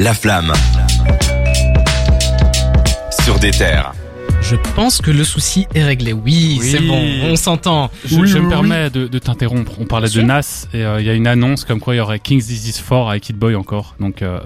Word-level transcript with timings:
La 0.00 0.14
flamme. 0.14 0.52
Sur 3.24 3.38
des 3.38 3.50
terres. 3.50 3.92
Je 4.42 4.56
pense 4.74 5.00
que 5.00 5.10
le 5.10 5.24
souci 5.24 5.66
est 5.74 5.82
réglé. 5.82 6.12
Oui, 6.12 6.58
Oui. 6.60 6.68
c'est 6.70 6.80
bon, 6.80 7.00
on 7.24 7.36
s'entend. 7.36 7.90
Je, 8.04 8.16
Oui, 8.16 8.28
je 8.28 8.34
oui, 8.34 8.40
me 8.40 8.46
oui. 8.46 8.50
permets 8.52 8.90
de, 8.90 9.06
de 9.08 9.18
t'interrompre. 9.18 9.72
On 9.80 9.84
parlait 9.86 10.08
Bien 10.08 10.22
de 10.22 10.26
sûr. 10.26 10.26
Nas 10.26 10.68
et 10.74 10.84
euh, 10.84 11.00
il 11.00 11.06
y 11.06 11.10
a 11.10 11.14
une 11.14 11.26
annonce 11.26 11.64
comme 11.64 11.80
quoi 11.80 11.94
il 11.94 11.98
y 11.98 12.00
aurait 12.00 12.18
King's 12.20 12.46
Disease 12.46 12.80
4 12.88 13.08
avec 13.10 13.28
Hit 13.28 13.36
Boy 13.36 13.56
encore. 13.56 13.94
Donc 13.98 14.22
euh, 14.22 14.38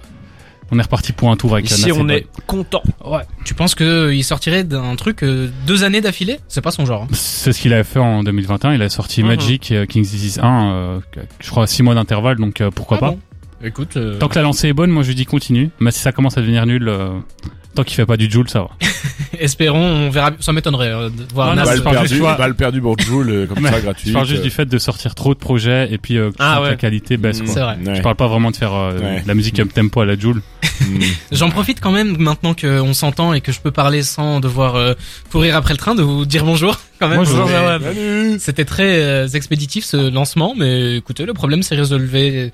on 0.71 0.79
est 0.79 0.83
reparti 0.83 1.13
pour 1.13 1.31
un 1.31 1.37
tour 1.37 1.53
avec 1.55 1.71
euh, 1.71 1.75
Ici, 1.75 1.83
Nas 1.83 1.89
et 1.89 1.93
on 1.93 2.05
Boy. 2.05 2.15
est 2.17 2.27
content. 2.47 2.83
Ouais. 3.05 3.23
Tu 3.45 3.53
penses 3.55 3.75
qu'il 3.75 4.25
sortirait 4.25 4.65
d'un 4.65 4.95
truc 4.97 5.23
euh, 5.23 5.51
deux 5.67 5.85
années 5.85 6.01
d'affilée? 6.01 6.39
C'est 6.49 6.63
pas 6.63 6.71
son 6.71 6.87
genre. 6.87 7.03
hein. 7.03 7.09
C'est 7.13 7.53
ce 7.53 7.61
qu'il 7.61 7.73
avait 7.75 7.85
fait 7.85 7.99
en 7.99 8.23
2021. 8.23 8.73
Il 8.75 8.83
a 8.83 8.89
sorti 8.89 9.23
Mhm. 9.23 9.29
Magic 9.29 9.71
et 9.73 9.77
euh, 9.79 9.87
King's 9.87 10.11
Disease 10.11 10.39
1, 10.43 10.73
euh, 10.73 10.99
je 11.41 11.51
crois, 11.51 11.67
6 11.67 11.83
mois 11.83 11.95
d'intervalle. 11.95 12.37
Donc 12.37 12.61
euh, 12.63 12.71
pourquoi 12.71 12.97
Ah 12.99 13.01
pas 13.01 13.11
bon? 13.11 13.19
Écoute, 13.63 13.97
euh, 13.97 14.19
Tant 14.19 14.29
que 14.29 14.37
la 14.37 14.43
lancée 14.43 14.69
est 14.69 14.73
bonne, 14.73 14.91
moi 14.91 15.03
je 15.03 15.13
dis 15.13 15.27
continue. 15.27 15.71
Mais 15.81 15.91
si 15.91 16.01
ça 16.01 16.13
commence 16.13 16.39
à 16.39 16.41
devenir 16.41 16.65
nul, 16.67 16.89
euh, 16.89 17.11
tant 17.75 17.85
qu'il 17.85 17.95
fait 17.95 18.07
pas 18.07 18.17
du 18.17 18.31
Joule, 18.31 18.49
ça 18.49 18.61
va. 18.61 18.69
espérons, 19.39 19.79
on 20.07 20.11
verra. 20.11 20.31
Ça 20.41 20.53
m'étonnerait 20.55 20.89
euh, 20.93 21.11
de 21.11 21.25
voir 21.35 21.55
non, 21.55 21.63
Balle 21.65 21.77
je 21.77 21.83
parle 21.83 21.97
perdue, 21.97 22.09
juste, 22.09 22.23
balle 22.39 22.55
perdue 22.55 22.81
pour 22.81 22.99
Joule, 22.99 23.31
euh, 23.31 23.47
comme 23.47 23.63
ça, 23.67 23.77
Je 23.79 23.83
gratuit. 23.83 24.13
parle 24.13 24.27
juste 24.27 24.43
du 24.43 24.51
fait 24.51 24.65
de 24.65 24.79
sortir 24.79 25.15
trop 25.15 25.35
de 25.35 25.39
projets 25.39 25.89
et 25.93 25.99
puis 25.99 26.17
euh, 26.17 26.31
Ah 26.39 26.57
que 26.59 26.63
ouais. 26.65 26.71
la 26.71 26.77
qualité 26.77 27.17
baisse. 27.19 27.41
Mm. 27.41 27.45
Quoi. 27.45 27.55
C'est 27.55 27.61
vrai. 27.61 27.79
Je 27.97 28.01
parle 28.03 28.17
pas 28.17 28.29
vraiment 28.29 28.51
de 28.51 28.57
faire 28.57 28.73
euh, 28.75 28.99
Ouais. 28.99 29.21
de 29.23 29.29
la 29.29 29.35
musique 29.35 29.61
up 29.61 29.73
tempo 29.75 30.01
à 30.01 30.07
la 30.07 30.19
Joule. 30.19 30.41
J'en 31.33 31.51
profite 31.51 31.81
quand 31.81 31.93
même 31.93 32.17
maintenant 32.19 32.55
qu'on 32.55 32.95
s'entend 32.95 33.35
et 33.35 33.43
que 33.43 33.53
je 33.53 33.61
peux 33.61 33.71
parler 33.71 34.03
sans 34.03 34.41
devoir 34.41 34.77
euh, 34.77 34.95
courir 35.31 35.55
après 35.55 35.75
le 35.75 35.79
train 35.79 35.95
de 35.95 36.03
vous 36.03 36.25
dire 36.25 36.45
bonjour 36.47 36.81
quand 36.99 37.09
même. 37.09 37.19
Bonjour, 37.19 37.47
C'était- 37.47 37.59
Jawad. 37.59 37.83
Salut 37.83 38.37
C'était 38.39 38.65
très 38.65 39.03
euh, 39.03 39.29
expéditif 39.29 39.85
ce 39.85 40.11
lancement, 40.11 40.55
mais 40.57 40.97
écoutez, 40.97 41.27
le 41.27 41.35
problème 41.35 41.63
s'est 41.63 41.77
résolu 41.77 42.51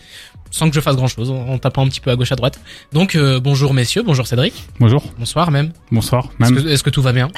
sans 0.51 0.69
que 0.69 0.75
je 0.75 0.81
fasse 0.81 0.97
grand 0.97 1.09
chose, 1.09 1.31
en 1.31 1.59
tapant 1.59 1.85
un 1.85 1.89
petit 1.89 2.01
peu 2.01 2.11
à 2.11 2.17
gauche 2.17 2.33
à 2.33 2.37
droite. 2.37 2.61
Donc 2.93 3.15
euh, 3.15 3.41
bonjour 3.41 3.75
messieurs, 3.75 4.03
bonjour 4.05 4.27
Cédric, 4.27 4.55
Bonjour, 4.81 5.03
bonsoir 5.19 5.51
même. 5.51 5.73
bonsoir. 5.93 6.29
Est-ce 6.41 6.53
Même. 6.53 6.63
que, 6.65 6.69
est-ce 6.69 6.83
que 6.83 6.91
tout 6.91 7.03
va 7.03 7.13
bien? 7.13 7.29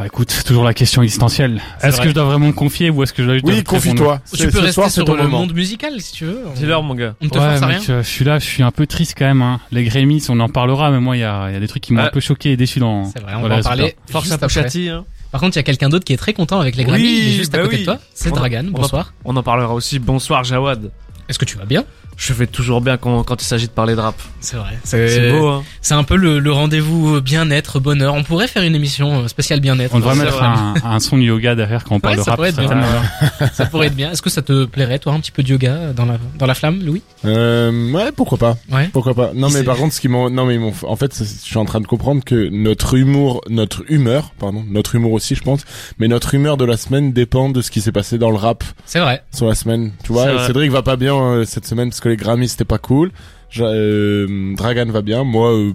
Ah, 0.00 0.06
écoute, 0.06 0.30
c'est 0.30 0.44
toujours 0.44 0.62
la 0.62 0.74
question 0.74 1.02
existentielle. 1.02 1.60
C'est 1.80 1.88
Est-ce 1.88 1.96
vrai. 1.96 2.04
que 2.04 2.10
je 2.10 2.14
dois 2.14 2.22
vraiment 2.22 2.46
me 2.46 2.52
confier 2.52 2.88
ou 2.88 3.02
est-ce 3.02 3.12
que 3.12 3.22
je 3.22 3.26
dois 3.26 3.34
juste 3.34 3.46
Oui, 3.48 3.64
confie-toi. 3.64 4.20
Tu 4.32 4.44
peux 4.44 4.50
ce 4.52 4.56
rester 4.58 4.72
soir, 4.72 4.90
sur 4.92 5.04
le 5.16 5.24
moment. 5.24 5.38
monde 5.40 5.54
musical 5.54 6.00
si 6.00 6.12
tu 6.12 6.24
veux. 6.26 6.40
On- 6.46 6.52
Dis-leur, 6.54 6.84
mon 6.84 6.94
gars. 6.94 7.16
On 7.20 7.24
ne 7.24 7.30
te 7.30 7.36
Ouais, 7.36 7.44
force 7.58 7.62
à 7.62 7.66
mec, 7.66 7.80
rien. 7.82 7.94
euh, 7.96 8.02
je 8.04 8.08
suis 8.08 8.24
là, 8.24 8.38
je 8.38 8.44
suis 8.44 8.62
un 8.62 8.70
peu 8.70 8.86
triste 8.86 9.14
quand 9.18 9.24
même. 9.26 9.42
Hein. 9.42 9.58
Les 9.72 9.82
Grammys, 9.82 10.22
on 10.28 10.38
en 10.38 10.48
parlera, 10.48 10.92
mais 10.92 11.00
moi, 11.00 11.16
il 11.16 11.20
y 11.20 11.24
a, 11.24 11.48
il 11.50 11.54
y 11.54 11.56
a 11.56 11.58
des 11.60 11.66
trucs 11.66 11.82
qui 11.82 11.92
m'ont 11.94 12.02
Ah. 12.02 12.06
un 12.06 12.10
peu 12.10 12.20
choqué 12.20 12.52
et 12.52 12.56
déçu 12.56 12.78
dans. 12.78 13.06
C'est 13.06 13.20
vrai, 13.20 13.32
on 13.34 13.40
dans 13.42 13.48
va 13.48 13.56
les 13.56 13.60
en 13.66 13.68
parler. 13.70 13.96
Force 14.08 14.30
à. 14.30 14.38
Pouchati, 14.38 14.88
hein. 14.88 15.04
Par 15.32 15.40
contre, 15.40 15.56
il 15.56 15.58
y 15.58 15.60
a 15.60 15.64
quelqu'un 15.64 15.88
d'autre 15.88 16.04
qui 16.04 16.12
est 16.12 16.16
très 16.16 16.32
content 16.32 16.60
avec 16.60 16.76
les 16.76 16.84
Grammys, 16.84 17.02
Oui, 17.02 17.18
il 17.20 17.28
est 17.30 17.36
juste 17.36 17.52
à 17.54 17.58
bah 17.58 17.64
côté 17.64 17.74
oui. 17.74 17.80
de 17.80 17.86
toi. 17.86 17.98
C'est 18.14 18.30
Dragan, 18.30 18.66
bonsoir. 18.70 19.14
On 19.24 19.34
en 19.36 19.42
parlera 19.42 19.74
aussi. 19.74 19.98
Bonsoir, 19.98 20.44
Jawad. 20.44 20.92
Est-ce 21.28 21.40
que 21.40 21.44
tu 21.44 21.58
vas 21.58 21.64
bien? 21.66 21.82
Je 22.20 22.32
fais 22.32 22.48
toujours 22.48 22.80
bien 22.80 22.96
quand, 22.96 23.22
quand 23.22 23.40
il 23.40 23.44
s'agit 23.44 23.68
de 23.68 23.72
parler 23.72 23.94
de 23.94 24.00
rap. 24.00 24.16
C'est 24.40 24.56
vrai. 24.56 24.76
C'est 24.82 25.30
beau, 25.30 25.46
hein. 25.48 25.62
C'est 25.80 25.94
un 25.94 26.02
peu 26.02 26.16
le, 26.16 26.40
le 26.40 26.50
rendez-vous 26.52 27.20
bien-être, 27.20 27.78
bonheur. 27.78 28.14
On 28.14 28.24
pourrait 28.24 28.48
faire 28.48 28.64
une 28.64 28.74
émission 28.74 29.20
euh, 29.22 29.28
spéciale 29.28 29.60
bien-être. 29.60 29.94
On 29.94 30.00
devrait 30.00 30.16
mettre 30.16 30.42
un, 30.42 30.74
un 30.84 30.98
son 30.98 31.16
de 31.16 31.22
yoga 31.22 31.54
derrière 31.54 31.84
quand 31.84 31.94
on 31.94 32.00
parle 32.00 32.16
de 32.16 32.22
ça 32.22 32.32
rap. 32.32 32.36
pourrait 32.38 32.48
être 32.48 32.56
ça 32.56 32.62
bien. 32.62 32.68
tellement- 32.70 33.48
Ça 33.54 33.66
pourrait 33.66 33.86
être 33.86 33.94
bien. 33.94 34.10
Est-ce 34.10 34.20
que 34.22 34.30
ça 34.30 34.42
te 34.42 34.64
plairait, 34.64 34.98
toi, 34.98 35.12
un 35.12 35.20
petit 35.20 35.30
peu 35.30 35.44
de 35.44 35.48
yoga 35.48 35.92
dans 35.94 36.06
la, 36.06 36.18
dans 36.38 36.46
la 36.46 36.54
flamme, 36.54 36.82
Louis? 36.84 37.02
Euh, 37.24 37.92
ouais, 37.92 38.10
pourquoi 38.10 38.36
pas. 38.38 38.56
Ouais. 38.70 38.88
Pourquoi 38.92 39.14
pas. 39.14 39.30
Non, 39.34 39.48
mais 39.50 39.62
par 39.62 39.76
contre, 39.76 39.94
ce 39.94 40.00
qui 40.00 40.08
m'ont, 40.08 40.28
non, 40.28 40.44
mais 40.44 40.54
ils 40.54 40.60
m'ont, 40.60 40.74
en 40.82 40.96
fait, 40.96 41.16
je 41.16 41.24
suis 41.24 41.56
en 41.56 41.64
train 41.64 41.80
de 41.80 41.86
comprendre 41.86 42.24
que 42.24 42.48
notre 42.50 42.94
humour, 42.94 43.42
notre 43.48 43.84
humeur, 43.90 44.32
pardon, 44.40 44.64
notre 44.68 44.96
humour 44.96 45.12
aussi, 45.12 45.36
je 45.36 45.42
pense, 45.42 45.60
mais 46.00 46.08
notre 46.08 46.34
humeur 46.34 46.56
de 46.56 46.64
la 46.64 46.76
semaine 46.76 47.12
dépend 47.12 47.48
de 47.48 47.62
ce 47.62 47.70
qui 47.70 47.80
s'est 47.80 47.92
passé 47.92 48.18
dans 48.18 48.30
le 48.30 48.36
rap 48.36 48.64
C'est 48.86 48.98
vrai. 49.00 49.22
sur 49.32 49.46
la 49.46 49.54
semaine. 49.54 49.92
Tu 50.02 50.12
vois, 50.12 50.24
C'est 50.24 50.32
vrai. 50.32 50.46
Cédric 50.48 50.70
va 50.72 50.82
pas 50.82 50.96
bien 50.96 51.14
euh, 51.16 51.44
cette 51.44 51.66
semaine 51.66 51.90
parce 51.90 52.00
que 52.00 52.07
les 52.08 52.16
Grammys 52.16 52.48
c'était 52.48 52.64
pas 52.64 52.78
cool. 52.78 53.10
Euh, 53.58 54.54
Dragan 54.56 54.90
va 54.90 55.02
bien. 55.02 55.24
Moi, 55.24 55.52
euh, 55.52 55.72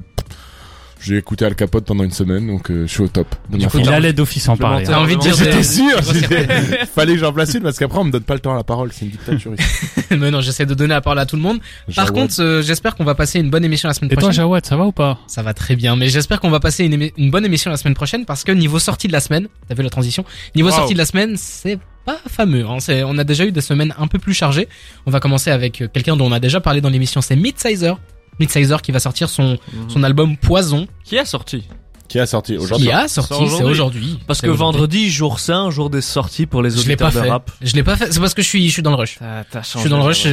j'ai 1.03 1.17
écouté 1.17 1.44
Al 1.44 1.53
Capote 1.53 1.84
pendant 1.84 2.06
une 2.06 2.12
semaine, 2.12 2.48
donc 2.48 2.72
euh, 2.72 2.88
je 2.88 2.92
suis 2.92 3.03
au 3.03 3.09
top. 3.09 3.28
forme. 3.52 3.84
Il 3.84 3.89
allait 3.89 4.14
d'office 4.14 4.48
en 4.48 4.56
parler. 4.56 4.86
T'as 4.86 5.00
envie 5.00 5.17
de 5.17 5.22
dire 5.22 5.36
J'étais 5.38 5.64
sûr, 5.64 6.02
fallait 6.95 7.16
que 7.16 7.20
j'en 7.20 7.33
place 7.33 7.54
une 7.54 7.61
parce 7.61 7.77
qu'après 7.77 7.99
on 7.99 8.05
me 8.05 8.11
donne 8.11 8.23
pas 8.23 8.36
le 8.36 8.39
temps 8.39 8.54
à 8.54 8.55
la 8.55 8.64
parole, 8.64 8.92
c'est 8.93 9.04
une 9.04 9.11
dictature 9.11 9.54
ici. 9.54 10.02
Mais 10.11 10.32
non, 10.32 10.39
j'essaie 10.39 10.66
de 10.66 10.73
donner 10.73 10.93
la 10.93 11.02
parole 11.02 11.20
à 11.20 11.26
tout 11.26 11.36
le 11.36 11.42
monde. 11.42 11.60
Par 11.93 12.05
Jawad. 12.08 12.14
contre, 12.14 12.42
euh, 12.42 12.61
j'espère 12.61 12.95
qu'on 12.95 13.04
va 13.04 13.16
passer 13.16 13.39
une 13.39 13.49
bonne 13.49 13.66
émission 13.66 13.89
la 13.89 13.93
semaine 13.93 14.11
Et 14.11 14.16
toi, 14.16 14.30
prochaine. 14.30 14.43
Jawad, 14.43 14.66
ça 14.66 14.77
va 14.77 14.86
ou 14.86 14.93
pas 14.93 15.20
Ça 15.27 15.42
va 15.42 15.54
très 15.54 15.76
bien, 15.76 15.98
mais 15.98 16.08
j'espère 16.08 16.39
qu'on 16.39 16.49
va 16.49 16.61
passer 16.61 16.86
une, 16.86 17.32
bonne 17.32 17.45
émission 17.45 17.70
la 17.70 17.77
semaine 17.77 17.95
prochaine 17.95 18.23
parce 18.26 18.45
que 18.45 18.54
niveau 18.54 18.80
sortie 18.80 19.08
de 19.08 19.14
la 19.14 19.20
semaine, 19.20 19.49
t'as 19.67 19.76
vu 19.76 19.83
la 19.83 19.89
transition? 19.89 20.23
Niveau 20.55 20.70
Wow. 20.70 20.77
sortie 20.77 20.93
de 20.93 20.99
la 20.99 21.05
semaine, 21.05 21.36
c'est 21.36 21.77
pas 22.05 22.19
fameux. 22.27 22.65
Hein. 22.67 22.80
C'est- 22.80 23.03
On 23.03 23.17
a 23.17 23.23
déjà 23.23 23.45
eu 23.45 23.52
des 23.52 23.61
semaines 23.61 23.93
un 23.97 24.08
peu 24.08 24.19
plus 24.19 24.33
chargées. 24.33 24.67
On 25.05 25.11
va 25.11 25.19
commencer 25.19 25.52
avec 25.52 25.81
euh, 25.81 25.87
quelqu'un 25.91 26.15
dont 26.17 26.25
on 26.27 26.31
a 26.31 26.39
déjà 26.39 26.59
parlé 26.61 26.81
dans 26.81 26.89
l'émission, 26.89 27.21
c'est 27.21 27.36
Midsizer. 27.36 27.97
Midsizer 28.39 28.81
qui 28.81 28.91
va 28.91 28.99
sortir 28.99 29.30
son, 29.30 29.58
son 29.87 30.03
album 30.03 30.37
Poison, 30.37 30.87
Qui 31.03 31.17
a 31.19 31.25
sorti 31.25 31.63
qui 32.09 32.19
a 32.19 32.27
sorti 32.27 32.58
aujourd'hui. 32.58 32.87
qui 32.87 32.92
a 32.93 33.08
sorti, 33.08 33.33
C'est 33.49 33.58
c'est 33.58 33.63
aujourd'hui. 33.63 34.19
Parce 34.27 34.39
C'est 34.39 34.45
que 34.45 34.52
aujourd'hui. 34.52 34.77
vendredi, 34.77 35.09
jour 35.09 35.39
saint, 35.39 35.71
jour 35.71 35.89
des 35.89 36.02
sorties 36.02 36.45
pour 36.45 36.61
les 36.61 36.69
je 36.69 36.87
l'ai 36.87 36.95
pas 36.95 37.05
auditeurs 37.08 37.23
de 37.23 37.25
fait. 37.27 37.31
rap. 37.31 37.49
Je 37.59 37.73
l'ai 37.73 37.81
pas 37.81 37.95
fait. 37.95 38.11
C'est 38.13 38.19
parce 38.19 38.36
que 38.36 38.43
je 38.43 38.47
suis, 38.47 38.67
je 38.67 38.71
suis 38.71 38.81
dans 38.83 38.92
le 38.92 38.97
rush. 38.97 39.15
T'as, 39.17 39.43
t'as 39.45 39.61
Je 39.63 39.67
changé. 39.69 39.80
suis 39.81 39.89
dans 39.89 39.97
le 39.97 40.03
rush. 40.03 40.25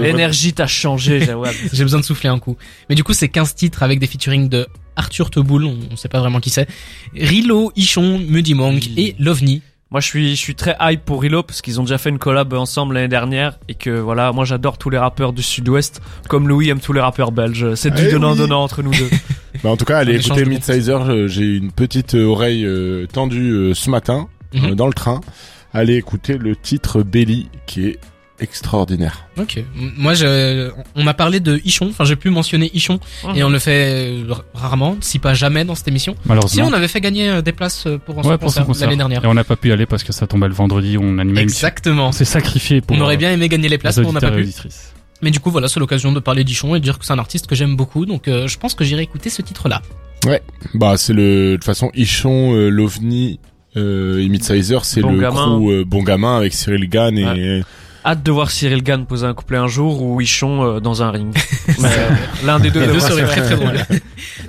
L'énergie 0.00 0.52
t'a 0.54 0.66
changé. 0.66 1.20
J'ai 1.72 1.84
besoin 1.84 2.00
de 2.00 2.04
souffler 2.04 2.30
un 2.30 2.40
coup. 2.40 2.56
Mais 2.88 2.96
du 2.96 3.04
coup, 3.04 3.12
c'est 3.12 3.28
15 3.28 3.54
titres 3.54 3.84
avec 3.84 4.00
des 4.00 4.08
featuring 4.08 4.48
de 4.48 4.66
Arthur 4.96 5.30
Teboul, 5.30 5.66
on, 5.66 5.78
on 5.92 5.96
sait 5.96 6.08
pas 6.08 6.18
vraiment 6.18 6.40
qui 6.40 6.50
c'est, 6.50 6.66
Rilo, 7.14 7.70
Ichon, 7.76 8.18
Muddy 8.18 8.54
Monk 8.54 8.82
Oui. 8.86 8.94
et 8.96 9.16
Lovni. 9.22 9.62
Moi, 9.92 10.00
je 10.00 10.06
suis, 10.06 10.30
je 10.36 10.40
suis 10.40 10.54
très 10.54 10.76
hype 10.80 11.04
pour 11.04 11.20
Rilo 11.20 11.42
parce 11.42 11.62
qu'ils 11.62 11.80
ont 11.80 11.82
déjà 11.82 11.98
fait 11.98 12.10
une 12.10 12.18
collab 12.20 12.52
ensemble 12.54 12.94
l'année 12.94 13.08
dernière 13.08 13.58
et 13.68 13.74
que 13.74 13.90
voilà, 13.90 14.30
moi 14.30 14.44
j'adore 14.44 14.78
tous 14.78 14.88
les 14.88 14.98
rappeurs 14.98 15.32
du 15.32 15.42
Sud-Ouest 15.42 16.00
comme 16.28 16.46
Louis 16.48 16.68
aime 16.68 16.78
tous 16.78 16.92
les 16.92 17.00
rappeurs 17.00 17.32
belges. 17.32 17.74
C'est 17.74 17.92
du 17.92 18.04
Eh 18.06 18.12
donnant 18.12 18.32
oui. 18.32 18.38
donnant 18.38 18.62
entre 18.62 18.82
nous 18.82 18.92
deux. 18.92 19.10
Bah, 19.64 19.70
en 19.70 19.76
tout 19.76 19.84
cas, 19.84 19.98
allez 19.98 20.14
écouter 20.14 20.44
Midsizer. 20.44 21.10
euh, 21.10 21.26
J'ai 21.26 21.56
une 21.56 21.72
petite 21.72 22.14
euh, 22.14 22.24
oreille 22.24 22.64
euh, 22.64 23.06
tendue 23.12 23.50
euh, 23.50 23.74
ce 23.74 23.90
matin 23.90 24.28
Mhm. 24.54 24.64
euh, 24.70 24.74
dans 24.76 24.86
le 24.86 24.92
train. 24.92 25.20
Allez 25.74 25.96
écouter 25.96 26.38
le 26.38 26.54
titre 26.56 27.02
Belly 27.02 27.48
qui 27.66 27.86
est 27.88 27.98
extraordinaire. 28.40 29.26
Ok. 29.38 29.62
Moi, 29.96 30.14
je, 30.14 30.70
on 30.96 31.06
a 31.06 31.14
parlé 31.14 31.40
de 31.40 31.60
Ichon, 31.64 31.88
enfin 31.90 32.04
j'ai 32.04 32.16
pu 32.16 32.30
mentionner 32.30 32.70
Ichon, 32.74 33.00
Mhm. 33.24 33.36
et 33.36 33.44
on 33.44 33.50
le 33.50 33.58
fait 33.58 34.20
euh, 34.20 34.34
rarement, 34.54 34.96
si 35.00 35.18
pas 35.18 35.34
jamais 35.34 35.64
dans 35.64 35.74
cette 35.74 35.88
émission. 35.88 36.14
Si 36.14 36.28
Malheureusement. 36.28 36.66
on 36.68 36.72
avait 36.72 36.88
fait 36.88 37.00
gagner 37.00 37.28
euh, 37.28 37.42
des 37.42 37.52
places 37.52 37.86
euh, 37.86 37.98
pour, 37.98 38.16
son 38.22 38.28
ouais, 38.30 38.36
son 38.36 38.38
concert 38.46 38.66
concert. 38.66 38.88
l'année 38.88 38.98
dernière. 38.98 39.24
Et 39.24 39.26
on 39.28 39.34
n'a 39.34 39.44
pas 39.44 39.56
pu 39.56 39.68
y 39.68 39.72
aller 39.72 39.86
parce 39.86 40.02
que 40.04 40.12
ça 40.12 40.26
tombait 40.26 40.48
le 40.48 40.54
vendredi, 40.54 40.96
on 40.98 41.18
animait 41.18 41.42
Exactement. 41.42 42.08
On 42.08 42.12
s'est 42.12 42.24
sacrifié 42.24 42.80
pour 42.80 42.96
On 42.96 43.00
aurait 43.00 43.16
bien 43.16 43.30
aimé 43.32 43.48
gagner 43.48 43.68
les 43.68 43.78
places, 43.78 43.96
les 43.96 44.02
mais 44.02 44.08
on 44.08 44.12
n'a 44.12 44.20
pas 44.20 44.26
auditeurs 44.28 44.38
et 44.40 44.42
pu. 44.42 44.48
auditrices. 44.48 44.92
Mais 45.22 45.30
du 45.30 45.38
coup, 45.40 45.50
voilà, 45.50 45.68
c'est 45.68 45.80
l'occasion 45.80 46.12
de 46.12 46.20
parler 46.20 46.44
d'Ichon 46.44 46.74
et 46.74 46.78
de 46.78 46.84
dire 46.84 46.98
que 46.98 47.04
c'est 47.04 47.12
un 47.12 47.18
artiste 47.18 47.46
que 47.46 47.54
j'aime 47.54 47.76
beaucoup, 47.76 48.06
donc 48.06 48.26
euh, 48.26 48.46
je 48.48 48.58
pense 48.58 48.74
que 48.74 48.84
j'irai 48.84 49.02
écouter 49.02 49.28
ce 49.28 49.42
titre-là. 49.42 49.82
Bah 50.74 50.96
c'est 50.98 51.12
le 51.14 51.52
de 51.52 51.56
toute 51.56 51.64
façon 51.64 51.90
Ichon, 51.94 52.54
euh, 52.54 52.68
l'OVNI 52.68 53.38
euh, 53.76 54.18
et 54.22 54.28
Midsizer, 54.28 54.84
c'est 54.84 55.00
Bon 55.00 55.12
le 55.12 55.20
gamin. 55.20 55.58
crew 55.58 55.70
euh, 55.70 55.84
bon 55.86 56.02
gamin 56.02 56.36
avec 56.36 56.52
Cyril 56.52 56.88
Gann 56.90 57.16
et 57.18 57.62
Hâte 58.04 58.22
de 58.22 58.30
voir 58.30 58.50
Cyril 58.50 58.82
Gann 58.82 59.04
poser 59.04 59.26
un 59.26 59.34
couplet 59.34 59.58
un 59.58 59.66
jour 59.68 60.02
ou 60.02 60.20
Ichon 60.20 60.62
euh, 60.64 60.80
dans 60.80 61.02
un 61.02 61.10
ring. 61.10 61.34
Mais, 61.80 61.88
euh, 61.88 62.08
L'un 62.46 62.58
des 62.58 62.70
deux 62.70 62.80
Les 62.80 62.86
deux 62.86 62.92
devrait 62.94 63.10
se 63.10 63.16
seraient 63.16 63.26
faire. 63.26 63.44
très 63.46 63.56
très 63.56 63.56
drôles. 63.56 63.78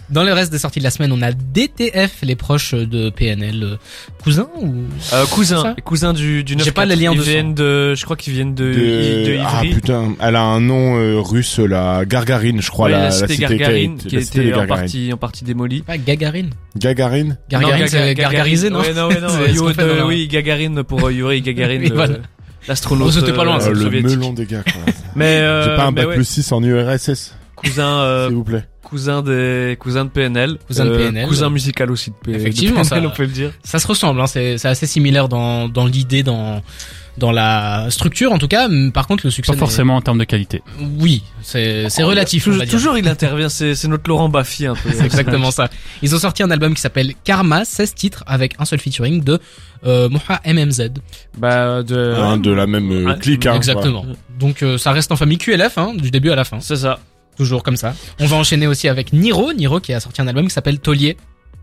Dans 0.09 0.23
le 0.23 0.33
reste 0.33 0.51
des 0.51 0.57
sorties 0.59 0.79
de 0.79 0.83
la 0.83 0.91
semaine, 0.91 1.11
on 1.13 1.21
a 1.21 1.31
DTF, 1.31 2.17
les 2.23 2.35
proches 2.35 2.73
de 2.73 3.09
PNL. 3.09 3.63
euh, 3.63 3.75
Cousin 4.23 4.47
ou 4.61 4.73
Euh, 5.13 5.25
cousin, 5.27 5.73
cousin 5.85 6.11
du, 6.13 6.43
du 6.43 6.55
9 6.57 6.65
J'ai 6.65 6.71
pas 6.71 6.85
les 6.85 6.95
liens 6.97 7.11
Ils 7.13 7.17
de 7.19 7.23
viennent 7.23 7.53
de, 7.53 7.95
je 7.95 8.03
crois 8.03 8.17
qu'ils 8.17 8.33
viennent 8.33 8.53
de, 8.53 8.65
de- 8.65 9.25
de 9.27 9.37
ah 9.45 9.61
Ivry. 9.63 9.75
putain, 9.75 10.13
elle 10.21 10.35
a 10.35 10.41
un 10.43 10.59
nom 10.59 10.97
euh, 10.97 11.19
russe 11.19 11.59
la 11.59 12.03
Gargarine, 12.05 12.61
je 12.61 12.69
crois 12.69 12.87
Ouais, 12.87 12.91
la, 12.91 12.99
la 13.05 13.11
cité 13.11 13.37
Gargarine 13.37 13.97
qui 13.97 14.15
la 14.15 14.19
a 14.19 14.23
été 14.23 14.53
en 14.53 14.67
partie, 14.67 15.11
en 15.13 15.17
partie 15.17 15.43
démolie. 15.45 15.81
pas 15.81 15.97
Gagarine 15.97 16.49
Gagarine 16.77 17.37
Gargarine, 17.49 17.81
Non, 17.81 17.87
c'est 17.87 18.13
gargarisé, 18.15 18.69
non 18.69 18.79
non, 18.93 19.07
ouais, 19.07 19.19
non. 19.21 19.29
Fait 19.73 20.01
oui, 20.03 20.27
Gagarine 20.27 20.83
pour 20.83 21.05
euh, 21.07 21.13
Yuri 21.13 21.41
le- 21.41 21.93
voilà. 21.95 22.15
L'astronaute. 22.67 23.07
Oh, 23.09 23.11
c'était 23.11 23.33
pas 23.33 23.43
loin, 23.43 23.61
euh, 23.61 23.69
le 23.71 23.81
soviétique. 23.81 24.17
melon 24.17 24.33
des 24.33 24.45
gars 24.45 24.63
quoi. 24.63 24.93
Mais 25.15 25.39
euh, 25.41 25.63
J'ai 25.69 25.75
pas 25.75 25.83
un 25.85 25.91
mais 25.91 26.01
bac 26.01 26.07
ouais, 26.09 26.15
plus 26.15 26.25
6 26.27 26.51
en 26.51 26.63
URSS, 26.63 27.33
cousin, 27.55 27.83
euh, 28.01 28.27
s'il 28.27 28.35
vous 28.35 28.43
plaît. 28.43 28.65
cousin 28.83 29.21
des, 29.21 29.75
cousin 29.79 30.05
de 30.05 30.09
PNL, 30.09 30.57
Cousin 30.67 30.85
de 30.85 30.89
Euh, 30.91 30.97
PNL. 30.97 31.27
cousin 31.27 31.49
musical 31.49 31.91
aussi 31.91 32.11
de 32.11 32.15
P- 32.15 32.31
de 32.31 32.37
Effectivement, 32.37 32.81
PNL, 32.83 33.03
ça- 33.03 33.07
on 33.07 33.15
peut 33.15 33.23
le 33.23 33.29
dire. 33.29 33.51
Ça 33.63 33.79
se 33.79 33.87
ressemble, 33.87 34.21
hein, 34.21 34.27
c'est 34.27 34.57
c'est 34.57 34.67
assez 34.67 34.85
similaire 34.87 35.27
dans, 35.29 35.67
dans 35.69 35.85
l'idée, 35.85 36.23
dans, 36.23 36.61
dans 37.21 37.31
la 37.31 37.85
structure 37.89 38.33
en 38.33 38.39
tout 38.39 38.47
cas. 38.47 38.67
Par 38.93 39.07
contre, 39.07 39.25
le 39.25 39.31
succès. 39.31 39.53
Pas 39.53 39.57
forcément 39.57 39.95
en 39.95 40.01
termes 40.01 40.17
de 40.17 40.23
qualité. 40.23 40.61
Oui, 40.99 41.23
c'est 41.41 41.89
c'est 41.89 42.03
relatif. 42.03 42.49
Toujours, 42.69 42.97
il 42.97 43.07
intervient, 43.07 43.47
c'est, 43.47 43.75
c'est 43.75 43.87
notre 43.87 44.09
Laurent 44.09 44.27
Baffy 44.27 44.65
un 44.65 44.75
peu. 44.75 44.89
C'est 44.91 45.05
exactement 45.05 45.51
ça. 45.51 45.69
Ils 46.01 46.13
ont 46.15 46.19
sorti 46.19 46.43
un 46.43 46.51
album 46.51 46.73
qui 46.73 46.81
s'appelle 46.81 47.13
Karma, 47.23 47.63
16 47.63 47.93
titres 47.93 48.23
avec 48.25 48.55
un 48.59 48.65
seul 48.65 48.79
featuring 48.79 49.23
de 49.23 49.39
euh, 49.85 50.09
Moha 50.09 50.41
MMZ. 50.45 50.89
Bah, 51.37 51.83
de, 51.83 52.15
Hein, 52.17 52.37
de 52.37 52.51
la 52.51 52.65
même 52.67 52.91
euh, 52.91 53.13
clique 53.13 53.45
hein. 53.45 53.53
Exactement. 53.55 54.05
Donc 54.39 54.63
euh, 54.63 54.77
ça 54.77 54.91
reste 54.91 55.11
en 55.11 55.15
famille 55.15 55.37
QLF, 55.37 55.77
hein, 55.77 55.93
du 55.95 56.09
début 56.09 56.31
à 56.31 56.35
la 56.35 56.43
fin. 56.43 56.59
c'est 56.59 56.75
ça. 56.75 56.99
Toujours 57.37 57.63
comme 57.63 57.77
ça. 57.77 57.95
On 58.19 58.25
va 58.25 58.35
enchaîner 58.35 58.67
aussi 58.67 58.87
avec 58.89 59.13
Niro, 59.13 59.53
Niro 59.53 59.79
qui 59.79 59.93
a 59.93 59.99
sorti 59.99 60.21
un 60.21 60.27
album 60.27 60.47
qui 60.47 60.53
s'appelle 60.53 60.79
Taulier. 60.79 61.17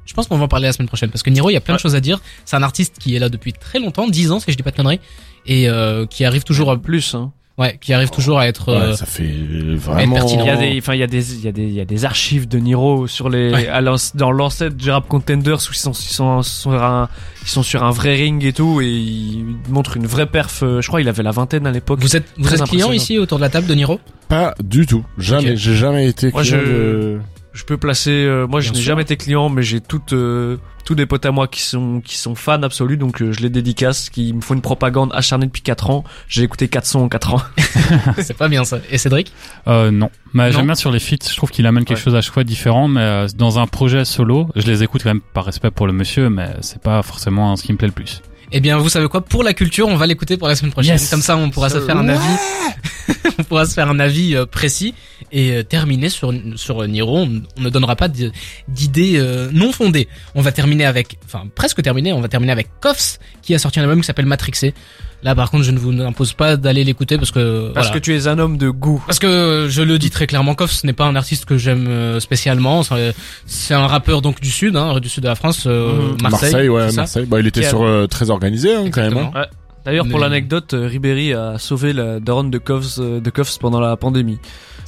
Je 0.09 0.15
pense 0.15 0.27
qu'on 0.27 0.39
va 0.39 0.45
en 0.45 0.49
parler 0.49 0.67
la 0.67 0.73
semaine 0.73 0.89
prochaine 0.89 1.11
parce 1.11 1.23
que 1.23 1.29
Niro, 1.31 1.51
il 1.51 1.53
y 1.53 1.57
a 1.57 1.61
plein 1.61 1.75
de 1.75 1.81
choses 1.81 1.95
à 1.95 2.01
dire. 2.01 2.21
C'est 2.47 2.57
un 2.57 2.63
artiste 2.63 2.97
qui 2.99 3.15
est 3.15 3.19
là 3.19 3.29
depuis 3.29 3.53
très 3.53 3.79
longtemps, 3.79 4.09
10 4.09 4.33
ans 4.33 4.41
si 4.41 4.51
je 4.51 4.57
dis 4.57 4.63
pas 4.63 4.71
de 4.71 4.77
conneries, 4.77 5.01
et 5.47 5.69
euh, 5.69 6.07
qui 6.07 6.25
arrive 6.25 6.45
toujours 6.45 6.71
à 6.71 6.79
Plus, 6.79 7.15
hein. 7.15 7.31
Ouais, 7.59 7.77
qui 7.81 7.93
arrive 7.93 8.11
toujours 8.11 8.39
à 8.39 8.47
être. 8.47 8.73
Ouais, 8.73 8.81
euh, 8.81 8.95
ça 8.95 9.05
fait 9.05 9.35
vraiment. 9.75 10.15
pertinent. 10.15 10.45
Il 10.45 10.47
y 10.47 10.51
a 10.51 10.57
des, 10.57 10.79
enfin, 10.79 10.95
il 10.95 11.01
y 11.01 11.03
a 11.03 11.09
des, 11.09 11.35
il 11.35 11.41
y 11.45 11.49
a 11.49 11.51
des, 11.53 11.65
il 11.65 11.73
y 11.73 11.81
a 11.81 11.85
des 11.85 12.05
archives 12.05 12.47
de 12.47 12.57
Niro 12.59 13.09
sur 13.09 13.29
les, 13.29 13.53
Ouais. 13.53 13.67
à 13.67 13.81
l'anc- 13.81 14.13
dans 14.15 14.31
l'ancêtre 14.31 14.77
du 14.77 14.89
rap 14.93 15.09
contenders 15.09 15.57
où 15.57 15.73
ils 15.73 15.77
sont, 15.77 15.91
ils 15.91 15.97
sont 16.15 16.43
sur 16.45 16.73
un, 16.85 17.09
ils 17.43 17.49
sont 17.49 17.65
sur 17.65 17.83
un 17.83 17.91
vrai 17.91 18.15
ring 18.15 18.45
et 18.45 18.53
tout 18.53 18.81
et 18.81 18.87
ils 18.89 19.45
montrent 19.71 19.97
une 19.97 20.07
vraie 20.07 20.27
perf. 20.27 20.63
euh, 20.63 20.81
Je 20.81 20.87
crois 20.87 21.01
il 21.01 21.09
avait 21.09 21.25
la 21.25 21.33
vingtaine 21.33 21.67
à 21.67 21.73
l'époque. 21.73 21.99
Vous 22.01 22.15
êtes, 22.15 22.27
vous 22.39 22.55
êtes 22.55 22.63
client 22.63 22.93
ici 22.93 23.19
autour 23.19 23.39
de 23.39 23.43
la 23.43 23.51
table 23.51 23.67
de 23.67 23.75
Niro? 23.75 23.99
Pas 24.29 24.55
du 24.63 24.87
tout. 24.87 25.05
Jamais. 25.19 25.57
J'ai 25.57 25.75
jamais 25.75 26.07
été 26.07 26.31
Moi, 26.31 26.43
client 26.45 26.59
je- 26.61 26.65
de- 26.65 27.19
Je 27.59 27.65
peux 27.65 27.77
placer, 27.77 28.11
euh, 28.13 28.47
moi 28.47 28.61
je 28.61 28.73
n'ai 28.73 28.81
jamais 28.81 29.03
été 29.03 29.17
client, 29.17 29.49
mais 29.49 29.63
j'ai 29.65 29.81
toutes, 29.81 30.13
euh, 30.13 30.59
tous 30.85 30.95
des 30.95 31.07
potes 31.07 31.27
à 31.27 31.33
moi 31.33 31.49
qui 31.49 31.61
sont, 31.61 32.01
qui 32.01 32.17
sont 32.17 32.37
fans 32.37 32.63
absolus, 32.63 32.97
donc 32.97 33.21
euh, 33.21 33.33
je 33.33 33.41
les 33.41 33.51
dédicace, 33.51 34.11
qui 34.11 34.33
me 34.33 34.41
font 34.41 34.55
une 34.55 34.61
propagande 34.63 35.11
acharnée 35.13 35.47
depuis 35.47 35.63
4 35.63 35.91
ans. 35.91 36.05
J'ai 36.29 36.45
écouté 36.45 36.69
400 36.69 37.03
en 37.03 37.09
4 37.09 37.35
ans. 37.35 37.43
C'est 38.19 38.37
pas 38.37 38.47
bien 38.49 38.63
ça. 38.65 38.79
Et 38.93 38.97
Cédric? 38.97 39.33
Euh, 39.67 39.91
non. 39.91 40.09
Mais 40.35 40.51
Non. 40.51 40.57
j'aime 40.57 40.67
bien 40.67 40.77
sur 40.77 40.93
les 40.93 41.01
feats. 41.01 41.17
Je 41.29 41.35
trouve 41.37 41.51
qu'il 41.51 41.67
amène 41.67 41.85
quelque 41.85 41.99
Ouais. 41.99 42.05
chose 42.05 42.15
à 42.15 42.21
chaque 42.21 42.33
fois 42.35 42.45
différent. 42.45 42.87
Mais 42.87 43.01
euh, 43.01 43.27
dans 43.37 43.59
un 43.59 43.67
projet 43.67 44.05
solo, 44.05 44.49
je 44.55 44.65
les 44.67 44.85
écoute 44.85 45.03
quand 45.03 45.11
même 45.11 45.21
par 45.21 45.45
respect 45.45 45.73
pour 45.73 45.89
le 45.89 45.93
monsieur, 45.93 46.31
mais 46.31 46.51
c'est 46.61 46.81
pas 46.81 47.03
forcément 47.03 47.57
ce 47.57 47.65
qui 47.65 47.73
me 47.73 47.77
plaît 47.79 47.89
le 47.89 47.93
plus. 47.93 48.23
Eh 48.51 48.61
bien, 48.61 48.79
vous 48.79 48.89
savez 48.89 49.09
quoi? 49.09 49.21
Pour 49.21 49.43
la 49.43 49.53
culture, 49.53 49.89
on 49.89 49.97
va 49.97 50.07
l'écouter 50.07 50.37
pour 50.37 50.49
la 50.49 50.57
semaine 50.57 50.73
prochaine. 50.73 50.93
Yes. 50.93 51.11
Comme 51.11 51.23
ça, 51.23 51.37
on 51.37 51.51
pourra 51.51 51.69
se 51.69 51.81
faire 51.81 51.97
un 51.97 52.09
avis. 52.09 52.37
on 53.39 53.43
pourra 53.45 53.67
se 53.67 53.75
faire 53.75 53.89
un 53.89 53.99
avis 54.01 54.35
euh, 54.35 54.47
précis 54.47 54.95
et 55.33 55.53
euh, 55.53 55.63
terminer 55.63 56.09
sur 56.09 56.33
sur 56.57 56.83
euh, 56.83 56.87
Niro. 56.87 57.19
On, 57.19 57.43
on 57.59 57.61
ne 57.61 57.71
donnera 57.71 57.97
pas 57.97 58.09
d'idées 58.09 59.49
non 59.53 59.73
fondées. 59.73 60.09
On 60.35 60.41
va 60.41 60.53
terminer 60.53 60.87
avec, 60.87 61.19
enfin 61.27 61.45
presque 61.55 61.83
terminer. 61.83 62.13
On 62.13 62.21
va 62.21 62.29
terminer 62.29 62.53
avec 62.53 62.69
Koffs 62.81 63.19
qui 63.43 63.55
a 63.55 63.59
sorti 63.59 63.81
un 63.81 63.83
album 63.83 64.01
qui 64.01 64.07
s'appelle 64.07 64.27
Matrixé. 64.27 64.75
Là, 65.25 65.35
par 65.35 65.51
contre, 65.51 65.65
je 65.65 65.73
ne 65.73 65.79
vous 65.79 65.91
impose 66.01 66.33
pas 66.33 66.57
d'aller 66.57 66.85
l'écouter 66.85 67.17
parce 67.19 67.33
que 67.33 67.73
Parce 67.75 67.89
voilà. 67.89 68.01
que 68.01 68.05
tu 68.05 68.15
es 68.15 68.29
un 68.29 68.39
homme 68.39 68.57
de 68.57 68.71
goût. 68.71 69.03
Parce 69.07 69.19
que 69.19 69.67
je 69.69 69.83
le 69.83 69.99
dis 69.99 70.11
très 70.11 70.29
clairement, 70.29 70.55
Koff, 70.55 70.71
ce 70.71 70.87
n'est 70.87 70.93
pas 70.93 71.07
un 71.07 71.17
artiste 71.17 71.45
que 71.45 71.59
j'aime 71.59 71.87
euh, 71.89 72.21
spécialement. 72.21 72.83
C'est- 73.47 73.75
un 73.75 73.87
rappeur 73.89 74.23
donc 74.23 74.41
du 74.41 74.51
sud, 74.51 74.77
hein, 74.77 75.01
du 75.01 75.09
sud 75.09 75.25
de 75.25 75.29
la 75.29 75.35
France, 75.35 75.65
euh, 75.67 75.93
Mhm. 76.13 76.17
Marseille. 76.23 76.53
Marseille, 76.53 76.69
ouais, 76.69 76.93
Marseille. 76.93 77.27
Bah, 77.27 77.41
il 77.41 77.47
était 77.49 77.63
sur 77.65 77.83
euh, 77.83 78.07
très 78.07 78.31
organisé, 78.31 78.75
hein, 78.75 78.91
quand 78.93 79.01
même. 79.03 79.17
hein. 79.19 79.47
D'ailleurs, 79.85 80.07
pour 80.07 80.19
Mais- 80.19 80.25
l'anecdote, 80.27 80.75
euh, 80.75 80.87
Ribéry 80.87 81.33
a 81.33 81.59
sauvé 81.59 81.93
la 81.93 82.21
daronne 82.21 82.51
de 82.51 82.61
euh, 82.99 83.21
de 83.21 83.31
Kovs 83.31 83.59
pendant 83.59 83.81
la 83.81 83.97
pandémie. 83.97 84.39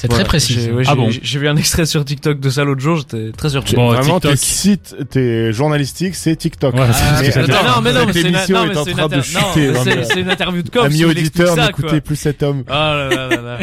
C'est 0.01 0.07
Voilà. 0.09 0.25
très 0.25 0.29
précis. 0.31 0.55
J'ai 0.59 0.73
ouais, 0.73 0.83
Ah 0.87 0.93
j'ai- 0.93 0.97
bon 0.97 1.11
j'ai 1.11 1.39
vu 1.39 1.47
un 1.47 1.57
extrait 1.57 1.85
sur 1.85 2.03
TikTok 2.07 2.41
de 2.41 2.49
ça 2.49 2.65
l'autre 2.65 2.81
jour, 2.81 2.97
j'étais 2.97 3.33
très 3.37 3.51
surpris. 3.51 3.77
Bon, 3.77 3.89
Vraiment, 3.89 4.19
tes 4.19 4.29
TikTok. 4.29 4.37
sites, 4.39 4.97
tes 5.11 5.53
journalistiques, 5.53 6.15
c'est 6.15 6.37
TikTok. 6.37 6.75
Ouais, 6.75 6.81
c'est 6.91 7.03
Ah, 7.07 7.19
Mais 7.21 7.31
c'est- 7.31 7.39
attends, 7.41 7.53
non, 7.77 7.81
mais 7.83 7.93
non, 7.93 8.07
mais 8.07 8.13
c'est 8.15 8.21
une, 8.23 8.27
émission 8.29 8.57
non, 8.57 8.65
est 8.65 8.69
mais 8.69 8.77
en 8.79 8.85
c'est 8.85 8.91
une 8.93 8.97
train 8.97 9.09
de 9.09 9.21
chuter. 9.21 9.73
mais 9.85 10.05
c'est- 10.05 10.21
une 10.21 10.31
interview 10.31 10.63
de 10.63 10.71
explique 11.11 11.19
auditeurs, 11.19 11.55
ça, 11.55 11.67
n'écoutez 11.67 12.01
plus 12.01 12.17
cet 12.17 12.43
homme. 12.43 12.65
Ah 12.67 12.95
là 12.97 13.15
là 13.15 13.29
là 13.29 13.43
là. 13.43 13.59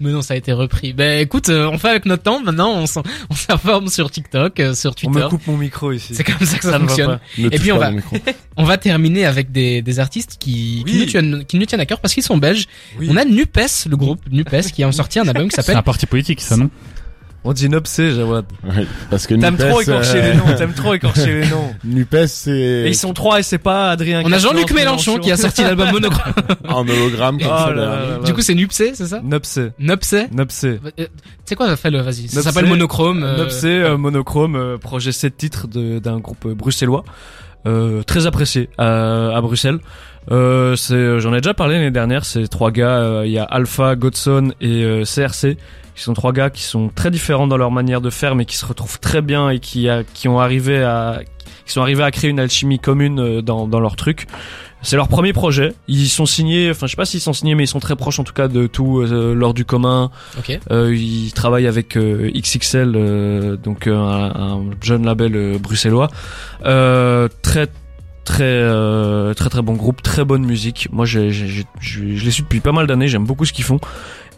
Mais 0.00 0.10
non, 0.10 0.22
ça 0.22 0.34
a 0.34 0.36
été 0.36 0.52
repris. 0.52 0.92
Ben 0.92 1.20
écoute, 1.20 1.48
euh, 1.48 1.68
on 1.70 1.78
fait 1.78 1.88
avec 1.88 2.04
notre 2.06 2.22
temps. 2.22 2.40
Maintenant, 2.42 2.72
on 2.74 2.86
s'en- 2.86 3.02
on 3.30 3.34
s'informe 3.34 3.88
sur 3.88 4.10
TikTok, 4.10 4.58
euh, 4.60 4.74
sur 4.74 4.90
On 4.90 4.94
Twitter. 4.94 5.18
me 5.24 5.28
coupe 5.28 5.46
mon 5.46 5.56
micro 5.56 5.92
ici. 5.92 6.14
C'est 6.14 6.24
comme 6.24 6.46
ça 6.46 6.56
que 6.58 6.64
ça, 6.64 6.78
fonctionne. 6.78 7.18
Et 7.38 7.58
puis, 7.58 7.72
on 7.72 7.78
va-. 7.78 7.92
On 8.56 8.64
va 8.64 8.76
terminer 8.76 9.24
avec 9.24 9.52
des, 9.52 9.82
des 9.82 10.00
artistes 10.00 10.36
qui, 10.40 10.82
qui, 10.84 10.98
nous 10.98 11.04
tiennent, 11.06 11.44
qui 11.44 11.58
nous 11.58 11.64
tiennent 11.66 11.80
à 11.80 11.86
cœur 11.86 12.00
parce 12.00 12.12
qu'ils 12.12 12.24
sont 12.24 12.36
belges. 12.38 12.66
Oui. 12.98 13.06
On 13.08 13.16
a 13.16 13.24
Nupes, 13.24 13.56
le 13.88 13.96
groupe 13.96 14.20
Nupes, 14.32 14.72
qui 14.72 14.82
a 14.82 14.90
sorti 14.90 15.20
un 15.20 15.28
album 15.28 15.44
qui 15.48 15.50
C'est 15.54 15.62
s'appelle 15.62 15.76
un 15.76 15.82
parti 15.82 16.06
politique, 16.06 16.40
ça, 16.40 16.56
non? 16.56 16.68
On 17.44 17.52
dit 17.52 17.68
Nopsé, 17.68 18.12
Jawad. 18.14 18.44
Ouais, 18.64 18.84
parce 19.10 19.26
que 19.26 19.34
T'aimes 19.34 19.56
trop 19.56 19.80
écorcher 19.80 20.16
euh, 20.18 20.32
les 20.32 20.36
noms, 20.36 20.56
t'aimes 20.58 20.72
trop 20.74 20.92
écorcher 20.94 21.40
les 21.40 21.46
noms. 21.48 21.72
Nupes, 21.84 22.16
c'est 22.26 22.50
Et 22.50 22.88
ils 22.88 22.94
sont 22.96 23.14
trois 23.14 23.38
et 23.38 23.42
c'est 23.42 23.58
pas 23.58 23.90
Adrien 23.90 24.22
On 24.24 24.32
a 24.32 24.38
Jean-Luc 24.38 24.70
Mélenchon 24.72 25.18
qui 25.18 25.30
a 25.30 25.36
sorti 25.36 25.62
l'album 25.62 25.88
Monochrome. 25.92 26.32
en 26.68 26.86
hologramme 26.86 27.38
comme 27.38 27.46
Oh 27.50 27.56
ça. 27.58 27.70
là 27.70 27.74
là 27.84 27.90
là 28.00 28.06
là. 28.18 28.18
Du 28.24 28.34
coup, 28.34 28.40
c'est 28.42 28.54
Nupse, 28.54 28.76
c'est 28.76 28.94
ça 29.06 29.20
Nopsé. 29.22 29.68
Nupse 29.78 30.14
Nopsé. 30.32 30.80
Euh, 30.84 30.90
Tu 30.96 31.06
sais 31.44 31.54
quoi, 31.54 31.74
fais-le, 31.76 32.00
vas-y. 32.00 32.28
Ça 32.28 32.40
Nupse. 32.40 32.42
s'appelle 32.42 32.66
Monochrome. 32.68 33.22
euh, 33.22 33.36
Nopsé, 33.38 33.68
euh, 33.68 33.96
monochrome, 33.96 34.56
euh, 34.56 34.76
projet 34.76 35.12
7 35.12 35.36
titres 35.36 35.66
d'un 35.68 36.18
groupe 36.18 36.44
euh, 36.46 36.54
bruxellois. 36.54 37.04
Euh, 37.66 38.02
très 38.02 38.26
apprécié 38.26 38.70
à, 38.78 39.36
à 39.36 39.40
Bruxelles. 39.40 39.78
Euh, 40.30 40.76
c'est, 40.76 41.20
j'en 41.20 41.32
ai 41.34 41.40
déjà 41.40 41.54
parlé 41.54 41.74
l'année 41.76 41.90
dernière. 41.90 42.24
C'est 42.24 42.46
trois 42.48 42.70
gars. 42.70 42.98
euh, 42.98 43.22
Il 43.26 43.32
y 43.32 43.38
a 43.38 43.44
Alpha, 43.44 43.96
Godson 43.96 44.52
et 44.60 44.84
euh, 44.84 45.04
CRC, 45.04 45.56
qui 45.94 46.02
sont 46.02 46.14
trois 46.14 46.32
gars 46.32 46.50
qui 46.50 46.62
sont 46.62 46.90
très 46.94 47.10
différents 47.10 47.46
dans 47.46 47.56
leur 47.56 47.70
manière 47.70 48.00
de 48.00 48.10
faire, 48.10 48.34
mais 48.34 48.44
qui 48.44 48.56
se 48.56 48.66
retrouvent 48.66 49.00
très 49.00 49.22
bien 49.22 49.50
et 49.50 49.58
qui, 49.58 49.88
a, 49.88 50.04
qui 50.04 50.28
ont 50.28 50.38
arrivé 50.38 50.82
à, 50.82 51.20
qui 51.68 51.74
sont 51.74 51.82
arrivés 51.82 52.02
à 52.02 52.10
créer 52.10 52.30
une 52.30 52.40
alchimie 52.40 52.78
commune 52.80 53.20
euh, 53.20 53.42
dans, 53.42 53.68
dans 53.68 53.78
leur 53.80 53.94
truc. 53.94 54.26
C'est 54.80 54.96
leur 54.96 55.08
premier 55.08 55.32
projet. 55.32 55.74
Ils 55.88 56.08
sont 56.08 56.24
signés. 56.26 56.70
Enfin, 56.70 56.86
je 56.86 56.92
sais 56.92 56.96
pas 56.96 57.04
s'ils 57.04 57.20
sont 57.20 57.32
signés, 57.32 57.54
mais 57.56 57.64
ils 57.64 57.68
sont 57.68 57.80
très 57.80 57.96
proches 57.96 58.18
en 58.20 58.24
tout 58.24 58.32
cas 58.32 58.46
de 58.48 58.66
tout 58.68 59.00
euh, 59.00 59.52
du 59.52 59.64
commun. 59.64 60.10
Ok. 60.38 60.58
Euh, 60.70 60.94
il 60.94 61.32
travaille 61.32 61.66
avec 61.66 61.96
euh, 61.96 62.30
XXL, 62.32 62.92
euh, 62.94 63.56
donc 63.56 63.86
euh, 63.86 63.96
un, 63.96 64.58
un 64.58 64.60
jeune 64.80 65.04
label 65.04 65.34
euh, 65.34 65.58
bruxellois. 65.58 66.10
Euh, 66.64 67.28
très 67.42 67.66
très 68.24 68.44
euh, 68.44 69.34
très 69.34 69.48
très 69.48 69.62
bon 69.62 69.74
groupe, 69.74 70.00
très 70.02 70.24
bonne 70.24 70.44
musique. 70.44 70.88
Moi, 70.92 71.06
j'ai, 71.06 71.32
je 71.32 71.64
les 71.80 72.30
suis 72.30 72.44
depuis 72.44 72.60
pas 72.60 72.72
mal 72.72 72.86
d'années. 72.86 73.08
J'aime 73.08 73.24
beaucoup 73.24 73.44
ce 73.46 73.52
qu'ils 73.52 73.64
font. 73.64 73.80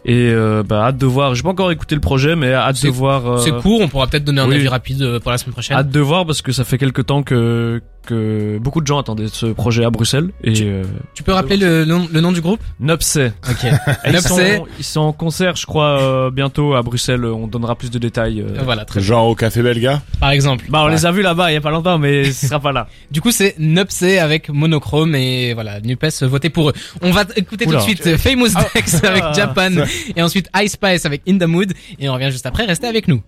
Et 0.03 0.31
euh, 0.33 0.63
bah, 0.63 0.85
hâte 0.85 0.97
de 0.97 1.05
voir. 1.05 1.35
J'ai 1.35 1.43
pas 1.43 1.49
encore 1.49 1.71
écouté 1.71 1.93
le 1.95 2.01
projet, 2.01 2.35
mais 2.35 2.53
hâte 2.53 2.81
de 2.83 2.89
voir. 2.89 3.27
euh, 3.27 3.37
C'est 3.37 3.51
court, 3.51 3.81
on 3.81 3.87
pourra 3.87 4.07
peut-être 4.07 4.23
donner 4.23 4.41
un 4.41 4.47
oui. 4.49 4.55
avis 4.55 4.67
rapide 4.67 5.01
euh, 5.03 5.19
pour 5.19 5.29
la 5.31 5.37
semaine 5.37 5.53
prochaine. 5.53 5.77
Hâte 5.77 5.89
de 5.89 5.99
voir 5.99 6.25
parce 6.25 6.41
que 6.41 6.51
ça 6.51 6.63
fait 6.63 6.77
quelque 6.79 7.01
temps 7.01 7.21
que 7.23 7.81
que 8.05 8.57
beaucoup 8.59 8.81
de 8.81 8.87
gens 8.87 8.99
attendaient 8.99 9.27
ce 9.31 9.45
projet 9.47 9.83
à 9.85 9.89
Bruxelles 9.89 10.29
et 10.43 10.61
euh, 10.63 10.83
Tu 11.13 11.23
peux 11.23 11.31
rappeler 11.33 11.57
le, 11.57 11.85
nom, 11.85 12.07
le 12.11 12.21
nom 12.21 12.31
du 12.31 12.41
groupe? 12.41 12.59
Nopsé. 12.79 13.31
Ok. 13.49 13.69
Ils 14.07 14.21
sont, 14.21 14.65
ils 14.79 14.83
sont 14.83 14.99
en 15.01 15.13
concert, 15.13 15.55
je 15.55 15.65
crois, 15.65 16.01
euh, 16.01 16.31
bientôt 16.31 16.73
à 16.75 16.81
Bruxelles. 16.81 17.23
On 17.25 17.47
donnera 17.47 17.75
plus 17.75 17.91
de 17.91 17.99
détails. 17.99 18.41
euh. 18.41 18.61
Voilà, 18.63 18.85
très 18.85 18.99
bien. 18.99 19.07
Genre 19.07 19.27
au 19.27 19.35
Café 19.35 19.61
Belga? 19.61 20.01
Par 20.19 20.31
exemple. 20.31 20.65
Bah, 20.69 20.81
on 20.83 20.85
Ouais. 20.87 20.91
les 20.93 21.05
a 21.05 21.11
vus 21.11 21.21
là-bas 21.21 21.51
il 21.51 21.53
y 21.55 21.57
a 21.57 21.61
pas 21.61 21.71
longtemps, 21.71 21.97
mais 21.97 22.31
ce 22.31 22.47
sera 22.47 22.59
pas 22.59 22.71
là. 22.71 22.87
Du 23.11 23.21
coup, 23.21 23.31
c'est 23.31 23.55
Nupse 23.59 24.03
avec 24.03 24.49
Monochrome 24.49 25.15
et 25.15 25.53
voilà, 25.53 25.79
Nupes, 25.81 26.05
votez 26.23 26.49
pour 26.49 26.69
eux. 26.69 26.73
On 27.01 27.11
va 27.11 27.23
écouter 27.35 27.65
Oula. 27.67 27.79
tout 27.79 27.85
de 27.85 27.89
suite 27.89 28.07
euh, 28.07 28.17
Famous 28.17 28.49
Dex 28.73 29.03
avec 29.03 29.23
Ah. 29.25 29.33
Japan 29.33 29.69
et 30.15 30.21
ensuite 30.21 30.49
Ice 30.61 30.73
Spice 30.73 31.05
avec 31.05 31.21
In 31.27 31.37
the 31.37 31.43
Mood 31.47 31.73
et 31.99 32.09
on 32.09 32.13
revient 32.13 32.31
juste 32.31 32.45
après, 32.45 32.65
restez 32.65 32.87
avec 32.87 33.07
nous. 33.07 33.21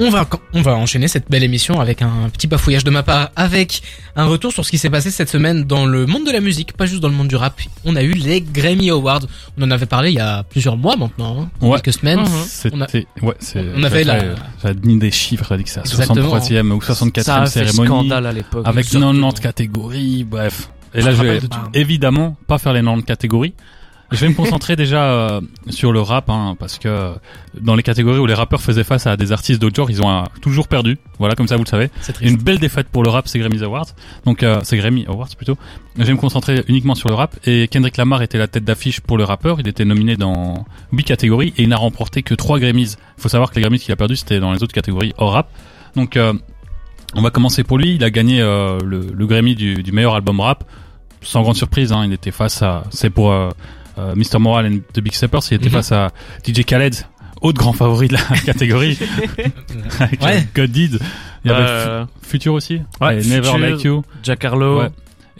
On 0.00 0.10
va, 0.10 0.28
on 0.54 0.62
va 0.62 0.76
enchaîner 0.76 1.08
cette 1.08 1.28
belle 1.28 1.42
émission 1.42 1.80
avec 1.80 2.02
un 2.02 2.28
petit 2.32 2.46
bafouillage 2.46 2.84
de 2.84 2.90
ma 2.90 3.02
part, 3.02 3.30
avec 3.34 3.82
un 4.14 4.26
retour 4.26 4.52
sur 4.52 4.64
ce 4.64 4.70
qui 4.70 4.78
s'est 4.78 4.90
passé 4.90 5.10
cette 5.10 5.28
semaine 5.28 5.64
dans 5.64 5.86
le 5.86 6.06
monde 6.06 6.24
de 6.24 6.30
la 6.30 6.40
musique, 6.40 6.72
pas 6.74 6.86
juste 6.86 7.00
dans 7.02 7.08
le 7.08 7.14
monde 7.14 7.26
du 7.26 7.34
rap. 7.34 7.60
On 7.84 7.96
a 7.96 8.02
eu 8.04 8.12
les 8.12 8.40
Grammy 8.40 8.90
Awards. 8.90 9.22
On 9.58 9.62
en 9.64 9.70
avait 9.72 9.86
parlé 9.86 10.10
il 10.10 10.14
y 10.14 10.20
a 10.20 10.44
plusieurs 10.44 10.76
mois 10.76 10.94
maintenant, 10.96 11.40
hein, 11.42 11.50
Ouais. 11.66 11.80
quelques 11.80 11.98
semaines. 11.98 12.20
On 12.72 12.80
a- 12.80 12.86
ouais, 13.22 13.34
c'est, 13.40 13.64
On 13.76 13.82
avait 13.82 14.04
la- 14.04 14.36
J'avais 14.62 14.80
mis 14.84 14.98
des 14.98 15.10
chiffres, 15.10 15.56
dit 15.56 15.64
que 15.64 15.70
c'est 15.70 15.80
la 15.80 15.86
Exactement. 15.86 16.28
63e 16.30 16.70
ou 16.72 16.80
64e 16.80 17.24
Ça 17.24 17.36
a 17.42 17.46
fait 17.46 17.64
cérémonie. 17.66 17.86
scandale 17.88 18.26
à 18.26 18.32
l'époque. 18.32 18.66
Avec 18.66 18.84
Exactement. 18.86 19.12
90 19.12 19.40
catégories, 19.40 20.22
bref. 20.24 20.70
Et 20.94 21.02
là, 21.02 21.10
Je 21.10 21.22
vais 21.22 21.40
évidemment 21.74 22.36
pas 22.46 22.58
faire 22.58 22.72
les 22.72 22.80
90 22.82 23.04
catégories. 23.04 23.54
Je 24.10 24.16
vais 24.16 24.28
me 24.28 24.34
concentrer 24.34 24.74
déjà 24.76 25.04
euh, 25.04 25.40
sur 25.68 25.92
le 25.92 26.00
rap, 26.00 26.30
hein, 26.30 26.56
parce 26.58 26.78
que 26.78 26.88
euh, 26.88 27.12
dans 27.60 27.74
les 27.74 27.82
catégories 27.82 28.18
où 28.18 28.26
les 28.26 28.34
rappeurs 28.34 28.60
faisaient 28.60 28.84
face 28.84 29.06
à 29.06 29.16
des 29.16 29.32
artistes 29.32 29.60
d'autres 29.60 29.76
genres, 29.76 29.90
ils 29.90 30.02
ont 30.02 30.10
euh, 30.10 30.22
toujours 30.40 30.68
perdu. 30.68 30.98
Voilà, 31.18 31.34
comme 31.34 31.48
ça, 31.48 31.56
vous 31.56 31.64
le 31.64 31.68
savez. 31.68 31.90
Une 32.20 32.36
belle 32.36 32.58
défaite 32.58 32.88
pour 32.88 33.02
le 33.02 33.10
rap, 33.10 33.28
c'est 33.28 33.38
Grammy 33.38 33.62
Awards. 33.62 33.88
Donc, 34.24 34.42
euh, 34.42 34.60
c'est 34.62 34.76
Grammy 34.76 35.04
Awards 35.06 35.28
plutôt. 35.36 35.56
Je 35.98 36.04
vais 36.04 36.12
me 36.12 36.18
concentrer 36.18 36.64
uniquement 36.68 36.94
sur 36.94 37.08
le 37.08 37.14
rap. 37.14 37.36
Et 37.44 37.68
Kendrick 37.68 37.96
Lamar 37.96 38.22
était 38.22 38.38
la 38.38 38.46
tête 38.46 38.64
d'affiche 38.64 39.00
pour 39.00 39.18
le 39.18 39.24
rappeur. 39.24 39.60
Il 39.60 39.68
était 39.68 39.84
nominé 39.84 40.16
dans 40.16 40.64
huit 40.92 41.04
catégories 41.04 41.52
et 41.56 41.62
il 41.64 41.68
n'a 41.68 41.76
remporté 41.76 42.22
que 42.22 42.34
trois 42.34 42.58
Grammys. 42.60 42.96
Il 43.18 43.22
faut 43.22 43.28
savoir 43.28 43.50
que 43.50 43.56
les 43.56 43.62
Grammys 43.62 43.80
qu'il 43.80 43.92
a 43.92 43.96
perdu, 43.96 44.16
c'était 44.16 44.40
dans 44.40 44.52
les 44.52 44.62
autres 44.62 44.74
catégories 44.74 45.12
hors 45.18 45.32
rap. 45.32 45.48
Donc, 45.96 46.16
euh, 46.16 46.32
on 47.14 47.22
va 47.22 47.30
commencer 47.30 47.64
pour 47.64 47.78
lui. 47.78 47.94
Il 47.96 48.04
a 48.04 48.10
gagné 48.10 48.40
euh, 48.40 48.78
le, 48.84 49.00
le 49.12 49.26
Grammy 49.26 49.54
du, 49.54 49.82
du 49.82 49.92
meilleur 49.92 50.14
album 50.14 50.40
rap. 50.40 50.64
Sans 51.20 51.42
grande 51.42 51.56
surprise, 51.56 51.92
hein, 51.92 52.04
il 52.06 52.12
était 52.12 52.30
face 52.30 52.62
à... 52.62 52.84
C'est 52.90 53.10
pour 53.10 53.32
euh, 53.32 53.50
euh, 53.98 54.14
Mr. 54.14 54.38
Moral 54.38 54.66
and 54.66 54.78
the 54.94 55.00
Big 55.00 55.12
Steppers. 55.14 55.40
Il 55.50 55.54
était 55.54 55.66
Mhm. 55.66 55.72
face 55.72 55.92
à 55.92 56.08
DJ 56.46 56.64
Khaled, 56.64 56.94
autre 57.40 57.58
grand 57.58 57.72
favori 57.72 58.08
de 58.08 58.14
la 58.14 58.20
catégorie. 58.46 58.98
avec 60.00 60.22
Ouais. 60.22 60.36
euh, 60.36 60.40
God 60.54 60.70
Did. 60.70 60.98
Il 61.44 61.50
y 61.50 61.54
avait 61.54 61.64
Euh, 61.66 62.04
Future 62.22 62.54
aussi. 62.54 62.80
Ouais, 63.00 63.18
et 63.20 63.24
Never 63.28 63.42
Future. 63.52 63.58
Like 63.58 63.84
You. 63.84 64.04
Jack 64.22 64.44
Harlow. 64.44 64.80
Ouais. 64.82 64.88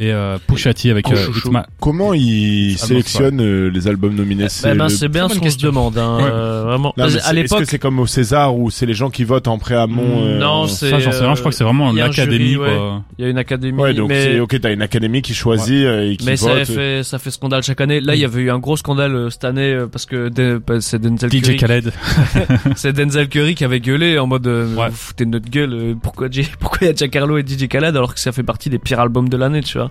Et 0.00 0.12
euh, 0.12 0.38
Pusha 0.46 0.72
T 0.74 0.90
avec 0.90 1.06
Oh, 1.08 1.14
euh, 1.14 1.60
Comment 1.80 2.14
ils 2.14 2.72
non, 2.72 2.76
sélectionnent 2.78 3.40
euh, 3.40 3.68
les 3.68 3.88
albums 3.88 4.14
nominés 4.14 4.46
Bah, 4.62 4.74
ben, 4.74 4.84
le- 4.84 4.88
c'est 4.90 5.08
bien 5.08 5.28
ce 5.28 5.38
qu'on 5.40 5.50
se 5.50 5.58
demande, 5.58 5.98
hein, 5.98 6.18
Ouais. 6.18 6.22
euh, 6.30 6.62
vraiment. 6.66 6.94
Non, 6.96 7.04
mais 7.04 7.04
à 7.04 7.08
c'est- 7.10 7.18
Est-ce 7.18 7.32
l'époque, 7.34 7.58
que 7.60 7.64
c'est 7.64 7.78
comme 7.80 7.98
au 7.98 8.06
César 8.06 8.56
où 8.56 8.70
c'est 8.70 8.86
les 8.86 8.94
gens 8.94 9.10
qui 9.10 9.24
votent 9.24 9.48
en 9.48 9.58
pré 9.58 9.74
amont 9.74 10.22
euh, 10.24 10.38
non, 10.38 10.66
c'est. 10.68 10.90
Ça, 10.90 10.98
j'en 11.00 11.10
sais 11.10 11.24
rien. 11.24 11.34
Je 11.34 11.40
crois 11.40 11.50
que 11.50 11.56
c'est 11.56 11.64
vraiment 11.64 11.90
il 11.90 11.98
y 11.98 12.00
a 12.00 12.04
un 12.04 12.08
l'académie, 12.08 12.52
jury, 12.52 12.56
ouais. 12.70 12.76
quoi. 12.76 13.02
Il 13.18 13.24
y 13.24 13.26
a 13.26 13.30
une 13.30 13.38
académie, 13.38 13.80
Ouais, 13.82 13.92
donc 13.94 14.08
mais. 14.10 14.22
c'est 14.22 14.40
ok, 14.40 14.60
t'as 14.60 14.72
une 14.72 14.82
académie 14.82 15.20
qui 15.20 15.34
choisit 15.34 15.84
euh, 15.84 16.10
et 16.12 16.16
qui 16.16 16.26
Mais 16.26 16.36
ça 16.36 16.54
vote. 16.54 16.64
fait, 16.66 17.02
ça 17.02 17.18
fait 17.18 17.30
scandale 17.32 17.62
chaque 17.64 17.80
année. 17.80 18.00
Là, 18.00 18.14
il 18.14 18.20
y 18.20 18.24
avait 18.24 18.42
eu 18.42 18.50
un 18.52 18.58
gros 18.60 18.76
scandale 18.76 19.14
euh, 19.16 19.30
cette 19.30 19.44
année 19.44 19.76
parce 19.90 20.06
que 20.06 20.28
de- 20.28 20.62
bah, 20.64 20.80
c'est 20.80 21.00
Denzel 21.00 21.28
DJ 21.30 21.42
Curry. 21.42 21.56
Khaled. 21.56 21.92
C'est 22.76 22.92
Denzel 22.92 23.28
Curry 23.28 23.54
qui 23.56 23.64
avait 23.64 23.80
gueulé 23.80 24.18
en 24.18 24.26
mode 24.28 24.46
vous 24.46 24.80
foutez 24.92 25.24
de 25.24 25.30
notre 25.30 25.50
gueule. 25.50 25.96
Pourquoi 26.00 26.28
pourquoi 26.60 26.78
il 26.82 26.86
y 26.86 26.90
a 26.90 26.94
Jack 26.94 27.16
Harlow 27.16 27.38
et 27.38 27.42
DJ 27.44 27.66
Khaled 27.66 27.96
alors 27.96 28.14
que 28.14 28.20
ça 28.20 28.30
fait 28.30 28.42
partie 28.44 28.70
des 28.70 28.78
pires 28.78 29.00
albums 29.00 29.28
de 29.28 29.36
l'année, 29.36 29.62
tu 29.62 29.78
vois 29.78 29.87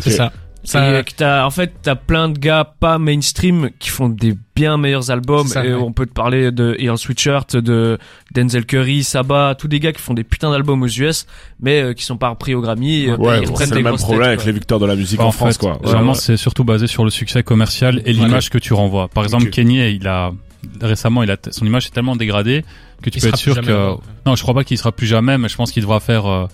C'est 0.00 0.10
ça. 0.10 0.32
Ça- 0.62 1.00
Et 1.00 1.04
que 1.04 1.12
t'as, 1.16 1.46
en 1.46 1.50
fait, 1.50 1.72
t'as 1.82 1.94
plein 1.94 2.28
de 2.28 2.38
gars 2.38 2.70
pas 2.80 2.98
mainstream 2.98 3.70
qui 3.78 3.88
font 3.88 4.10
des 4.10 4.34
bien 4.54 4.76
meilleurs 4.76 5.10
albums. 5.10 5.46
C'est 5.46 5.54
ça, 5.54 5.64
et 5.64 5.72
ouais. 5.72 5.80
on 5.82 5.90
peut 5.94 6.04
te 6.04 6.12
parler 6.12 6.52
de 6.52 6.76
Earl 6.78 6.98
Sweatshirt, 6.98 7.56
de 7.56 7.96
Denzel 8.34 8.66
Curry, 8.66 9.02
Saba, 9.02 9.54
tous 9.58 9.68
des 9.68 9.80
gars 9.80 9.92
qui 9.92 10.02
font 10.02 10.12
des 10.12 10.22
putains 10.22 10.50
d'albums 10.50 10.82
aux 10.82 10.86
US, 10.86 11.24
mais 11.60 11.80
euh, 11.80 11.92
qui 11.94 12.04
sont 12.04 12.18
pas 12.18 12.28
repris 12.28 12.54
au 12.54 12.60
Grammy. 12.60 13.06
euh, 13.08 13.16
Ouais, 13.16 13.40
prennent 13.40 13.56
c'est 13.68 13.70
des 13.70 13.76
le 13.76 13.84
même 13.84 13.96
problème 13.96 14.20
têtes, 14.20 14.28
avec 14.34 14.44
les 14.44 14.52
victoires 14.52 14.80
de 14.80 14.84
la 14.86 14.96
musique 14.96 15.16
Bah, 15.18 15.24
en, 15.24 15.28
en 15.28 15.32
France, 15.32 15.54
fait, 15.54 15.60
quoi. 15.60 15.78
Vraiment, 15.82 16.12
ouais. 16.12 16.18
c'est 16.18 16.36
surtout 16.36 16.64
basé 16.64 16.86
sur 16.86 17.04
le 17.04 17.10
succès 17.10 17.42
commercial 17.42 18.02
et 18.04 18.12
l'image 18.12 18.50
que 18.50 18.58
tu 18.58 18.74
renvoies. 18.74 19.08
Par 19.08 19.24
exemple, 19.24 19.44
Ok. 19.44 19.50
Kenny, 19.52 19.78
il 19.94 20.06
a 20.06 20.30
récemment, 20.82 21.22
il 21.22 21.30
a 21.30 21.38
son 21.52 21.64
image 21.64 21.86
est 21.86 21.90
tellement 21.90 22.16
dégradée 22.16 22.66
que 23.02 23.08
tu 23.08 23.16
Il 23.18 23.22
peux 23.22 23.28
être 23.28 23.36
sûr 23.38 23.58
que 23.62 23.94
non, 24.26 24.36
je 24.36 24.42
crois 24.42 24.52
pas 24.52 24.62
qu'il 24.64 24.76
sera 24.76 24.92
plus 24.92 25.06
jamais, 25.06 25.38
mais 25.38 25.48
je 25.48 25.56
pense 25.56 25.72
qu'il 25.72 25.82
devra 25.82 26.00
faire 26.00 26.26
euh, 26.26 26.46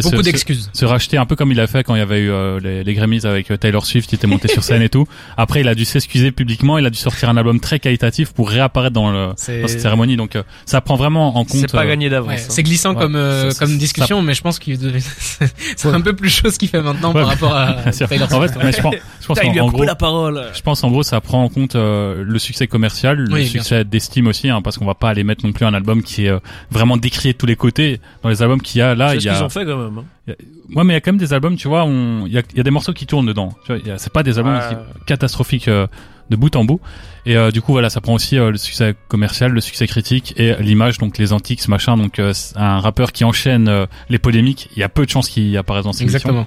Beaucoup 0.00 0.16
se- 0.16 0.22
se- 0.22 0.30
d'excuses. 0.30 0.70
se 0.72 0.84
racheter 0.84 1.16
un 1.18 1.26
peu 1.26 1.36
comme 1.36 1.52
il 1.52 1.60
a 1.60 1.66
fait 1.66 1.82
quand 1.84 1.94
il 1.94 1.98
y 1.98 2.02
avait 2.02 2.20
eu 2.20 2.30
euh, 2.30 2.58
les, 2.60 2.84
les 2.84 2.94
Grammys 2.94 3.24
avec 3.26 3.50
euh, 3.50 3.56
Taylor 3.56 3.84
Swift, 3.84 4.10
il 4.12 4.14
était 4.16 4.26
monté 4.26 4.48
sur 4.48 4.62
scène 4.64 4.82
et 4.82 4.88
tout. 4.88 5.06
Après, 5.36 5.60
il 5.60 5.68
a 5.68 5.74
dû 5.74 5.84
s'excuser 5.84 6.30
publiquement, 6.32 6.78
il 6.78 6.86
a 6.86 6.90
dû 6.90 6.98
sortir 6.98 7.28
un 7.28 7.36
album 7.36 7.60
très 7.60 7.78
qualitatif 7.78 8.32
pour 8.32 8.48
réapparaître 8.50 8.94
dans, 8.94 9.10
le, 9.10 9.26
dans 9.28 9.36
cette 9.36 9.80
cérémonie. 9.80 10.16
Donc, 10.16 10.36
euh, 10.36 10.42
ça 10.66 10.80
prend 10.80 10.96
vraiment 10.96 11.36
en 11.36 11.44
compte. 11.44 11.60
C'est 11.60 11.72
pas 11.72 11.86
gagné 11.86 12.08
d'avance. 12.08 12.28
Ouais, 12.30 12.40
hein. 12.40 12.46
c'est 12.48 12.62
glissant 12.62 12.94
Ouais. 12.94 13.00
comme 13.00 13.16
euh, 13.16 13.50
comme 13.58 13.76
discussion, 13.78 14.22
mais 14.22 14.34
je 14.34 14.42
pense 14.42 14.58
qu'il 14.58 14.78
devait... 14.78 15.00
c'est 15.76 15.88
un 15.88 16.00
peu 16.00 16.14
plus 16.14 16.30
chaud 16.30 16.50
ce 16.50 16.58
qu'il 16.58 16.68
fait 16.68 16.82
maintenant 16.82 17.12
Ouais. 17.12 17.20
par 17.20 17.28
rapport 17.30 17.54
à. 17.54 17.74
Taylor 18.08 18.32
En 18.32 18.38
Swift. 18.40 18.54
fait, 18.54 18.64
mais 18.64 18.72
je 18.72 18.80
pense, 18.80 18.94
je 19.20 19.26
pense 19.26 19.38
en, 19.38 19.42
a 19.56 19.60
en 19.62 19.68
gros, 19.68 19.84
la 19.84 19.94
parole. 19.94 20.42
Je 20.54 20.60
pense 20.62 20.82
en 20.84 20.90
gros 20.90 21.02
ça 21.02 21.20
prend 21.20 21.42
en 21.42 21.48
compte 21.48 21.74
euh, 21.76 22.22
le 22.26 22.38
succès 22.38 22.66
commercial, 22.66 23.18
le 23.18 23.32
Oui, 23.32 23.46
succès 23.46 23.84
d'estime 23.84 24.26
aussi, 24.26 24.48
hein, 24.48 24.60
parce 24.62 24.78
qu'on 24.78 24.84
va 24.86 24.94
pas 24.94 25.08
aller 25.10 25.24
mettre 25.24 25.44
non 25.46 25.52
plus 25.52 25.64
un 25.66 25.74
album 25.74 26.02
qui 26.02 26.26
est 26.26 26.30
euh, 26.30 26.38
vraiment 26.70 26.96
décrié 26.96 27.32
de 27.32 27.38
tous 27.38 27.46
les 27.46 27.56
côtés. 27.56 28.00
Dans 28.22 28.28
les 28.28 28.42
albums 28.42 28.60
qu'il 28.60 28.78
y 28.78 28.82
a 28.82 28.94
là, 28.94 29.10
C'est 29.10 29.16
il 29.16 29.20
ce 29.22 29.26
y 29.28 29.30
qu'ils 29.30 29.42
a, 29.42 29.44
ont 29.44 29.48
fait 29.48 29.64
quand 29.64 29.81
même. 29.90 29.98
hein. 29.98 30.32
ouais, 30.74 30.84
mais 30.84 30.92
il 30.92 30.94
y 30.94 30.96
a 30.96 31.00
quand 31.00 31.12
même 31.12 31.18
des 31.20 31.32
albums, 31.32 31.56
tu 31.56 31.68
vois, 31.68 31.84
on- 31.84 32.26
il 32.26 32.32
y 32.32 32.38
a, 32.38 32.42
il 32.52 32.56
y 32.56 32.60
a 32.60 32.62
des 32.62 32.70
morceaux 32.70 32.92
qui 32.92 33.06
tournent 33.06 33.26
dedans. 33.26 33.50
A- 33.68 33.98
c'est 33.98 34.12
pas 34.12 34.22
des 34.22 34.38
albums 34.38 34.54
Ouais. 34.54 34.60
qui- 34.68 35.04
catastrophiques 35.06 35.68
euh, 35.68 35.86
de 36.30 36.36
bout 36.36 36.54
en 36.56 36.64
bout. 36.64 36.80
Et 37.26 37.36
euh, 37.36 37.50
du 37.50 37.60
coup 37.62 37.72
voilà, 37.72 37.90
ça 37.90 38.00
prend 38.00 38.14
aussi 38.14 38.38
euh, 38.38 38.50
le 38.50 38.56
succès 38.56 38.94
commercial, 39.08 39.52
le 39.52 39.60
succès 39.60 39.86
critique 39.86 40.34
et 40.38 40.54
l'image, 40.60 40.98
donc 40.98 41.18
les 41.18 41.32
antiques, 41.32 41.60
ce 41.60 41.70
machin. 41.70 41.96
Donc 41.96 42.18
euh, 42.18 42.32
un 42.56 42.80
rappeur 42.80 43.12
qui 43.12 43.24
enchaîne 43.24 43.68
euh, 43.68 43.86
les 44.08 44.18
polémiques, 44.18 44.68
il 44.76 44.80
y 44.80 44.82
a 44.82 44.88
peu 44.88 45.04
de 45.04 45.10
chances 45.10 45.28
qu'il 45.28 45.56
apparaisse 45.56 45.84
dans 45.84 45.92
émission. 45.92 46.04
Exactement. 46.18 46.46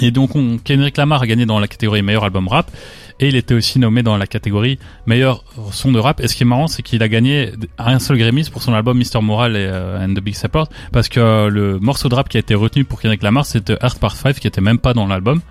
Et 0.00 0.10
donc, 0.10 0.36
on, 0.36 0.58
Kendrick 0.58 0.96
Lamar 0.96 1.22
a 1.22 1.26
gagné 1.26 1.46
dans 1.46 1.58
la 1.58 1.66
catégorie 1.66 2.02
meilleur 2.02 2.24
album 2.24 2.46
rap. 2.48 2.70
Et 3.18 3.28
il 3.28 3.36
était 3.36 3.54
aussi 3.54 3.78
nommé 3.78 4.02
dans 4.02 4.16
la 4.16 4.26
catégorie 4.26 4.78
meilleur 5.04 5.44
son 5.72 5.92
de 5.92 5.98
rap. 5.98 6.20
Et 6.20 6.28
ce 6.28 6.34
qui 6.34 6.44
est 6.44 6.46
marrant, 6.46 6.68
c'est 6.68 6.82
qu'il 6.82 7.02
a 7.02 7.08
gagné 7.08 7.52
un 7.76 7.98
seul 7.98 8.16
Grammy 8.16 8.48
pour 8.50 8.62
son 8.62 8.72
album 8.72 8.98
Mr. 8.98 9.20
Moral 9.20 9.56
et 9.56 9.66
euh, 9.68 10.02
and 10.02 10.14
the 10.14 10.20
Big 10.20 10.34
Support. 10.34 10.68
Parce 10.90 11.08
que 11.08 11.20
euh, 11.20 11.48
le 11.50 11.78
morceau 11.80 12.08
de 12.08 12.14
rap 12.14 12.28
qui 12.28 12.38
a 12.38 12.40
été 12.40 12.54
retenu 12.54 12.84
pour 12.84 13.00
Kendrick 13.00 13.22
Lamar, 13.22 13.44
c'était 13.44 13.76
Earth 13.82 13.98
Part 13.98 14.16
5, 14.16 14.36
qui 14.36 14.46
était 14.46 14.62
même 14.62 14.78
pas 14.78 14.94
dans 14.94 15.06
l'album. 15.06 15.42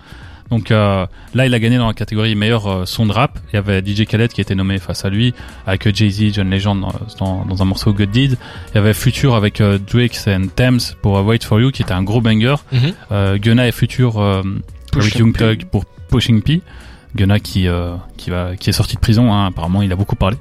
Donc 0.50 0.70
euh, 0.72 1.06
là, 1.34 1.46
il 1.46 1.54
a 1.54 1.58
gagné 1.60 1.78
dans 1.78 1.86
la 1.86 1.94
catégorie 1.94 2.34
meilleur 2.34 2.66
euh, 2.66 2.84
son 2.84 3.06
de 3.06 3.12
rap. 3.12 3.38
Il 3.52 3.56
y 3.56 3.58
avait 3.58 3.80
DJ 3.84 4.04
Khaled 4.04 4.32
qui 4.32 4.40
était 4.40 4.54
nommé 4.56 4.78
face 4.78 5.04
à 5.04 5.08
lui, 5.08 5.32
avec 5.66 5.94
Jay-Z, 5.94 6.34
John 6.34 6.50
Legend 6.50 6.80
dans, 6.80 6.92
dans, 7.20 7.44
dans 7.44 7.62
un 7.62 7.64
morceau 7.64 7.92
Good 7.92 8.10
Deed. 8.10 8.36
Il 8.72 8.74
y 8.74 8.78
avait 8.78 8.92
Future 8.94 9.34
avec 9.36 9.60
euh, 9.60 9.78
Drake 9.78 10.18
and 10.26 10.46
Thames 10.56 10.80
pour 11.02 11.18
euh, 11.18 11.22
Wait 11.22 11.44
For 11.44 11.60
You, 11.60 11.70
qui 11.70 11.82
était 11.82 11.92
un 11.92 12.02
gros 12.02 12.20
banger. 12.20 12.56
Mhm. 12.72 12.92
Euh, 13.12 13.38
Gunna 13.38 13.68
et 13.68 13.72
Future 13.72 14.20
euh, 14.20 14.42
avec 14.96 15.14
Young. 15.14 15.36
Thug 15.36 15.64
pour 15.66 15.84
Pushing 16.10 16.42
P. 16.42 16.62
Gunna 17.14 17.38
qui 17.40 17.66
euh, 17.68 17.94
qui 18.16 18.30
va 18.30 18.56
qui 18.56 18.70
est 18.70 18.72
sorti 18.72 18.96
de 18.96 19.00
prison. 19.00 19.32
Hein, 19.32 19.46
apparemment, 19.46 19.82
il 19.82 19.92
a 19.92 19.96
beaucoup 19.96 20.16
parlé. 20.16 20.36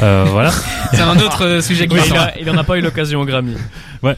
Euh, 0.00 0.24
voilà. 0.28 0.50
C'est 0.92 1.00
un 1.00 1.16
autre 1.18 1.60
sujet 1.62 1.86
Oui, 1.90 1.96
glissant. 2.00 2.14
il, 2.14 2.18
a- 2.18 2.40
il 2.40 2.50
en 2.50 2.56
a 2.56 2.64
pas 2.64 2.76
eu 2.78 2.80
l'occasion 2.82 3.20
au 3.20 3.24
Grammy. 3.24 3.54
Euh, 4.04 4.14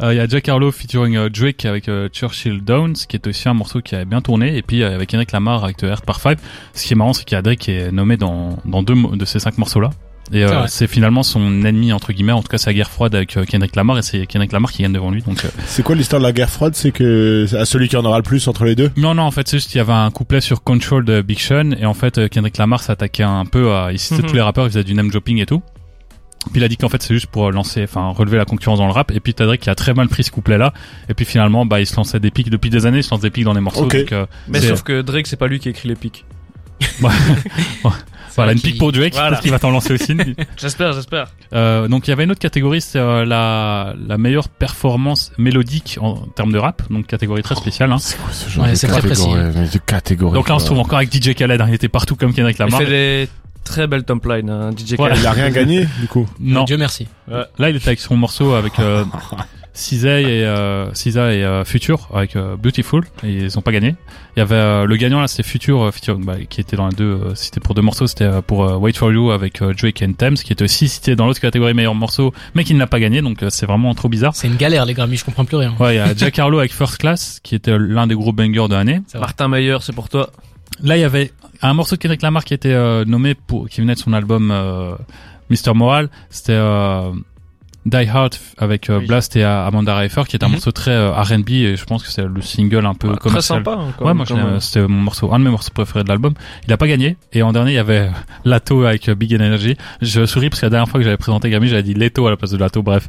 Il 0.00 0.16
y 0.16 0.20
a 0.20 0.26
Jack 0.28 0.48
Harlow 0.48 0.70
featuring 0.70 1.16
euh, 1.16 1.28
Drake 1.28 1.64
avec 1.64 1.88
euh, 1.88 2.08
Churchill 2.08 2.60
Downs, 2.62 2.94
qui 3.08 3.16
est 3.16 3.26
aussi 3.26 3.48
un 3.48 3.54
morceau 3.54 3.80
qui 3.80 3.94
a 3.96 4.04
bien 4.04 4.20
tourné. 4.20 4.56
Et 4.56 4.62
puis 4.62 4.82
euh, 4.82 4.94
avec 4.94 5.08
Kendrick 5.08 5.32
Lamar 5.32 5.64
avec 5.64 5.76
The 5.78 5.84
Earth 5.84 6.04
Par 6.04 6.20
5. 6.20 6.38
Ce 6.74 6.86
qui 6.86 6.92
est 6.92 6.96
marrant, 6.96 7.12
c'est 7.12 7.24
qu'il 7.24 7.34
y 7.34 7.38
a 7.38 7.42
Drake 7.42 7.58
qui 7.58 7.72
est 7.72 7.90
nommé 7.90 8.16
dans 8.16 8.58
dans 8.64 8.82
deux 8.82 8.94
de 8.94 9.24
ces 9.24 9.40
cinq 9.40 9.58
morceaux 9.58 9.80
là. 9.80 9.90
Et 10.30 10.46
C'est 10.46 10.54
euh, 10.54 10.66
c'est 10.68 10.86
finalement 10.86 11.22
son 11.22 11.64
ennemi 11.64 11.90
entre 11.92 12.12
guillemets. 12.12 12.32
En 12.32 12.42
tout 12.42 12.48
cas, 12.48 12.58
c'est 12.58 12.68
la 12.68 12.74
guerre 12.74 12.90
froide 12.90 13.14
avec 13.14 13.34
euh, 13.38 13.44
Kendrick 13.46 13.74
Lamar 13.74 13.96
et 13.98 14.02
c'est 14.02 14.26
Kendrick 14.26 14.52
Lamar 14.52 14.70
qui 14.70 14.82
gagne 14.82 14.92
devant 14.92 15.10
lui. 15.10 15.22
Donc 15.22 15.42
euh, 15.44 15.48
C'est 15.64 15.82
quoi 15.82 15.96
l'histoire 15.96 16.20
de 16.20 16.26
la 16.26 16.32
guerre 16.32 16.50
froide? 16.50 16.74
C'est 16.74 16.92
que 16.92 17.46
à 17.56 17.64
celui 17.64 17.88
qui 17.88 17.96
en 17.96 18.04
aura 18.04 18.18
le 18.18 18.22
plus 18.22 18.46
entre 18.46 18.64
les 18.66 18.74
deux? 18.76 18.90
Non, 18.98 19.14
non, 19.14 19.22
en 19.22 19.30
fait, 19.30 19.48
c'est 19.48 19.56
juste 19.56 19.70
qu'il 19.70 19.78
y 19.78 19.80
avait 19.80 19.92
un 19.94 20.10
couplet 20.10 20.42
sur 20.42 20.62
Control 20.62 21.02
de 21.04 21.22
Big 21.22 21.38
Sean, 21.40 21.70
et 21.72 21.86
en 21.86 21.94
fait, 21.94 22.18
euh, 22.18 22.28
Kendrick 22.28 22.58
Lamar 22.58 22.82
s'attaquait 22.82 23.22
un 23.22 23.46
peu 23.46 23.72
à, 23.72 23.88
il 23.90 23.98
citait 23.98 24.20
Mhm. 24.22 24.28
tous 24.28 24.34
les 24.34 24.42
rappeurs, 24.42 24.66
il 24.66 24.70
faisait 24.70 24.84
du 24.84 24.92
name 24.94 25.08
dropping 25.10 25.38
et 25.40 25.46
tout. 25.46 25.62
Puis 26.48 26.60
il 26.60 26.64
a 26.64 26.68
dit 26.68 26.76
qu'en 26.76 26.88
fait, 26.88 27.02
c'est 27.02 27.14
juste 27.14 27.26
pour 27.26 27.50
lancer, 27.52 27.82
enfin, 27.84 28.08
relever 28.10 28.36
la 28.38 28.44
concurrence 28.44 28.78
dans 28.78 28.86
le 28.86 28.92
rap, 28.92 29.10
et 29.12 29.20
puis 29.20 29.34
t'as 29.34 29.44
Drake 29.46 29.60
qui 29.60 29.70
a 29.70 29.74
très 29.74 29.94
mal 29.94 30.08
pris 30.08 30.24
ce 30.24 30.30
couplet-là, 30.30 30.72
et 31.08 31.14
puis 31.14 31.24
finalement, 31.24 31.64
bah, 31.66 31.80
il 31.80 31.86
se 31.86 31.96
lançait 31.96 32.20
des 32.20 32.30
pics, 32.30 32.50
depuis 32.50 32.70
des 32.70 32.86
années, 32.86 32.98
il 32.98 33.04
se 33.04 33.10
lance 33.10 33.20
des 33.20 33.30
pics 33.30 33.44
dans 33.44 33.52
les 33.54 33.60
morceaux, 33.60 33.86
donc, 33.86 34.12
euh, 34.12 34.26
Mais 34.48 34.60
sauf 34.60 34.82
que 34.82 35.02
Drake, 35.02 35.26
c'est 35.26 35.36
pas 35.36 35.46
lui 35.46 35.58
qui 35.60 35.68
écrit 35.68 35.88
les 35.88 35.94
pics. 35.96 36.24
voilà, 38.36 38.52
une 38.52 38.58
qui- 38.60 38.68
pique 38.70 38.78
pour 38.78 38.92
Drake, 38.92 39.14
Voilà. 39.14 39.30
parce 39.30 39.42
qu'il 39.42 39.50
va 39.50 39.58
t'en 39.58 39.70
lancer 39.70 39.92
aussi. 39.94 40.16
J'espère, 40.56 40.92
j'espère. 40.92 41.26
Euh, 41.52 41.88
donc 41.88 42.06
il 42.06 42.10
y 42.10 42.12
avait 42.12 42.24
une 42.24 42.30
autre 42.30 42.40
catégorie, 42.40 42.80
c'est 42.80 42.98
euh, 42.98 43.24
la, 43.24 43.94
la 44.06 44.16
meilleure 44.18 44.48
performance 44.48 45.32
mélodique 45.38 45.98
en 46.00 46.14
termes 46.36 46.52
de 46.52 46.58
rap, 46.58 46.82
donc 46.90 47.06
catégorie 47.06 47.42
très 47.42 47.56
spéciale. 47.56 47.90
Hein. 47.90 47.98
C'est 47.98 48.16
quoi 48.18 48.32
ce 48.32 48.48
genre 48.48 48.64
Ouais, 48.64 48.72
de 48.72 48.76
très 48.76 48.86
catégorie 48.88 49.06
précis. 49.06 49.28
mais 49.58 49.68
de 49.68 49.78
catégorie 49.78 50.34
Donc 50.34 50.48
là 50.48 50.54
on 50.56 50.58
se 50.60 50.66
trouve 50.66 50.78
encore 50.78 50.98
avec 50.98 51.12
DJ 51.12 51.34
Khaled, 51.34 51.60
hein, 51.60 51.66
il 51.68 51.74
était 51.74 51.88
partout 51.88 52.14
comme 52.16 52.32
Kendrick 52.32 52.58
Il 52.58 52.62
Lamar. 52.64 52.80
fait 52.80 52.86
des 52.86 53.28
très 53.68 53.86
belles 53.86 54.04
top 54.04 54.24
lines, 54.26 54.50
hein, 54.50 54.70
DJ. 54.76 54.96
Khaled. 54.96 55.18
Il 55.18 55.26
a 55.26 55.32
rien 55.32 55.50
gagné 55.50 55.86
du 56.00 56.08
coup. 56.08 56.26
Non, 56.40 56.64
Dieu 56.64 56.76
merci. 56.76 57.06
Là, 57.28 57.70
il 57.70 57.76
était 57.76 57.88
avec 57.88 58.00
son 58.00 58.16
morceau 58.16 58.54
avec 58.54 58.78
euh, 58.80 59.04
SZA 59.74 60.20
et 60.20 60.44
euh, 60.44 60.92
SZA 60.94 61.34
et 61.34 61.44
euh, 61.44 61.64
Future 61.64 62.08
avec 62.12 62.34
euh, 62.34 62.56
Beautiful 62.56 63.04
et 63.22 63.32
ils 63.32 63.58
ont 63.58 63.62
pas 63.62 63.70
gagné. 63.70 63.94
Il 64.36 64.40
y 64.40 64.42
avait 64.42 64.54
euh, 64.56 64.86
le 64.86 64.96
gagnant 64.96 65.20
là, 65.20 65.28
c'est 65.28 65.44
Future, 65.44 65.82
euh, 65.82 65.90
Future 65.92 66.18
bah, 66.18 66.36
qui 66.48 66.60
était 66.60 66.76
dans 66.76 66.88
les 66.88 66.96
deux. 66.96 67.04
Euh, 67.04 67.34
c'était 67.34 67.60
pour 67.60 67.74
deux 67.74 67.82
morceaux, 67.82 68.06
c'était 68.08 68.24
euh, 68.24 68.40
pour 68.42 68.64
euh, 68.64 68.76
Wait 68.76 68.96
for 68.96 69.12
You 69.12 69.30
avec 69.30 69.62
euh, 69.62 69.74
Drake 69.74 70.02
and 70.02 70.14
Thames, 70.14 70.34
qui 70.34 70.52
était 70.52 70.64
aussi 70.64 70.88
cité 70.88 71.14
dans 71.14 71.26
l'autre 71.26 71.40
catégorie 71.40 71.74
meilleur 71.74 71.94
morceau, 71.94 72.32
mais 72.54 72.64
qui 72.64 72.74
ne 72.74 72.78
l'a 72.80 72.86
pas 72.88 72.98
gagné. 72.98 73.22
Donc 73.22 73.42
euh, 73.42 73.50
c'est 73.50 73.66
vraiment 73.66 73.94
trop 73.94 74.08
bizarre. 74.08 74.34
C'est 74.34 74.48
une 74.48 74.56
galère 74.56 74.84
les 74.84 74.94
Grammy, 74.94 75.16
je 75.16 75.24
comprends 75.24 75.44
plus 75.44 75.56
rien. 75.56 75.74
Ouais, 75.78 75.94
il 75.94 75.98
y 75.98 76.00
a 76.00 76.12
Jack 76.16 76.38
Harlow 76.38 76.58
avec 76.58 76.72
First 76.72 76.98
Class, 76.98 77.38
qui 77.42 77.54
était 77.54 77.78
l'un 77.78 78.06
des 78.08 78.14
gros 78.16 78.32
bangers 78.32 78.68
de 78.68 78.74
l'année. 78.74 79.00
Martin 79.14 79.46
Meyer, 79.48 79.76
c'est 79.80 79.94
pour 79.94 80.08
toi. 80.08 80.30
Là, 80.82 80.96
il 80.96 81.00
y 81.00 81.04
avait 81.04 81.32
un 81.62 81.74
morceau 81.74 81.96
de 81.96 82.00
Kendrick 82.00 82.22
Lamar 82.22 82.44
qui 82.44 82.54
était 82.54 82.72
euh, 82.72 83.04
nommé 83.04 83.34
pour, 83.34 83.68
qui 83.68 83.80
venait 83.80 83.94
de 83.94 83.98
son 83.98 84.12
album 84.12 84.50
euh, 84.50 84.92
Mr. 85.50 85.74
Moral. 85.74 86.08
C'était 86.30 86.52
euh, 86.52 87.10
Die 87.86 88.06
Hard 88.08 88.34
avec 88.58 88.90
euh, 88.90 88.98
Oui. 88.98 89.06
Blast 89.06 89.34
et 89.36 89.44
euh, 89.44 89.66
Amanda 89.66 89.94
Reifer, 89.94 90.22
qui 90.28 90.36
est 90.36 90.44
un 90.44 90.48
Mhm. 90.48 90.52
morceau 90.54 90.72
très 90.72 90.90
euh, 90.90 91.12
R&B 91.12 91.50
et 91.50 91.76
je 91.76 91.84
pense 91.84 92.02
que 92.02 92.10
c'est 92.10 92.24
le 92.26 92.42
single 92.42 92.84
un 92.84 92.94
peu 92.94 93.08
Ouais, 93.08 93.14
très 93.16 93.28
commercial. 93.30 93.58
sympa. 93.64 93.72
hein, 93.80 94.04
Ouais, 94.04 94.12
moi 94.14 94.24
c'était 94.60 94.86
mon 94.86 95.00
morceau, 95.00 95.32
un 95.32 95.38
de 95.38 95.44
mes 95.44 95.50
morceaux 95.50 95.72
préférés 95.72 96.04
de 96.04 96.08
l'album. 96.08 96.34
Il 96.66 96.72
a 96.72 96.76
pas 96.76 96.86
gagné. 96.88 97.16
Et 97.32 97.42
en 97.42 97.52
dernier, 97.52 97.72
il 97.72 97.76
y 97.76 97.78
avait 97.78 98.10
Lato 98.44 98.84
avec 98.84 99.08
Big 99.10 99.34
Energy. 99.34 99.76
Je 100.02 100.26
souris 100.26 100.50
parce 100.50 100.60
que 100.60 100.66
la 100.66 100.70
dernière 100.70 100.88
fois 100.88 101.00
que 101.00 101.04
j'avais 101.04 101.16
présenté 101.16 101.48
Grammy, 101.50 101.68
j'avais 101.68 101.82
dit 101.82 101.94
Leto 101.94 102.26
à 102.26 102.30
la 102.30 102.36
place 102.36 102.50
de 102.50 102.58
Lato. 102.58 102.82
Bref, 102.82 103.08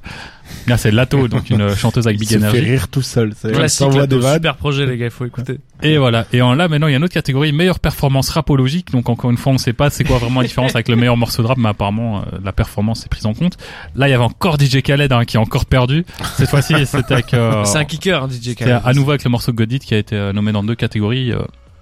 là 0.67 0.77
c'est 0.77 0.91
Lato, 0.91 1.27
donc 1.27 1.49
une 1.49 1.75
chanteuse 1.75 2.07
avec 2.07 2.17
Il 2.17 2.21
Big 2.21 2.29
se 2.29 2.37
fait 2.39 2.45
Energy. 2.45 2.59
rire 2.71 2.87
tout 2.87 3.01
seul. 3.01 3.33
C'est 3.35 3.51
Classique, 3.51 3.79
s'envoie 3.79 4.01
là, 4.01 4.07
des 4.07 4.17
vannes. 4.17 4.33
super 4.35 4.55
projet 4.55 4.85
les 4.85 4.97
gars, 4.97 5.05
il 5.05 5.11
faut 5.11 5.25
écouter. 5.25 5.59
Et 5.81 5.97
voilà. 5.97 6.25
Et 6.33 6.41
en 6.41 6.53
là, 6.55 6.67
maintenant, 6.67 6.87
il 6.87 6.91
y 6.91 6.93
a 6.93 6.97
une 6.97 7.03
autre 7.03 7.13
catégorie, 7.13 7.51
meilleure 7.53 7.79
performance 7.79 8.29
rapologique. 8.29 8.91
Donc, 8.91 9.07
encore 9.09 9.31
une 9.31 9.37
fois, 9.37 9.51
on 9.51 9.53
ne 9.53 9.59
sait 9.59 9.71
pas 9.73 9.89
c'est 9.89 10.03
quoi 10.03 10.17
vraiment 10.17 10.41
la 10.41 10.47
différence 10.47 10.75
avec 10.75 10.89
le 10.89 10.95
meilleur 10.97 11.15
morceau 11.15 11.41
de 11.41 11.47
rap, 11.47 11.57
mais 11.57 11.69
apparemment, 11.69 12.19
euh, 12.19 12.21
la 12.43 12.51
performance 12.51 13.05
est 13.05 13.09
prise 13.09 13.25
en 13.25 13.33
compte. 13.33 13.57
Là, 13.95 14.07
il 14.09 14.11
y 14.11 14.13
avait 14.13 14.23
encore 14.23 14.59
DJ 14.59 14.81
Khaled, 14.81 15.11
hein, 15.11 15.23
qui 15.23 15.37
a 15.37 15.39
encore 15.41 15.65
perdu. 15.65 16.05
Cette 16.35 16.49
fois-ci, 16.49 16.73
c'était 16.85 17.13
avec, 17.13 17.33
euh, 17.33 17.63
C'est 17.65 17.77
un 17.77 17.85
kicker, 17.85 18.23
hein, 18.23 18.27
DJ 18.29 18.55
Khaled. 18.55 18.81
à 18.83 18.93
nouveau 18.93 19.11
avec 19.11 19.23
le 19.23 19.29
morceau 19.29 19.53
God 19.53 19.71
It 19.71 19.85
qui 19.85 19.93
a 19.93 19.97
été 19.97 20.15
euh, 20.17 20.33
nommé 20.33 20.51
dans 20.51 20.63
deux 20.63 20.75
catégories. 20.75 21.31
euh, 21.31 21.39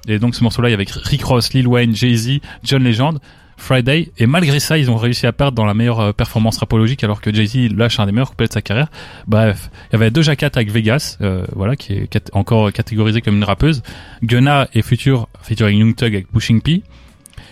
et 0.07 0.19
donc, 0.19 0.35
ce 0.35 0.43
morceau-là, 0.43 0.69
il 0.69 0.71
y 0.71 0.75
avait 0.75 0.85
Rick 1.05 1.23
Ross, 1.23 1.51
Lil 1.53 1.67
Wayne, 1.67 1.95
Jay-Z, 1.95 2.39
John 2.63 2.83
Legend. 2.83 3.17
Friday 3.57 4.11
et 4.17 4.27
malgré 4.27 4.59
ça 4.59 4.77
ils 4.77 4.89
ont 4.89 4.97
réussi 4.97 5.25
à 5.25 5.33
perdre 5.33 5.55
dans 5.55 5.65
la 5.65 5.73
meilleure 5.73 5.99
euh, 5.99 6.13
performance 6.13 6.57
rapologique 6.57 7.03
alors 7.03 7.21
que 7.21 7.33
Jay-Z 7.33 7.75
lâche 7.75 7.99
un 7.99 8.05
des 8.05 8.11
meilleurs 8.11 8.29
couplets 8.29 8.47
de 8.47 8.53
sa 8.53 8.61
carrière 8.61 8.87
bref 9.27 9.69
il 9.89 9.93
y 9.93 9.95
avait 9.95 10.11
deux 10.11 10.23
Cat 10.23 10.51
avec 10.53 10.71
Vegas 10.71 11.17
euh, 11.21 11.45
voilà 11.55 11.75
qui 11.75 11.93
est 11.93 12.29
encore 12.33 12.71
catégorisée 12.71 13.21
comme 13.21 13.35
une 13.35 13.43
rappeuse 13.43 13.81
Gunna 14.23 14.67
et 14.73 14.81
Future 14.81 15.27
featuring 15.41 15.79
Young 15.79 15.95
Thug 15.95 16.13
avec 16.13 16.31
Pushing 16.31 16.61
P 16.61 16.83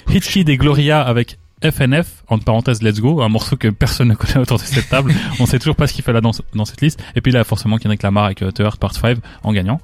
Hitkid 0.09 0.47
et 0.49 0.57
Gloria 0.57 1.01
avec 1.01 1.37
FNF, 1.63 2.23
entre 2.27 2.43
parenthèses 2.43 2.81
Let's 2.81 2.99
Go, 2.99 3.21
un 3.21 3.29
morceau 3.29 3.55
que 3.55 3.69
personne 3.69 4.09
ne 4.09 4.13
connaît 4.15 4.37
autour 4.37 4.57
de 4.57 4.63
cette 4.63 4.89
table. 4.89 5.13
On 5.39 5.45
sait 5.45 5.57
toujours 5.57 5.75
pas 5.75 5.87
ce 5.87 5.93
qu'il 5.93 6.03
fait 6.03 6.13
là 6.13 6.21
dans, 6.21 6.31
dans 6.53 6.65
cette 6.65 6.81
liste. 6.81 7.01
Et 7.15 7.21
puis 7.21 7.31
là, 7.31 7.43
forcément, 7.43 7.77
Kendrick 7.77 8.03
Lamar 8.03 8.25
avec 8.25 8.41
euh, 8.41 8.51
The 8.51 8.59
Earth 8.61 8.79
Part 8.79 8.93
5 8.93 9.17
en 9.43 9.53
gagnant. 9.53 9.79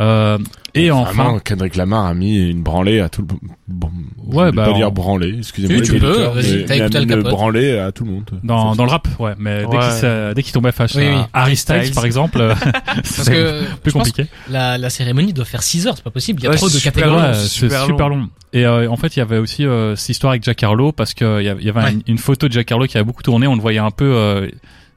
Euh, 0.00 0.38
et 0.74 0.90
enfin, 0.92 1.12
Vraiment, 1.12 1.38
Kendrick 1.40 1.74
Lamar 1.74 2.06
a 2.06 2.14
mis 2.14 2.48
une 2.50 2.62
branlée 2.62 3.00
à 3.00 3.08
tout 3.08 3.22
le 3.22 3.28
bon, 3.66 3.90
Ouais, 4.26 4.52
bah, 4.52 4.66
pas 4.66 4.70
on- 4.72 4.76
dire 4.76 4.92
branlée, 4.92 5.34
excusez-moi. 5.38 5.78
Oui, 5.80 5.82
tu 5.82 5.98
peux, 5.98 6.24
vas-y, 6.26 6.58
mais 6.58 6.64
t'as 6.66 6.76
il 6.76 6.82
a 6.82 6.84
écouté 6.84 6.90
mis 6.90 6.96
Al 6.96 7.02
une 7.02 7.08
Capote. 7.24 7.32
branlée 7.32 7.78
à 7.78 7.90
tout 7.90 8.04
le 8.04 8.12
monde. 8.12 8.30
dans, 8.44 8.76
dans 8.76 8.84
le 8.84 8.90
rap, 8.90 9.08
ouais, 9.18 9.32
mais 9.38 9.60
dès 9.60 9.66
Ouais. 9.66 9.78
qu'il 9.80 9.90
s'est- 9.92 10.34
dès 10.34 10.42
qu'il 10.44 10.52
tombait 10.52 10.70
face 10.70 10.94
Oui, 10.94 11.06
à 11.06 11.10
oui. 11.10 11.16
Harry 11.32 11.56
Styles, 11.56 11.82
Styles. 11.82 11.94
par 11.94 12.04
exemple, 12.04 12.38
euh, 12.40 12.54
Parce 12.62 13.08
c'est 13.08 13.30
que 13.32 13.60
plus 13.82 13.90
je 13.90 13.90
pense 13.90 14.08
compliqué. 14.08 14.24
que 14.46 14.52
la, 14.52 14.78
la 14.78 14.90
cérémonie 14.90 15.32
doit 15.32 15.44
faire 15.44 15.62
6 15.64 15.86
heures, 15.88 15.96
c'est 15.96 16.04
pas 16.04 16.10
possible. 16.10 16.40
Il 16.40 16.44
y 16.44 16.46
a 16.46 16.50
Ouais, 16.50 16.56
trop 16.56 16.68
de 16.68 16.78
catégories. 16.78 17.16
Ouais, 17.20 17.34
c'est 17.34 17.48
super 17.48 17.84
super, 17.86 18.08
long. 18.08 18.28
Et 18.52 18.64
euh, 18.66 18.88
en 18.90 18.96
fait, 18.96 19.16
il 19.16 19.18
y 19.18 19.22
avait 19.22 19.38
aussi 19.38 19.66
euh, 19.66 19.96
cette 19.96 20.10
histoire 20.10 20.30
avec 20.30 20.44
Jack 20.44 20.62
Harlow 20.62 20.92
parce 20.92 21.12
que 21.12 21.40
il 21.40 21.44
y 21.46 21.48
avait, 21.48 21.60
il 21.60 21.66
y 21.66 21.70
avait 21.70 21.82
Ouais. 21.82 21.92
une, 21.92 22.02
une 22.06 22.18
photo 22.18 22.46
de 22.46 22.52
Jack 22.52 22.70
Harlow 22.70 22.86
qui 22.86 22.96
avait 22.98 23.04
beaucoup 23.04 23.22
tourné. 23.22 23.46
On 23.48 23.54
le 23.56 23.60
voyait 23.60 23.78
un 23.80 23.90
peu. 23.90 24.48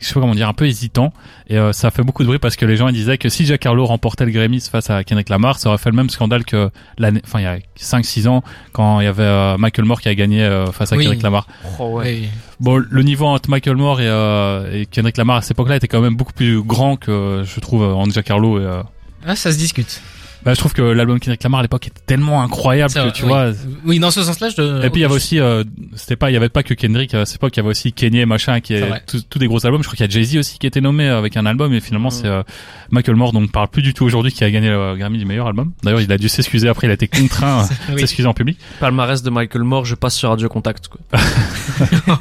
Je 0.02 0.08
sais 0.08 0.14
pas 0.16 0.20
comment 0.20 0.36
dire, 0.36 0.50
un 0.50 0.54
peu 0.54 0.66
hésitant. 0.66 1.14
Et 1.48 1.58
euh, 1.58 1.72
ça 1.74 1.88
a 1.88 1.92
fait 1.92 2.02
beaucoup 2.04 2.24
de 2.24 2.28
bruit 2.28 2.40
parce 2.40 2.56
que 2.56 2.66
les 2.66 2.76
gens 2.76 2.88
ils 2.88 2.94
disaient 2.94 3.18
que 3.18 3.30
si 3.30 3.46
Jack 3.46 3.66
Harlow 3.66 3.86
remportait 3.86 4.26
le 4.26 4.32
Grammys 4.32 4.62
face 4.70 4.90
à 4.90 5.04
Kendrick 5.04 5.30
Lamar, 5.30 5.60
ça 5.60 5.70
aurait 5.70 5.78
fait 5.78 5.90
le 5.90 5.96
même 5.96 6.10
scandale 6.10 6.44
que 6.44 6.70
l'année, 6.98 7.22
enfin 7.24 7.40
il 7.40 7.44
y 7.44 7.46
a 7.46 7.58
5-6 7.80 8.28
ans 8.28 8.44
quand 8.74 9.00
il 9.00 9.04
y 9.04 9.08
avait 9.08 9.24
euh, 9.24 9.58
Michael 9.58 9.86
Moore 9.86 10.02
qui 10.02 10.10
a 10.10 10.16
gagné 10.16 10.44
euh, 10.44 10.66
face 10.72 10.92
à 10.92 10.96
Oui. 10.98 11.04
Kendrick 11.04 11.22
Lamar. 11.22 11.48
Oh, 11.80 11.90
ouais. 12.00 12.24
Bon, 12.60 12.78
le 12.78 13.04
niveau 13.04 13.26
entre 13.26 13.50
Michael 13.50 13.78
Moore 13.78 14.02
et, 14.02 14.08
euh, 14.08 14.82
et 14.82 14.86
Kendrick 14.88 15.18
Lamar 15.18 15.38
à 15.38 15.42
cette 15.42 15.52
époque-là 15.52 15.76
était 15.78 15.88
quand 15.88 16.02
même 16.02 16.16
beaucoup 16.16 16.34
plus 16.34 16.62
grand 16.62 16.96
que 16.98 17.44
je 17.46 17.60
trouve 17.60 17.84
entre 17.84 18.14
Jack 18.14 18.30
Harlow 18.32 18.60
et 18.60 18.64
euh, 18.64 18.82
Ah, 19.26 19.36
ça 19.36 19.52
se 19.52 19.58
discute. 19.58 20.02
Bah, 20.44 20.54
je 20.54 20.60
trouve 20.60 20.74
que 20.74 20.82
l'album 20.82 21.20
Kendrick 21.20 21.44
Lamar 21.44 21.60
à 21.60 21.64
l'époque 21.64 21.88
était 21.88 22.02
tellement 22.06 22.42
incroyable 22.42 22.94
que 22.94 23.00
vrai, 23.00 23.12
tu 23.12 23.24
oui. 23.24 23.28
vois 23.30 23.52
Oui, 23.86 24.00
dans 24.00 24.12
ce 24.12 24.24
sens-là, 24.24 24.50
je. 24.50 24.86
Et 24.86 24.90
puis 24.90 25.02
il 25.02 25.04
y 25.04 25.06
avait 25.06 25.14
aussi, 25.14 25.40
euh, 25.40 25.64
c'était 25.96 26.16
pas, 26.16 26.30
il 26.32 26.34
y 26.34 26.38
avait 26.38 26.50
pas 26.50 26.64
que 26.64 26.74
Kendrick 26.74 27.14
à 27.14 27.26
cette 27.26 27.36
époque, 27.38 27.56
il 27.56 27.60
y 27.60 27.62
avait 27.62 27.70
aussi 27.70 27.94
Kanye 27.94 28.26
machin 28.26 28.60
qui 28.60 28.74
est 28.74 28.82
vrai. 28.82 29.04
tous 29.08 29.40
des 29.40 29.48
gros 29.48 29.66
albums. 29.66 29.82
Je 29.84 29.88
crois 29.88 29.96
qu'il 29.98 30.06
y 30.06 30.10
a 30.10 30.12
Jay 30.12 30.24
Z 30.24 30.38
aussi 30.38 30.58
qui 30.60 30.68
était 30.68 30.82
nommé 30.82 31.08
avec 31.08 31.38
un 31.38 31.46
album 31.46 31.74
et 31.74 31.80
finalement 31.80 32.10
c'est 32.10 32.28
euh, 32.28 32.44
Michael 32.90 33.16
Moore 33.16 33.34
dont 33.34 33.42
on 33.44 33.48
parle 33.48 33.68
plus 33.68 33.82
du 33.82 33.94
tout 33.94 34.04
aujourd'hui 34.06 34.32
qui 34.32 34.44
a 34.44 34.52
gagné 34.52 34.70
le 34.70 34.96
Grammy 34.98 35.18
du 35.18 35.26
meilleur 35.26 35.48
album. 35.48 35.74
D'ailleurs 35.84 36.02
il 36.02 36.12
a 36.12 36.18
dû 36.18 36.30
s'excuser 36.30 36.68
après, 36.70 36.88
il 36.88 36.92
a 36.92 36.94
été 36.94 37.08
contraint 37.08 37.68
de 37.90 37.94
Oui. 37.94 38.00
s'excuser 38.00 38.28
en 38.28 38.34
public. 38.34 38.58
Palmarès 38.80 39.22
de 39.24 39.30
Michael 39.30 39.64
Moore, 39.64 39.86
je 39.86 39.96
passe 39.96 40.16
sur 40.16 40.30
Radio 40.30 40.50
Contact. 40.50 40.88
Quoi. 40.88 41.00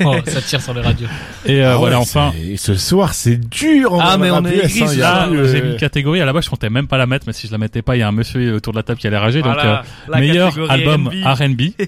Oh, 0.05 0.15
ça 0.27 0.41
tire 0.41 0.61
sur 0.62 0.73
les 0.75 0.81
radios. 0.81 1.09
Et 1.45 1.62
euh, 1.62 1.73
Ah 1.75 1.77
voilà 1.77 1.99
enfin. 2.00 2.33
Ce 2.57 2.75
soir, 2.75 3.12
c'est 3.15 3.37
dur. 3.37 3.93
en 3.95 4.00
Ah, 4.00 4.17
mais 4.19 4.31
on 4.31 4.45
est 4.45 4.49
hein, 4.49 4.67
gris, 4.67 4.83
il 4.93 4.99
y 4.99 5.03
a 5.03 5.11
Là, 5.21 5.27
plus, 5.29 5.39
euh, 5.39 5.53
j'ai 5.53 5.62
mis 5.62 5.71
une 5.73 5.77
catégorie 5.77 6.21
à 6.21 6.25
la 6.25 6.33
base, 6.33 6.45
je 6.45 6.50
comptais 6.50 6.71
même 6.71 6.87
pas 6.87 6.97
la 6.99 7.07
mettre, 7.07 7.25
mais 7.27 7.33
si 7.33 7.47
je 7.47 7.53
la 7.53 7.59
mettais 7.59 7.83
pas, 7.83 7.97
il 7.97 8.00
y 8.00 8.03
a 8.03 8.10
un 8.11 8.12
monsieur 8.12 8.55
autour 8.55 8.73
de 8.73 8.79
la 8.79 8.83
table 8.83 8.99
qui 9.00 9.07
allait 9.07 9.17
rager. 9.19 9.43
donc 9.43 9.55
Voilà, 9.55 9.81
euh, 9.81 9.83
la 10.09 10.21
meilleur 10.21 10.71
album 10.71 11.09
R&B. 11.09 11.61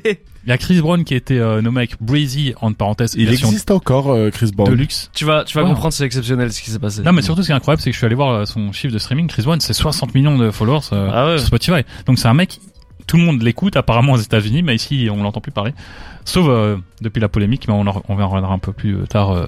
Il 0.45 0.49
y 0.49 0.52
a 0.52 0.59
Chris 0.59 0.81
Brown 0.81 1.05
qui 1.05 1.14
a 1.14 1.17
été 1.17 1.38
euh, 1.38 1.62
nommé 1.62 1.79
avec 1.83 2.02
Breezy 2.02 2.52
en 2.61 2.73
parenthèse 2.73 3.14
Il 3.17 3.29
existe 3.31 3.71
encore, 3.71 4.11
euh, 4.11 4.31
Chris 4.31 4.50
Brown. 4.52 4.69
de 4.69 4.75
luxe. 4.75 5.09
Tu 5.14 5.25
vas, 5.25 5.45
tu 5.45 5.57
vas 5.57 5.62
Ouais. 5.62 5.69
comprendre, 5.71 5.93
c'est 5.93 6.05
exceptionnel 6.05 6.52
ce 6.52 6.61
qui 6.61 6.71
s'est 6.73 6.81
passé. 6.81 7.02
Non, 7.02 7.12
mais 7.12 7.23
surtout, 7.23 7.43
ce 7.43 7.47
qui 7.47 7.52
est 7.52 7.55
incroyable, 7.55 7.81
c'est 7.81 7.91
que 7.91 7.95
je 7.95 7.99
suis 7.99 8.07
allé 8.07 8.17
voir 8.17 8.31
euh, 8.33 8.45
son 8.45 8.73
chiffre 8.73 8.93
de 8.93 8.99
streaming. 8.99 9.29
Chris 9.29 9.43
Brown, 9.43 9.61
c'est 9.61 9.73
60 9.73 10.14
millions 10.17 10.37
de 10.37 10.50
followers 10.50 10.81
euh, 10.93 11.09
Ah 11.12 11.26
ouais. 11.26 11.38
sur 11.38 11.47
Spotify. 11.47 11.83
Donc 12.07 12.19
c'est 12.19 12.26
un 12.26 12.35
mec, 12.35 12.59
tout 13.07 13.19
le 13.19 13.23
monde 13.23 13.41
l'écoute 13.41 13.76
apparemment 13.76 14.14
aux 14.14 14.19
États-Unis, 14.19 14.62
mais 14.64 14.75
ici 14.75 15.09
on 15.12 15.23
l'entend 15.23 15.41
plus 15.41 15.52
parler. 15.52 15.75
Sauf 16.25 16.47
euh, 16.49 16.76
depuis 17.00 17.21
la 17.21 17.29
polémique, 17.29 17.69
mais 17.69 17.75
on, 17.75 17.87
en, 17.87 18.02
on 18.09 18.14
en 18.21 18.29
reviendra 18.29 18.52
un 18.52 18.59
peu 18.59 18.73
plus 18.73 18.97
euh, 18.97 19.07
tard 19.07 19.31
euh, 19.31 19.47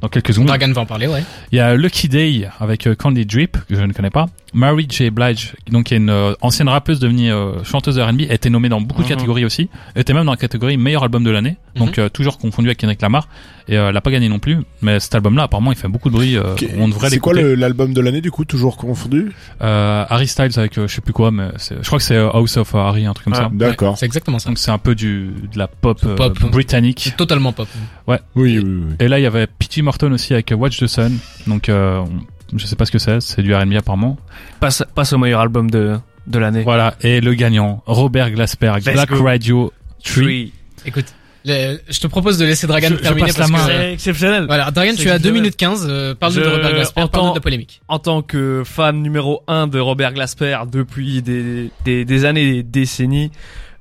dans 0.00 0.08
quelques 0.08 0.34
secondes. 0.34 0.48
Dragan 0.48 0.72
va 0.72 0.80
en 0.80 0.86
parler, 0.86 1.06
ouais. 1.06 1.22
Il 1.52 1.56
y 1.58 1.60
a 1.60 1.76
Lucky 1.76 2.08
Day 2.08 2.48
avec 2.58 2.88
euh, 2.88 2.96
Candy 2.96 3.26
Drip 3.26 3.58
que 3.68 3.76
je 3.76 3.82
ne 3.82 3.92
connais 3.92 4.10
pas. 4.10 4.26
Mary 4.54 4.86
J 4.88 5.10
Blige, 5.10 5.54
donc 5.70 5.84
qui 5.86 5.94
est 5.94 5.96
une 5.96 6.10
euh, 6.10 6.34
ancienne 6.42 6.68
rappeuse 6.68 7.00
devenue 7.00 7.32
euh, 7.32 7.64
chanteuse 7.64 7.96
de 7.96 8.02
R&B, 8.02 8.22
a 8.30 8.34
été 8.34 8.50
nommée 8.50 8.68
dans 8.68 8.80
beaucoup 8.80 9.02
de 9.02 9.06
Mhm. 9.08 9.14
catégories 9.16 9.44
aussi. 9.44 9.68
Elle 9.94 10.02
était 10.02 10.12
même 10.12 10.24
dans 10.26 10.32
la 10.32 10.36
catégorie 10.36 10.76
meilleur 10.76 11.02
album 11.04 11.24
de 11.24 11.30
l'année, 11.30 11.56
donc 11.76 11.98
euh, 11.98 12.08
toujours 12.08 12.38
confondu 12.38 12.68
avec 12.68 12.78
Kendrick 12.78 13.00
Lamar. 13.00 13.28
Et 13.68 13.78
euh, 13.78 13.90
elle 13.90 13.96
a 13.96 14.00
pas 14.00 14.10
gagné 14.10 14.28
non 14.28 14.40
plus. 14.40 14.58
Mais 14.82 14.98
cet 14.98 15.14
album-là, 15.14 15.44
apparemment, 15.44 15.70
il 15.70 15.78
fait 15.78 15.86
beaucoup 15.86 16.08
de 16.10 16.14
bruit. 16.14 16.36
euh, 16.36 16.52
Ok. 16.54 16.66
on 16.78 16.88
devrait 16.88 17.08
C'est 17.10 17.18
quoi 17.18 17.32
l'écouter. 17.32 17.54
le- 17.54 17.60
l'album 17.60 17.94
de 17.94 18.00
l'année 18.00 18.20
du 18.20 18.30
coup 18.32 18.44
toujours 18.44 18.76
confondu? 18.76 19.30
Euh, 19.62 20.04
Harry 20.08 20.26
Styles 20.26 20.50
avec 20.58 20.76
euh, 20.78 20.88
je 20.88 20.94
sais 20.96 21.00
plus 21.00 21.12
quoi, 21.12 21.30
mais 21.30 21.48
c'est- 21.58 21.76
je 21.80 21.86
crois 21.86 21.98
que 21.98 22.04
c'est 22.04 22.16
euh, 22.16 22.28
House 22.30 22.56
of 22.56 22.74
Harry, 22.74 23.06
un 23.06 23.12
truc 23.14 23.24
comme 23.26 23.34
Ah. 23.34 23.44
ça. 23.44 23.50
D'accord. 23.52 23.96
C'est 23.96 24.06
exactement 24.06 24.38
ça. 24.40 24.48
Donc 24.50 24.58
c'est 24.58 24.70
un 24.72 24.78
peu 24.78 24.94
du 24.96 25.30
de 25.52 25.58
la 25.58 25.68
pop, 25.68 25.98
euh, 26.04 26.16
Pop. 26.16 26.38
britannique. 26.50 27.02
C'est 27.04 27.16
totalement 27.16 27.52
pop. 27.52 27.68
Oui, 28.08 28.16
oui, 28.34 28.58
oui. 28.58 28.82
Et 28.98 29.06
là 29.08 29.18
il 29.20 29.22
y 29.22 29.26
avait 29.26 29.46
P.T. 29.46 29.80
Morton 29.82 30.10
aussi 30.12 30.32
avec 30.34 30.50
euh, 30.52 30.56
Watch 30.56 30.78
the 30.78 30.86
Sun. 30.88 31.16
Donc 31.46 31.68
euh, 31.68 31.98
on- 32.00 32.08
je 32.56 32.66
sais 32.66 32.76
pas 32.76 32.84
ce 32.84 32.92
que 32.92 32.98
c'est, 32.98 33.20
c'est 33.20 33.42
du 33.42 33.54
R&B 33.54 33.74
apparemment. 33.74 34.16
Passe, 34.60 34.82
passe 34.94 35.12
au 35.12 35.18
meilleur 35.18 35.40
album 35.40 35.70
de, 35.70 35.96
de 36.26 36.38
l'année. 36.38 36.62
Voilà. 36.62 36.94
Et 37.00 37.20
le 37.20 37.34
gagnant, 37.34 37.82
Robert 37.86 38.30
Glasper, 38.30 38.72
Let's 38.76 38.84
Black 38.92 39.10
go. 39.10 39.24
Radio 39.24 39.72
3. 40.04 40.22
Three. 40.22 40.52
Écoute, 40.84 41.06
le- 41.44 41.78
je 41.88 42.00
te 42.00 42.06
propose 42.06 42.38
de 42.38 42.44
laisser 42.44 42.66
Dragan 42.66 42.88
Je- 42.90 42.96
je 42.96 43.00
terminer 43.02 43.26
passe 43.28 43.38
la 43.38 43.48
main. 43.48 43.58
que... 43.66 43.72
C'est 43.72 43.92
exceptionnel. 43.94 44.44
Voilà, 44.46 44.70
Dragan, 44.70 44.92
tu 44.94 45.08
as 45.10 45.18
2 45.18 45.30
exceptionnel. 45.30 45.32
minutes 45.34 45.56
15. 45.56 45.86
Euh, 45.88 46.14
parle-nous 46.14 46.40
de 46.40 46.44
Je 46.44 46.50
Robert 46.50 46.72
Glasper, 46.74 47.04
parle-nous 47.10 47.30
de 47.30 47.34
la 47.36 47.40
polémique. 47.40 47.80
En 47.88 47.98
tant 47.98 48.22
que 48.22 48.62
fan 48.64 49.00
numéro 49.02 49.42
un 49.48 49.66
de 49.66 49.78
Robert 49.80 50.12
Glasper 50.12 50.58
depuis 50.70 51.22
des, 51.22 51.70
des, 51.84 52.04
des 52.04 52.24
années 52.24 52.42
et 52.42 52.52
des 52.54 52.62
décennies, 52.62 53.30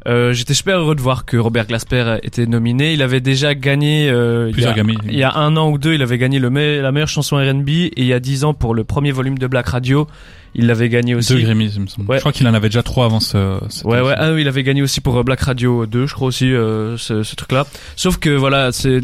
euh, 0.08 0.34
j'étais 0.34 0.54
super 0.54 0.80
heureux 0.80 0.96
de 0.96 1.02
voir 1.02 1.26
que 1.26 1.38
Robert 1.38 1.68
Glasper 1.68 2.18
était 2.24 2.46
nominé. 2.46 2.94
Il 2.94 3.02
avait 3.02 3.22
déjà 3.22 3.54
gagné 3.56 4.10
euh, 4.10 4.52
il 4.56 4.64
y 4.64 4.66
a- 4.66 4.74
gamins. 4.74 4.94
Il 5.06 5.18
y 5.18 5.24
a 5.24 5.36
un 5.36 5.56
an 5.58 5.70
ou 5.70 5.78
deux, 5.78 5.94
il 5.94 6.02
avait 6.02 6.18
gagné 6.18 6.40
le 6.40 6.50
me- 6.50 6.82
la 6.82 6.92
meilleure 6.92 7.08
chanson 7.08 7.38
R&B 7.38 7.70
et 7.70 7.92
il 7.98 8.06
y 8.06 8.14
a 8.14 8.20
dix 8.20 8.44
ans 8.44 8.54
pour 8.54 8.74
le 8.74 8.84
premier 8.84 9.12
volume 9.12 9.38
de 9.38 9.48
Black 9.48 9.68
Radio, 9.68 10.08
il 10.56 10.68
l'avait 10.68 10.90
gagné 10.90 11.16
aussi. 11.16 11.34
Deux 11.34 11.42
Grammys, 11.42 11.72
il 11.76 11.82
me 11.82 11.88
semble. 11.88 12.10
Ouais. 12.10 12.18
Je 12.18 12.22
crois 12.22 12.32
qu'il 12.32 12.48
en 12.48 12.54
avait 12.54 12.68
déjà 12.70 12.84
trois 12.84 13.06
avant 13.06 13.20
ce. 13.20 13.58
cette 13.70 13.86
Ouais 13.86 14.02
ouais, 14.02 14.14
ah 14.18 14.32
il 14.38 14.48
avait 14.48 14.64
gagné 14.64 14.82
aussi 14.82 15.00
pour 15.02 15.18
euh, 15.18 15.24
Black 15.24 15.42
Radio 15.42 15.86
2, 15.86 16.08
je 16.08 16.14
crois 16.14 16.28
aussi 16.28 16.54
euh, 16.54 16.98
ce, 16.98 17.24
ce 17.24 17.36
truc-là. 17.36 17.66
Sauf 17.96 18.18
que 18.18 18.30
voilà, 18.30 18.72
c'est 18.72 19.00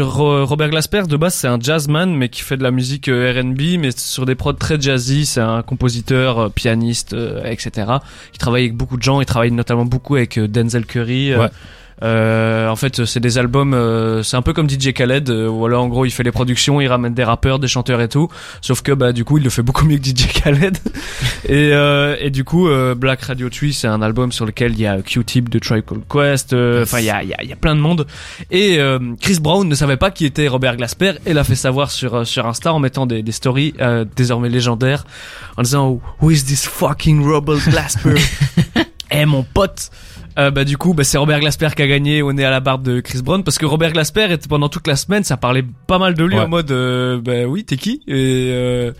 Ro- 0.00 0.44
Robert 0.44 0.68
Glasper 0.70 1.02
de 1.08 1.16
base 1.16 1.34
c'est 1.34 1.48
un 1.48 1.58
jazzman 1.60 2.14
mais 2.14 2.28
qui 2.28 2.42
fait 2.42 2.56
de 2.56 2.62
la 2.62 2.70
musique 2.70 3.08
euh, 3.08 3.32
R&B 3.32 3.78
mais 3.78 3.90
sur 3.96 4.26
des 4.26 4.34
prods 4.34 4.52
très 4.54 4.80
jazzy. 4.80 5.26
C'est 5.26 5.40
un 5.40 5.62
compositeur, 5.62 6.38
euh, 6.38 6.48
pianiste, 6.48 7.12
euh, 7.14 7.42
etc. 7.44 7.86
Il 8.34 8.38
travaille 8.38 8.62
avec 8.64 8.76
beaucoup 8.76 8.96
de 8.96 9.02
gens. 9.02 9.20
Il 9.20 9.26
travaille 9.26 9.50
notamment 9.52 9.84
beaucoup 9.86 10.16
avec 10.16 10.38
euh, 10.38 10.48
Denzel 10.48 10.84
Curry. 10.86 11.32
euh, 11.32 11.38
Ouais. 11.38 11.44
euh, 11.46 11.48
en 12.02 12.76
fait, 12.76 13.04
c'est 13.04 13.20
des 13.20 13.36
albums, 13.38 13.74
euh, 13.74 14.22
c'est 14.22 14.36
un 14.36 14.42
peu 14.42 14.52
comme 14.52 14.68
DJ 14.68 14.92
Khaled. 14.92 15.28
Euh, 15.30 15.48
voilà, 15.48 15.78
en 15.80 15.88
gros, 15.88 16.04
il 16.06 16.10
fait 16.10 16.22
les 16.22 16.32
productions, 16.32 16.80
il 16.80 16.86
ramène 16.88 17.14
des 17.14 17.24
rappeurs, 17.24 17.58
des 17.58 17.68
chanteurs 17.68 18.00
et 18.00 18.08
tout. 18.08 18.28
Sauf 18.60 18.82
que 18.82 18.92
bah 18.92 19.12
du 19.12 19.24
coup, 19.24 19.38
il 19.38 19.44
le 19.44 19.50
fait 19.50 19.62
beaucoup 19.62 19.84
mieux 19.84 19.98
que 19.98 20.04
DJ 20.04 20.26
Khaled. 20.32 20.78
et 21.48 21.70
euh, 21.72 22.16
et 22.20 22.30
du 22.30 22.44
coup, 22.44 22.68
euh, 22.68 22.94
Black 22.94 23.22
Radio 23.22 23.48
Tree, 23.50 23.72
c'est 23.72 23.86
un 23.88 24.02
album 24.02 24.32
sur 24.32 24.46
lequel 24.46 24.72
il 24.72 24.80
y 24.80 24.86
a 24.86 25.00
Q-Tip 25.02 25.48
de 25.50 25.58
Tribe 25.58 25.84
Called 25.84 26.04
Quest. 26.10 26.52
euh, 26.52 26.82
Enfin, 26.82 27.00
il 27.00 27.04
y 27.06 27.10
a 27.10 27.22
il 27.22 27.28
y 27.28 27.34
a, 27.34 27.42
y 27.44 27.52
a 27.52 27.56
plein 27.56 27.74
de 27.74 27.80
monde. 27.80 28.06
Et 28.50 28.78
euh, 28.78 28.98
Chris 29.20 29.38
Brown 29.40 29.68
ne 29.68 29.74
savait 29.74 29.96
pas 29.98 30.10
qui 30.10 30.24
était 30.24 30.48
Robert 30.48 30.76
Glasper 30.76 31.14
et 31.26 31.32
l'a 31.34 31.44
fait 31.44 31.54
savoir 31.54 31.90
sur 31.90 32.14
euh, 32.14 32.24
sur 32.24 32.46
Insta 32.46 32.72
en 32.72 32.78
mettant 32.78 33.06
des 33.06 33.22
des 33.22 33.32
stories 33.32 33.74
euh, 33.80 34.04
désormais 34.16 34.48
légendaires 34.48 35.04
en 35.56 35.62
disant 35.62 36.00
Who 36.22 36.30
is 36.30 36.44
this 36.44 36.66
fucking 36.66 37.22
Robert 37.24 37.58
Glasper? 37.68 38.14
Eh 39.12 39.26
mon 39.26 39.42
pote 39.42 39.90
euh, 40.38 40.50
bah 40.50 40.64
du 40.64 40.76
coup 40.78 40.94
bah 40.94 41.04
c'est 41.04 41.18
Robert 41.18 41.40
Glasper 41.40 41.68
qui 41.76 41.82
a 41.82 41.86
gagné 41.86 42.22
on 42.22 42.30
est 42.36 42.44
à 42.44 42.50
la 42.50 42.60
barbe 42.60 42.82
de 42.82 43.00
Chris 43.00 43.20
Brown 43.22 43.42
parce 43.42 43.58
que 43.58 43.66
Robert 43.66 43.92
Glasper 43.92 44.32
était 44.32 44.48
pendant 44.48 44.68
toute 44.68 44.86
la 44.86 44.96
semaine 44.96 45.24
ça 45.24 45.36
parlait 45.36 45.64
pas 45.86 45.98
mal 45.98 46.14
de 46.14 46.24
lui 46.24 46.36
Ouais. 46.36 46.42
en 46.42 46.48
mode 46.48 46.70
euh, 46.70 47.20
bah 47.20 47.44
oui 47.48 47.64
t'es 47.64 47.76
qui? 47.76 48.02
Et 48.06 48.50
euh, 48.52 48.92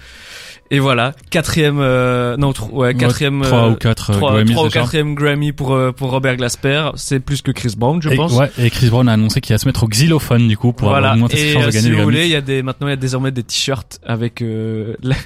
et 0.72 0.78
voilà 0.78 1.14
quatrième 1.30 1.78
euh, 1.80 2.36
non 2.36 2.52
ouais 2.72 2.94
quatrième 2.94 3.42
Trois 3.42 3.64
euh, 3.66 3.70
ou 3.70 3.74
quatre 3.74 4.10
euh, 4.10 4.14
trois, 4.14 4.32
Grammys 4.34 4.52
trois 4.52 4.64
ou 4.64 4.68
déjà. 4.68 4.80
quatrième 4.80 5.14
Grammy 5.14 5.52
pour 5.52 5.72
euh, 5.74 5.90
pour 5.92 6.10
Robert 6.10 6.36
Glasper 6.36 6.90
c'est 6.94 7.18
plus 7.20 7.42
que 7.42 7.50
Chris 7.50 7.74
Brown 7.76 8.00
je 8.00 8.08
Et, 8.10 8.16
pense 8.16 8.32
ouais, 8.34 8.50
et 8.58 8.70
Chris 8.70 8.88
Brown 8.88 9.08
a 9.08 9.12
annoncé 9.14 9.40
qu'il 9.40 9.52
va 9.54 9.58
se 9.58 9.66
mettre 9.66 9.82
au 9.82 9.88
xylophone 9.88 10.46
du 10.48 10.56
coup 10.56 10.72
pour 10.72 10.88
voilà. 10.90 11.12
augmenter 11.14 11.36
ses 11.36 11.52
chances 11.54 11.66
de 11.66 11.70
gagner 11.70 11.80
si 11.80 11.88
le 11.88 11.94
Grammy. 11.96 12.04
voulez, 12.04 12.24
il 12.26 12.30
y 12.30 12.36
a 12.36 12.40
des 12.40 12.62
maintenant 12.62 12.86
il 12.86 12.90
y 12.90 12.94
a 12.94 12.96
désormais 12.96 13.32
des 13.32 13.42
t-shirts 13.42 14.00
avec 14.06 14.42
euh, 14.42 14.94
la- 15.02 15.16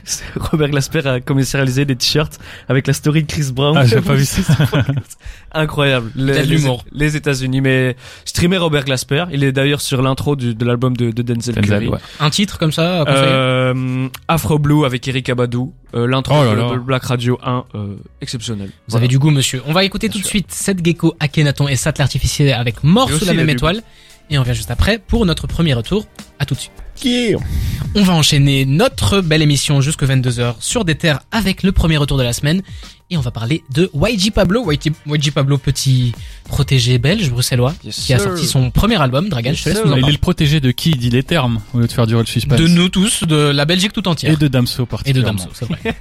Robert 0.50 0.70
Glasper 0.70 1.06
a 1.06 1.20
commercialisé 1.20 1.84
des 1.84 1.96
t-shirts 1.96 2.38
avec 2.68 2.86
la 2.86 2.92
story 2.94 3.22
de 3.24 3.30
Chris 3.30 3.50
Brown. 3.52 3.76
Ah, 3.76 3.84
j'ai 3.84 4.00
pas 4.00 4.14
vu 4.14 4.24
ça. 4.24 4.42
Incroyable. 5.52 6.10
Les, 6.16 6.32
les- 6.42 6.42
l'humour. 6.56 6.84
Les, 6.92 7.16
États-Unis, 7.16 7.60
mais 7.60 7.96
streamer 8.24 8.56
Robert 8.56 8.84
Glasper, 8.84 9.26
il 9.32 9.44
est 9.44 9.52
d'ailleurs 9.52 9.80
sur 9.80 10.02
l'intro 10.02 10.34
de 10.36 10.64
l'album 10.64 10.96
de, 10.96 11.10
de 11.10 11.22
Denzel, 11.22 11.54
Denzel, 11.54 11.64
Curry. 11.80 11.88
ouais. 11.88 11.98
Un 12.18 12.30
titre 12.30 12.58
comme 12.58 12.72
ça, 12.72 13.04
Euh, 13.06 14.08
Afro 14.26 14.58
Blue 14.58 14.84
avec 14.84 15.06
Eric 15.06 15.28
Euh, 15.94 16.06
l'intro 16.06 16.34
Oh 16.36 16.74
de, 16.74 16.78
Black 16.78 17.04
Radio 17.04 17.38
1, 17.42 17.64
euh, 17.74 17.96
exceptionnel. 18.20 18.68
Vous 18.68 18.72
Voilà. 18.88 19.02
avez 19.04 19.08
du 19.08 19.18
goût, 19.18 19.30
monsieur. 19.30 19.62
On 19.66 19.72
va 19.72 19.84
écouter 19.84 20.08
Bien 20.08 20.14
tout 20.16 20.22
de 20.22 20.26
suite 20.26 20.50
Seth 20.52 20.84
Gecko, 20.84 21.14
Akhenaton 21.20 21.68
et 21.68 21.76
Sat 21.76 21.94
l'artificier 21.98 22.52
avec 22.52 22.82
Mort 22.84 23.10
Et 23.10 23.18
sous 23.18 23.24
la 23.24 23.34
même 23.34 23.48
étoile. 23.50 23.82
Et 24.30 24.38
on 24.38 24.42
revient 24.42 24.54
juste 24.54 24.70
après 24.70 24.98
pour 24.98 25.26
notre 25.26 25.46
premier 25.46 25.74
retour. 25.74 26.06
À 26.38 26.46
tout 26.46 26.54
de 26.54 26.60
suite. 26.60 26.72
On 27.96 28.02
va 28.02 28.12
enchaîner 28.14 28.64
notre 28.64 29.20
belle 29.20 29.42
émission 29.42 29.80
jusqu'à 29.80 30.06
22h 30.06 30.54
sur 30.60 30.84
des 30.84 30.94
terres 30.96 31.20
avec 31.30 31.62
le 31.62 31.72
premier 31.72 31.96
retour 31.96 32.18
de 32.18 32.22
la 32.22 32.32
semaine. 32.32 32.62
Et 33.10 33.18
on 33.18 33.20
va 33.20 33.30
parler 33.30 33.62
de 33.70 33.90
YG 33.94 34.32
Pablo. 34.32 34.72
YG, 34.72 34.92
YG 35.06 35.30
Pablo, 35.30 35.58
petit 35.58 36.12
protégé 36.48 36.98
belge, 36.98 37.30
bruxellois, 37.30 37.74
Yes, 37.84 37.96
qui 38.06 38.14
a 38.14 38.18
sorti 38.18 38.46
son 38.46 38.70
premier 38.70 39.00
album. 39.00 39.28
Dragan, 39.28 39.50
Yes, 39.50 39.58
je 39.58 39.64
te 39.64 39.68
laisse 39.68 39.78
sir. 39.78 39.86
nous 39.86 39.92
en 39.92 39.96
Il 39.96 40.08
est 40.08 40.12
le 40.12 40.18
protégé 40.18 40.60
de 40.60 40.70
qui 40.70 40.90
il 40.92 40.96
dit 40.96 41.10
les 41.10 41.22
termes 41.22 41.60
au 41.74 41.80
lieu 41.80 41.86
de 41.86 41.92
faire 41.92 42.06
durer 42.06 42.22
le 42.22 42.26
suspense. 42.26 42.58
De 42.58 42.66
nous 42.66 42.88
tous, 42.88 43.24
de 43.24 43.36
la 43.36 43.66
Belgique 43.66 43.92
tout 43.92 44.08
entière. 44.08 44.32
Et 44.32 44.36
de 44.36 44.48
Damso 44.48 44.82
Et 44.82 44.86
de 44.86 44.90
particulièrement. 44.90 45.38
Damso, 45.44 45.50
c'est 45.52 45.66
vrai. 45.68 45.94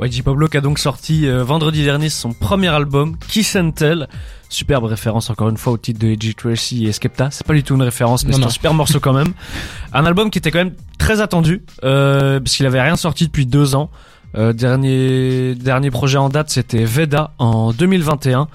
YG 0.08 0.22
Pablo 0.22 0.46
qui 0.46 0.56
a 0.56 0.60
donc 0.60 0.78
sorti 0.78 1.26
euh, 1.26 1.42
vendredi 1.42 1.82
dernier 1.82 2.08
son 2.08 2.32
premier 2.32 2.68
album, 2.68 3.16
Kiss 3.28 3.56
and 3.56 3.72
Tell. 3.72 4.08
Superbe 4.48 4.84
référence 4.84 5.30
encore 5.30 5.48
une 5.48 5.56
fois 5.56 5.72
au 5.72 5.78
titre 5.78 5.98
de 5.98 6.08
Edgy 6.08 6.36
Tracy 6.36 6.86
et 6.86 6.92
Skepta. 6.92 7.30
C'est 7.32 7.44
pas 7.44 7.54
du 7.54 7.64
tout 7.64 7.74
une 7.74 7.82
référence, 7.82 8.24
mais 8.24 8.32
c'est 8.34 8.44
un 8.44 8.50
super 8.50 8.72
morceau 8.72 9.00
quand 9.00 9.12
même. 9.12 9.32
Un 9.92 10.06
album 10.06 10.28
qui 10.30 10.33
était 10.38 10.50
quand 10.50 10.58
même 10.58 10.74
très 10.98 11.20
attendu, 11.20 11.62
euh, 11.84 12.40
parce 12.40 12.56
qu'il 12.56 12.66
avait 12.66 12.80
rien 12.82 12.96
sorti 12.96 13.26
depuis 13.26 13.46
deux 13.46 13.74
ans. 13.74 13.90
Euh, 14.36 14.52
dernier 14.52 15.54
dernier 15.54 15.90
projet 15.92 16.18
en 16.18 16.28
date, 16.28 16.50
c'était 16.50 16.84
Veda 16.84 17.30
en 17.38 17.72
2021. 17.72 18.48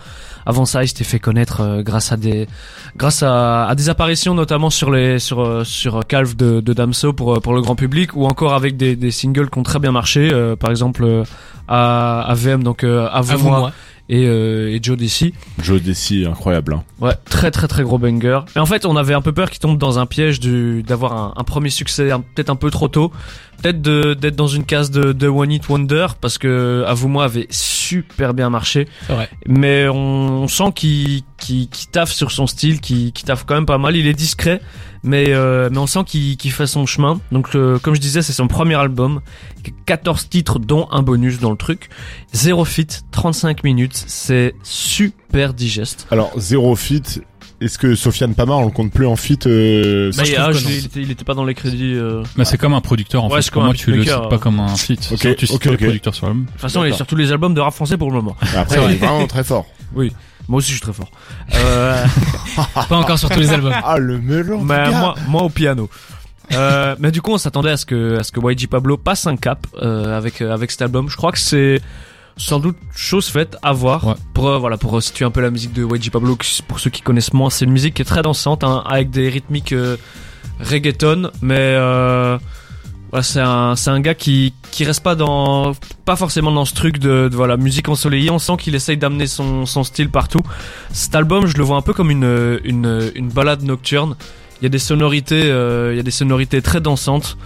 Avant 0.45 0.65
ça, 0.65 0.83
il 0.83 0.87
s'était 0.89 1.03
fait 1.05 1.19
connaître 1.19 1.61
euh, 1.61 1.83
grâce 1.83 2.11
à 2.11 2.17
des 2.17 2.47
grâce 2.97 3.23
à, 3.23 3.65
à 3.65 3.75
des 3.75 3.87
apparitions 3.89 4.33
notamment 4.33 4.69
sur 4.69 4.91
les 4.91 5.19
sur 5.19 5.39
euh, 5.41 5.63
sur 5.63 6.05
Calve 6.05 6.35
de, 6.35 6.59
de 6.59 6.73
Damso 6.73 7.13
pour 7.13 7.35
euh, 7.35 7.39
pour 7.39 7.53
le 7.53 7.61
grand 7.61 7.75
public 7.75 8.15
ou 8.15 8.25
encore 8.25 8.53
avec 8.55 8.75
des, 8.75 8.95
des 8.97 9.11
singles 9.11 9.49
qui 9.49 9.57
ont 9.57 9.63
très 9.63 9.79
bien 9.79 9.91
marché. 9.91 10.29
euh, 10.33 10.55
par 10.57 10.69
exemple, 10.71 11.03
euh, 11.05 11.23
à 11.69 12.21
AVM 12.29 12.63
donc 12.63 12.83
euh, 12.83 13.05
à 13.07 13.17
À 13.17 13.21
vous 13.21 13.37
vous, 13.37 13.49
moi 13.49 13.59
moi. 13.59 13.71
Et, 14.09 14.25
euh, 14.25 14.69
et 14.69 14.79
Joe 14.81 14.97
Desi. 14.97 15.33
Joe 15.61 15.81
Desi, 15.81 16.25
incroyable. 16.25 16.73
Hein. 16.73 16.83
Ouais, 16.99 17.13
très 17.29 17.51
très 17.51 17.67
très 17.67 17.83
gros 17.83 17.97
banger. 17.97 18.39
Et 18.55 18.59
en 18.59 18.65
fait, 18.65 18.85
on 18.85 18.95
avait 18.95 19.13
un 19.13 19.21
peu 19.21 19.31
peur 19.31 19.49
qu'il 19.49 19.59
tombe 19.59 19.77
dans 19.77 19.99
un 19.99 20.05
piège 20.05 20.39
du 20.39 20.83
d'avoir 20.83 21.13
un, 21.13 21.33
un 21.37 21.43
premier 21.43 21.69
succès 21.69 22.09
peut-être 22.35 22.49
un 22.49 22.55
peu 22.55 22.71
trop 22.71 22.87
tôt, 22.87 23.11
peut-être 23.61 23.81
de 23.81 24.15
d'être 24.15 24.35
dans 24.35 24.47
une 24.47 24.65
case 24.65 24.91
de, 24.91 25.13
de 25.13 25.27
One 25.27 25.51
Hit 25.51 25.69
Wonder 25.69 26.07
parce 26.19 26.37
que 26.37 26.83
à 26.87 26.93
vous 26.93 27.07
moi 27.07 27.25
avait 27.25 27.47
super 27.49 28.33
bien 28.33 28.49
marché. 28.49 28.87
Vrai. 29.07 29.29
Mais 29.45 29.87
on, 29.87 30.43
on 30.43 30.47
sent 30.47 30.71
qu'il 30.75 31.21
qu'il 31.37 31.69
qu'il 31.69 31.89
taffe 31.89 32.11
sur 32.11 32.31
son 32.31 32.47
style, 32.47 32.81
qu'il 32.81 33.13
qu'il 33.13 33.25
taffe 33.25 33.45
quand 33.45 33.55
même 33.55 33.65
pas 33.65 33.77
mal. 33.77 33.95
Il 33.95 34.07
est 34.07 34.13
discret, 34.13 34.61
mais 35.03 35.25
euh, 35.29 35.69
mais 35.71 35.77
on 35.77 35.87
sent 35.87 36.03
qu'il 36.05 36.37
qu'il 36.37 36.51
fait 36.51 36.67
son 36.67 36.85
chemin. 36.85 37.19
Donc 37.31 37.55
euh, 37.55 37.79
comme 37.79 37.95
je 37.95 37.99
disais, 38.01 38.21
c'est 38.21 38.33
son 38.33 38.47
premier 38.47 38.75
album, 38.75 39.21
14 39.85 40.29
titres 40.29 40.59
dont 40.59 40.87
un 40.91 41.01
bonus 41.01 41.39
dans 41.39 41.51
le 41.51 41.57
truc, 41.57 41.89
zéro 42.33 42.65
feat, 42.65 43.03
35 43.11 43.63
minutes, 43.63 44.03
c'est 44.07 44.55
super 44.63 45.53
digeste. 45.53 46.07
Alors, 46.11 46.31
zéro 46.37 46.75
fit. 46.75 47.01
Est-ce 47.61 47.77
que 47.77 47.93
Sofiane 47.93 48.35
Pamar, 48.35 48.59
on 48.59 48.65
le 48.67 48.71
compte 48.71 48.89
plus 48.93 49.05
en 49.05 49.17
fit 49.17 49.37
euh, 49.45 50.11
Bah, 50.15 50.23
ah, 50.37 50.51
je 50.53 50.65
il, 50.65 50.85
était, 50.85 51.01
il 51.01 51.11
était 51.11 51.25
pas 51.25 51.33
dans 51.33 51.43
les 51.43 51.53
crédits. 51.53 51.93
euh. 51.93 52.21
De 52.21 52.27
Mais 52.37 52.45
c'est 52.45 52.57
comme 52.57 52.73
un 52.73 52.79
producteur 52.79 53.21
en 53.25 53.27
Ouais, 53.29 53.35
fait. 53.37 53.41
c'est 53.41 53.51
Pour 53.51 53.63
moi, 53.63 53.73
tu 53.73 53.91
le 53.91 54.01
cites 54.01 54.29
pas 54.29 54.37
comme 54.37 54.61
un 54.61 54.73
feat. 54.77 55.09
Ok, 55.11 55.35
tu 55.35 55.45
cites 55.45 55.55
ok, 55.57 55.63
pas 55.65 55.69
ok. 55.71 55.71
le 55.71 55.77
producteur 55.87 56.15
sur 56.15 56.27
l'album. 56.27 56.45
toute 56.45 56.61
façon, 56.61 56.85
il 56.85 56.93
est 56.93 56.95
sur 56.95 57.05
tous 57.05 57.17
les 57.17 57.33
albums 57.33 57.53
de 57.53 57.59
rap 57.59 57.73
français 57.73 57.97
pour 57.97 58.11
le 58.11 58.15
moment. 58.15 58.37
Après, 58.55 58.77
il 58.85 58.91
est 58.93 58.95
vraiment 58.95 59.27
très 59.27 59.43
fort. 59.43 59.65
Moi 60.49 60.57
aussi, 60.57 60.69
je 60.71 60.73
suis 60.77 60.81
très 60.81 60.91
fort. 60.93 61.09
Euh, 61.53 62.03
Pas 62.89 62.97
encore 62.97 63.17
sur 63.17 63.29
tous 63.29 63.39
les 63.39 63.51
albums. 63.51 63.73
Ah, 63.83 63.97
le 63.99 64.19
melon. 64.19 64.61
mais 64.61 64.89
moi, 64.91 65.15
moi 65.27 65.43
au 65.43 65.49
piano. 65.49 65.89
Euh, 66.51 66.95
mais 66.99 67.11
du 67.11 67.21
coup, 67.21 67.31
on 67.31 67.37
s'attendait 67.37 67.69
à 67.69 67.77
ce 67.77 67.85
que 67.85 68.17
à 68.19 68.23
ce 68.23 68.31
que 68.31 68.39
YG 68.51 68.67
Pablo 68.67 68.97
passe 68.97 69.27
un 69.27 69.37
cap 69.37 69.67
euh, 69.81 70.17
avec 70.17 70.41
euh, 70.41 70.51
avec 70.51 70.71
cet 70.71 70.81
album. 70.81 71.07
Je 71.07 71.15
crois 71.15 71.31
que 71.31 71.37
c'est 71.37 71.79
sans 72.37 72.59
doute 72.59 72.77
chose 72.95 73.27
faite 73.27 73.55
à 73.61 73.71
voir 73.73 74.07
Ouais. 74.07 74.13
pour 74.33 74.47
euh, 74.47 74.57
voilà 74.57 74.77
pour 74.77 75.01
situer 75.03 75.25
un 75.25 75.29
peu 75.31 75.41
la 75.41 75.51
musique 75.51 75.73
de 75.73 75.83
YG 75.85 76.09
Pablo. 76.09 76.35
Pour 76.67 76.79
ceux 76.79 76.89
qui 76.89 77.01
connaissent 77.03 77.33
moins, 77.33 77.51
c'est 77.51 77.65
une 77.65 77.71
musique 77.71 77.93
qui 77.93 78.01
est 78.01 78.05
très 78.05 78.23
dansante 78.23 78.63
hein, 78.63 78.81
avec 78.87 79.11
des 79.11 79.29
rythmiques 79.29 79.73
euh, 79.73 79.97
reggaeton, 80.59 81.29
mais 81.43 81.55
euh, 81.59 82.39
voilà, 83.11 83.23
c'est 83.23 83.39
un 83.39 83.75
c'est 83.75 83.89
un 83.89 83.99
gars 83.99 84.13
qui 84.13 84.53
qui 84.71 84.83
reste 84.83 85.01
pas 85.03 85.15
dans 85.15 85.73
pas 86.05 86.15
forcément 86.15 86.51
dans 86.51 86.65
ce 86.65 86.73
truc 86.73 86.99
de, 86.99 87.27
de, 87.29 87.35
voilà 87.35 87.57
musique 87.57 87.89
ensoleillée. 87.89 88.29
On 88.29 88.39
sent 88.39 88.57
qu'il 88.59 88.75
essaye 88.75 88.97
d'amener 88.97 89.27
son 89.27 89.65
son 89.65 89.83
style 89.83 90.09
partout. 90.09 90.41
Cet 90.91 91.15
album, 91.15 91.47
je 91.47 91.57
le 91.57 91.63
vois 91.63 91.77
un 91.77 91.81
peu 91.81 91.93
comme 91.93 92.11
une 92.11 92.59
une 92.63 93.11
une 93.15 93.29
balade 93.29 93.63
nocturne. 93.63 94.15
Il 94.61 94.63
y 94.63 94.67
a 94.67 94.69
des 94.69 94.79
sonorités, 94.79 95.43
euh, 95.45 95.93
il 95.93 95.97
y 95.97 95.99
a 96.01 96.03
des 96.03 96.11
sonorités 96.11 96.61
très 96.61 96.81
dansantes, 96.81 97.37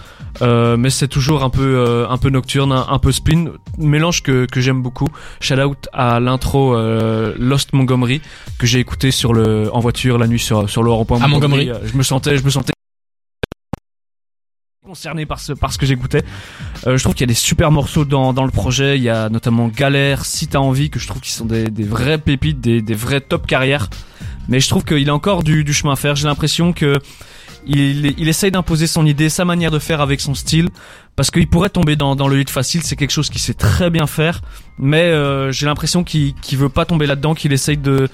euh, 0.42 0.76
mais 0.76 0.90
c'est 0.90 1.06
toujours 1.06 1.44
un 1.44 1.50
peu 1.50 1.62
euh, 1.62 2.08
un 2.08 2.18
peu 2.18 2.28
nocturne, 2.28 2.72
un, 2.72 2.86
un 2.88 2.98
peu 2.98 3.12
spin, 3.12 3.52
mélange 3.78 4.22
que 4.22 4.46
que 4.46 4.60
j'aime 4.60 4.82
beaucoup. 4.82 5.08
Shout 5.40 5.60
out 5.60 5.88
à 5.92 6.20
l'intro 6.20 6.76
Lost 7.38 7.72
Montgomery 7.72 8.20
que 8.58 8.66
j'ai 8.66 8.80
écouté 8.80 9.12
sur 9.12 9.32
le 9.32 9.72
en 9.72 9.80
voiture 9.80 10.18
la 10.18 10.26
nuit 10.26 10.40
sur 10.40 10.68
sur 10.68 10.82
le 10.82 10.90
rond-point 10.90 11.22
À 11.22 11.28
Montgomery. 11.28 11.70
Je 11.84 11.96
me 11.96 12.02
sentais 12.02 12.36
je 12.36 12.44
me 12.44 12.50
sentais 12.50 12.73
concerné 14.94 15.26
par 15.26 15.40
ce 15.40 15.52
par 15.52 15.72
ce 15.72 15.78
que 15.78 15.86
j'écoutais. 15.86 16.22
Euh, 16.86 16.96
je 16.96 17.02
trouve 17.02 17.14
qu'il 17.14 17.22
y 17.22 17.30
a 17.30 17.34
des 17.34 17.34
super 17.50 17.72
morceaux 17.72 18.04
dans 18.04 18.32
dans 18.32 18.44
le 18.44 18.52
projet. 18.52 18.96
Il 18.96 19.02
y 19.02 19.08
a 19.08 19.28
notamment 19.28 19.66
Galère, 19.66 20.24
Si 20.24 20.46
t'as 20.46 20.60
envie, 20.60 20.88
que 20.88 21.00
je 21.00 21.08
trouve 21.08 21.20
qui 21.20 21.32
sont 21.32 21.46
des 21.46 21.64
des 21.64 21.82
vraies 21.82 22.18
pépites, 22.18 22.60
des 22.60 22.80
des 22.80 22.94
vrais 22.94 23.20
top 23.20 23.44
carrières. 23.44 23.90
Mais 24.48 24.60
je 24.60 24.68
trouve 24.68 24.84
qu'il 24.84 25.10
a 25.10 25.14
encore 25.14 25.42
du, 25.42 25.64
du 25.64 25.72
chemin 25.72 25.94
à 25.94 25.96
faire. 25.96 26.14
J'ai 26.14 26.28
l'impression 26.28 26.72
que 26.72 27.00
il, 27.66 28.14
il 28.18 28.28
essaye 28.28 28.50
d'imposer 28.50 28.86
son 28.86 29.06
idée, 29.06 29.28
sa 29.28 29.44
manière 29.44 29.70
de 29.70 29.78
faire 29.78 30.00
avec 30.00 30.20
son 30.20 30.34
style, 30.34 30.68
parce 31.16 31.30
qu'il 31.30 31.48
pourrait 31.48 31.68
tomber 31.68 31.96
dans, 31.96 32.14
le 32.28 32.40
hit 32.40 32.50
facile. 32.50 32.82
C'est 32.82 32.96
quelque 32.96 33.12
chose 33.12 33.30
qu'il 33.30 33.40
sait 33.40 33.54
très 33.54 33.90
bien 33.90 34.06
faire, 34.06 34.42
mais 34.78 35.02
euh, 35.02 35.52
j'ai 35.52 35.66
l'impression 35.66 36.02
qu'il 36.02 36.34
qu'il 36.34 36.58
veut 36.58 36.68
pas 36.68 36.84
tomber 36.84 37.06
là-dedans, 37.06 37.34
qu'il 37.34 37.52
essaye 37.52 37.76
de 37.76 38.08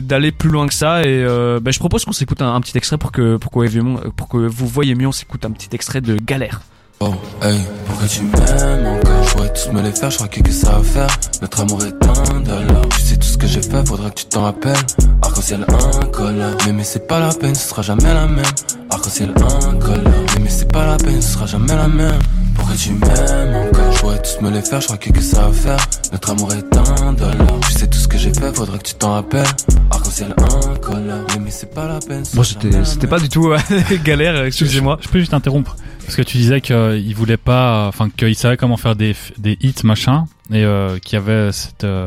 d'aller 0.00 0.32
plus 0.32 0.50
loin 0.50 0.66
que 0.66 0.74
ça. 0.74 1.02
Et 1.02 1.06
euh, 1.08 1.60
ben, 1.60 1.72
je 1.72 1.78
propose 1.78 2.04
qu'on 2.04 2.12
s'écoute 2.12 2.42
un, 2.42 2.60
petit 2.60 2.76
extrait 2.76 2.98
pour 2.98 3.12
que 3.12 3.36
pour 3.36 3.50
que, 3.50 4.08
pour 4.10 4.28
que 4.28 4.36
vous 4.36 4.66
voyez 4.66 4.94
mieux. 4.94 5.08
On 5.08 5.12
s'écoute 5.12 5.44
un 5.44 5.50
petit 5.50 5.68
extrait 5.72 6.00
de 6.00 6.16
Galère. 6.16 6.60
Oh, 7.04 7.14
hey, 7.42 7.58
pourquoi 7.86 8.06
tu 8.06 8.22
m'aimes 8.22 8.86
encore 8.86 9.24
Je 9.24 9.30
pourrais 9.32 9.52
tous 9.52 9.72
me 9.72 9.82
les 9.82 9.90
faire, 9.90 10.10
je 10.10 10.16
crois 10.16 10.28
que, 10.28 10.40
que 10.40 10.52
ça 10.52 10.70
va 10.72 10.82
faire. 10.84 11.08
Notre 11.40 11.60
amour 11.60 11.80
est 11.84 12.06
indolore 12.30 12.88
Tu 12.90 13.00
sais 13.00 13.16
tout 13.16 13.26
ce 13.26 13.36
que 13.36 13.46
j'ai 13.48 13.60
fait, 13.62 13.84
faudra 13.88 14.10
que 14.10 14.14
tu 14.20 14.26
t'en 14.26 14.42
rappelles. 14.42 14.76
Arc-en-ciel 15.22 15.66
incolore. 15.68 16.56
Mais 16.66 16.72
mais 16.72 16.84
c'est 16.84 17.08
pas 17.08 17.18
la 17.18 17.32
peine, 17.34 17.54
ce 17.56 17.68
sera 17.70 17.82
jamais 17.82 18.14
la 18.14 18.26
même. 18.28 18.44
Arc-en-ciel 18.90 19.30
incolore. 19.30 20.02
Mais 20.36 20.42
mais 20.44 20.48
c'est 20.50 20.70
pas 20.70 20.86
la 20.86 20.96
peine, 20.96 21.20
ce 21.20 21.32
sera 21.32 21.46
jamais 21.46 21.74
la 21.74 21.88
même. 21.88 22.18
Pourquoi 22.54 22.76
tu 22.76 22.90
m'aimes 22.92 23.56
encore 23.66 23.92
Je 23.92 23.98
pourrais 23.98 24.22
tous 24.22 24.40
me 24.40 24.50
les 24.50 24.62
faire, 24.62 24.80
je 24.80 24.86
crois 24.86 24.98
que, 24.98 25.10
que 25.10 25.20
ça 25.22 25.42
va 25.48 25.52
faire. 25.52 25.78
Notre 26.12 26.30
amour 26.30 26.52
est 26.52 26.76
indolore 27.00 27.60
Tu 27.66 27.72
sais 27.72 27.86
tout 27.88 27.98
ce 27.98 28.06
que 28.06 28.18
j'ai 28.18 28.32
fait, 28.32 28.54
faudra 28.54 28.78
que 28.78 28.84
tu 28.84 28.94
t'en 28.94 29.14
rappelles. 29.14 29.46
Arc-en-ciel 29.90 30.34
incolore. 30.38 31.24
Mais 31.34 31.40
mais 31.44 31.50
c'est 31.50 31.74
pas 31.74 31.88
la 31.88 31.98
peine 31.98 32.24
ce 32.24 32.36
Bon, 32.36 32.44
sera 32.44 32.60
c'était 32.60 32.70
jamais 32.70 32.84
la 32.84 32.84
c'était 32.84 33.06
même. 33.06 33.10
pas 33.10 33.18
du 33.18 33.28
tout 33.28 33.50
euh, 33.50 33.58
Galère. 34.04 34.44
Excusez-moi. 34.44 34.98
Je 35.00 35.08
peux 35.08 35.18
juste 35.18 35.34
interrompre 35.34 35.74
parce 36.14 36.26
que 36.26 36.30
tu 36.30 36.36
disais 36.36 36.60
qu'il 36.60 37.14
voulait 37.14 37.38
pas, 37.38 37.86
enfin 37.88 38.10
qu'il 38.10 38.34
savait 38.34 38.58
comment 38.58 38.76
faire 38.76 38.96
des 38.96 39.16
des 39.38 39.56
hits 39.62 39.74
machin 39.84 40.26
et 40.52 40.62
euh, 40.64 40.98
qu'il 40.98 41.14
y 41.14 41.16
avait 41.16 41.50
cette 41.52 41.84
euh, 41.84 42.06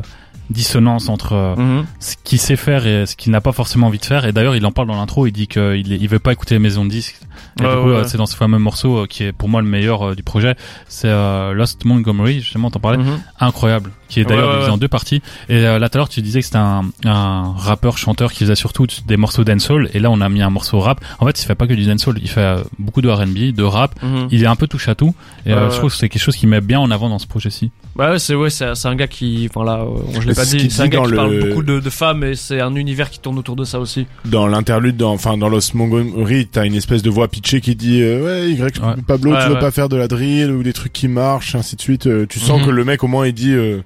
dissonance 0.52 1.10
entre 1.10 1.34
euh, 1.34 1.56
Mhm. 1.56 1.86
ce 2.00 2.16
qu'il 2.24 2.38
sait 2.40 2.56
faire 2.56 2.86
et 2.86 3.08
ce 3.08 3.16
qu'il 3.16 3.32
n'a 3.32 3.42
pas 3.42 3.52
forcément 3.52 3.88
envie 3.88 3.98
de 3.98 4.06
faire. 4.06 4.26
Et 4.26 4.32
d'ailleurs, 4.32 4.56
il 4.56 4.64
en 4.66 4.72
parle 4.72 4.88
dans 4.88 4.96
l'intro. 4.96 5.26
Il 5.26 5.32
dit 5.32 5.48
qu'il 5.48 5.92
il 5.92 6.08
veut 6.08 6.20
pas 6.20 6.34
écouter 6.34 6.54
les 6.54 6.60
maisons 6.60 6.86
de 6.86 6.92
disques. 6.92 7.16
Et 7.60 7.64
Ouais, 7.64 7.70
du 7.76 7.82
coup, 7.82 7.90
ouais, 7.90 7.96
euh, 7.96 8.04
c'est 8.04 8.18
dans 8.20 8.28
ce 8.28 8.36
fameux 8.36 8.60
morceau 8.60 9.00
euh, 9.00 9.08
qui 9.08 9.24
est 9.24 9.32
pour 9.34 9.50
moi 9.50 9.62
le 9.62 9.68
meilleur 9.68 10.10
euh, 10.10 10.16
du 10.16 10.22
projet. 10.22 10.56
C'est 10.88 11.08
euh, 11.10 11.54
Lost 11.54 11.84
Montgomery. 11.84 12.42
Justement, 12.42 12.70
t'en 12.70 12.80
parlais. 12.80 13.00
Mhm. 13.00 13.20
Incroyable. 13.40 13.90
Qui 14.08 14.20
est 14.20 14.24
Ouais, 14.24 14.30
d'ailleurs 14.30 14.48
ouais, 14.48 14.54
divisé 14.54 14.68
ouais. 14.70 14.74
en 14.74 14.78
deux 14.78 14.88
parties. 14.88 15.22
Et 15.50 15.56
euh, 15.66 15.80
là, 15.80 15.90
tout 15.90 15.98
à 15.98 16.00
l'heure, 16.00 16.10
tu 16.10 16.22
disais 16.22 16.40
que 16.40 16.46
c'était 16.46 16.58
un, 16.58 16.84
un 17.06 17.54
rappeur 17.58 17.98
chanteur 17.98 18.32
qui 18.32 18.40
faisait 18.40 18.56
surtout 18.56 18.86
des 19.08 19.18
morceaux 19.18 19.44
dancehall. 19.44 19.90
Et 19.94 20.00
là, 20.00 20.12
on 20.12 20.22
a 20.22 20.30
mis 20.30 20.42
un 20.44 20.50
morceau 20.52 20.80
rap. 20.80 21.04
En 21.20 21.26
fait, 21.26 21.42
il 21.42 21.46
fait 21.46 21.56
pas 21.56 21.66
que 21.68 21.74
du 21.74 21.86
dancehall. 21.86 22.18
Il 22.22 22.30
fait 22.30 22.40
euh, 22.42 22.64
beaucoup 22.78 23.02
de 23.02 23.10
R&B, 23.10 23.52
de 23.56 23.64
rap. 23.64 23.96
Mhm. 24.04 24.28
Il 24.32 24.44
est 24.44 24.48
un 24.48 24.56
peu 24.56 24.68
touche 24.68 24.88
à 24.90 24.96
tout. 24.96 25.16
Et 25.46 25.50
Ouais, 25.50 25.58
euh, 25.58 25.66
ouais. 25.66 25.72
je 25.72 25.78
trouve 25.78 25.90
que 25.92 25.98
c'est 25.98 26.10
quelque 26.10 26.22
chose 26.22 26.36
qui 26.36 26.46
met 26.48 26.62
bien 26.62 26.80
en 26.80 26.92
avant 26.92 27.10
dans 27.10 27.18
ce 27.20 27.26
projet-ci. 27.28 27.72
Bah 27.96 28.12
ouais, 28.12 28.20
c'est 28.20 28.36
ouais, 28.36 28.50
c'est 28.50 28.76
c'est 28.76 28.88
un 28.90 28.96
gars 28.96 29.08
qui, 29.08 29.48
voilà, 29.54 29.80
euh, 29.80 29.88
je 30.16 30.20
l'ai 30.20 30.26
Mais 30.28 30.34
pas 30.34 30.46
dit, 30.46 30.70
c'est 30.70 30.82
un 30.82 30.88
gars 30.88 31.02
qui 31.06 31.14
parle 31.14 31.32
le- 31.34 31.46
beaucoup 31.46 31.64
de, 31.64 31.80
de 31.80 31.90
femmes 31.90 32.24
et 32.26 32.36
c'est 32.36 32.60
un 32.60 32.76
univers 32.76 33.10
qui 33.10 33.20
tourne 33.20 33.40
autour 33.40 33.56
de 33.56 33.64
ça 33.64 33.80
aussi. 33.80 34.06
Dans 34.26 34.48
l'interlude, 34.48 34.98
dans, 34.98 35.14
enfin, 35.14 35.38
dans 35.38 35.48
Los 35.50 35.72
Montgomery, 35.74 36.48
t'as 36.48 36.66
une 36.66 36.76
espèce 36.76 37.02
de 37.04 37.10
voix 37.10 37.28
pitchée 37.30 37.62
qui 37.62 37.76
dit, 37.76 38.02
euh, 38.02 38.24
ouais, 38.24 38.52
Y, 38.52 38.62
Ouais. 38.82 38.96
Pablo, 39.08 39.32
Ouais, 39.32 39.40
tu 39.44 39.50
veux 39.50 39.60
pas 39.60 39.72
faire 39.72 39.88
de 39.90 39.96
la 39.96 40.08
drill 40.10 40.52
ou 40.52 40.62
des 40.62 40.74
trucs 40.74 40.92
qui 40.94 41.08
marchent, 41.08 41.56
ainsi 41.56 41.76
de 41.78 41.82
suite. 41.82 42.08
Euh, 42.08 42.26
tu 42.28 42.40
sens 42.40 42.60
Mhm. 42.60 42.66
que 42.66 42.72
le 42.72 42.84
mec, 42.84 43.04
au 43.04 43.08
moins, 43.08 43.26
il 43.28 43.34
dit, 43.34 43.54
euh, 43.54 43.82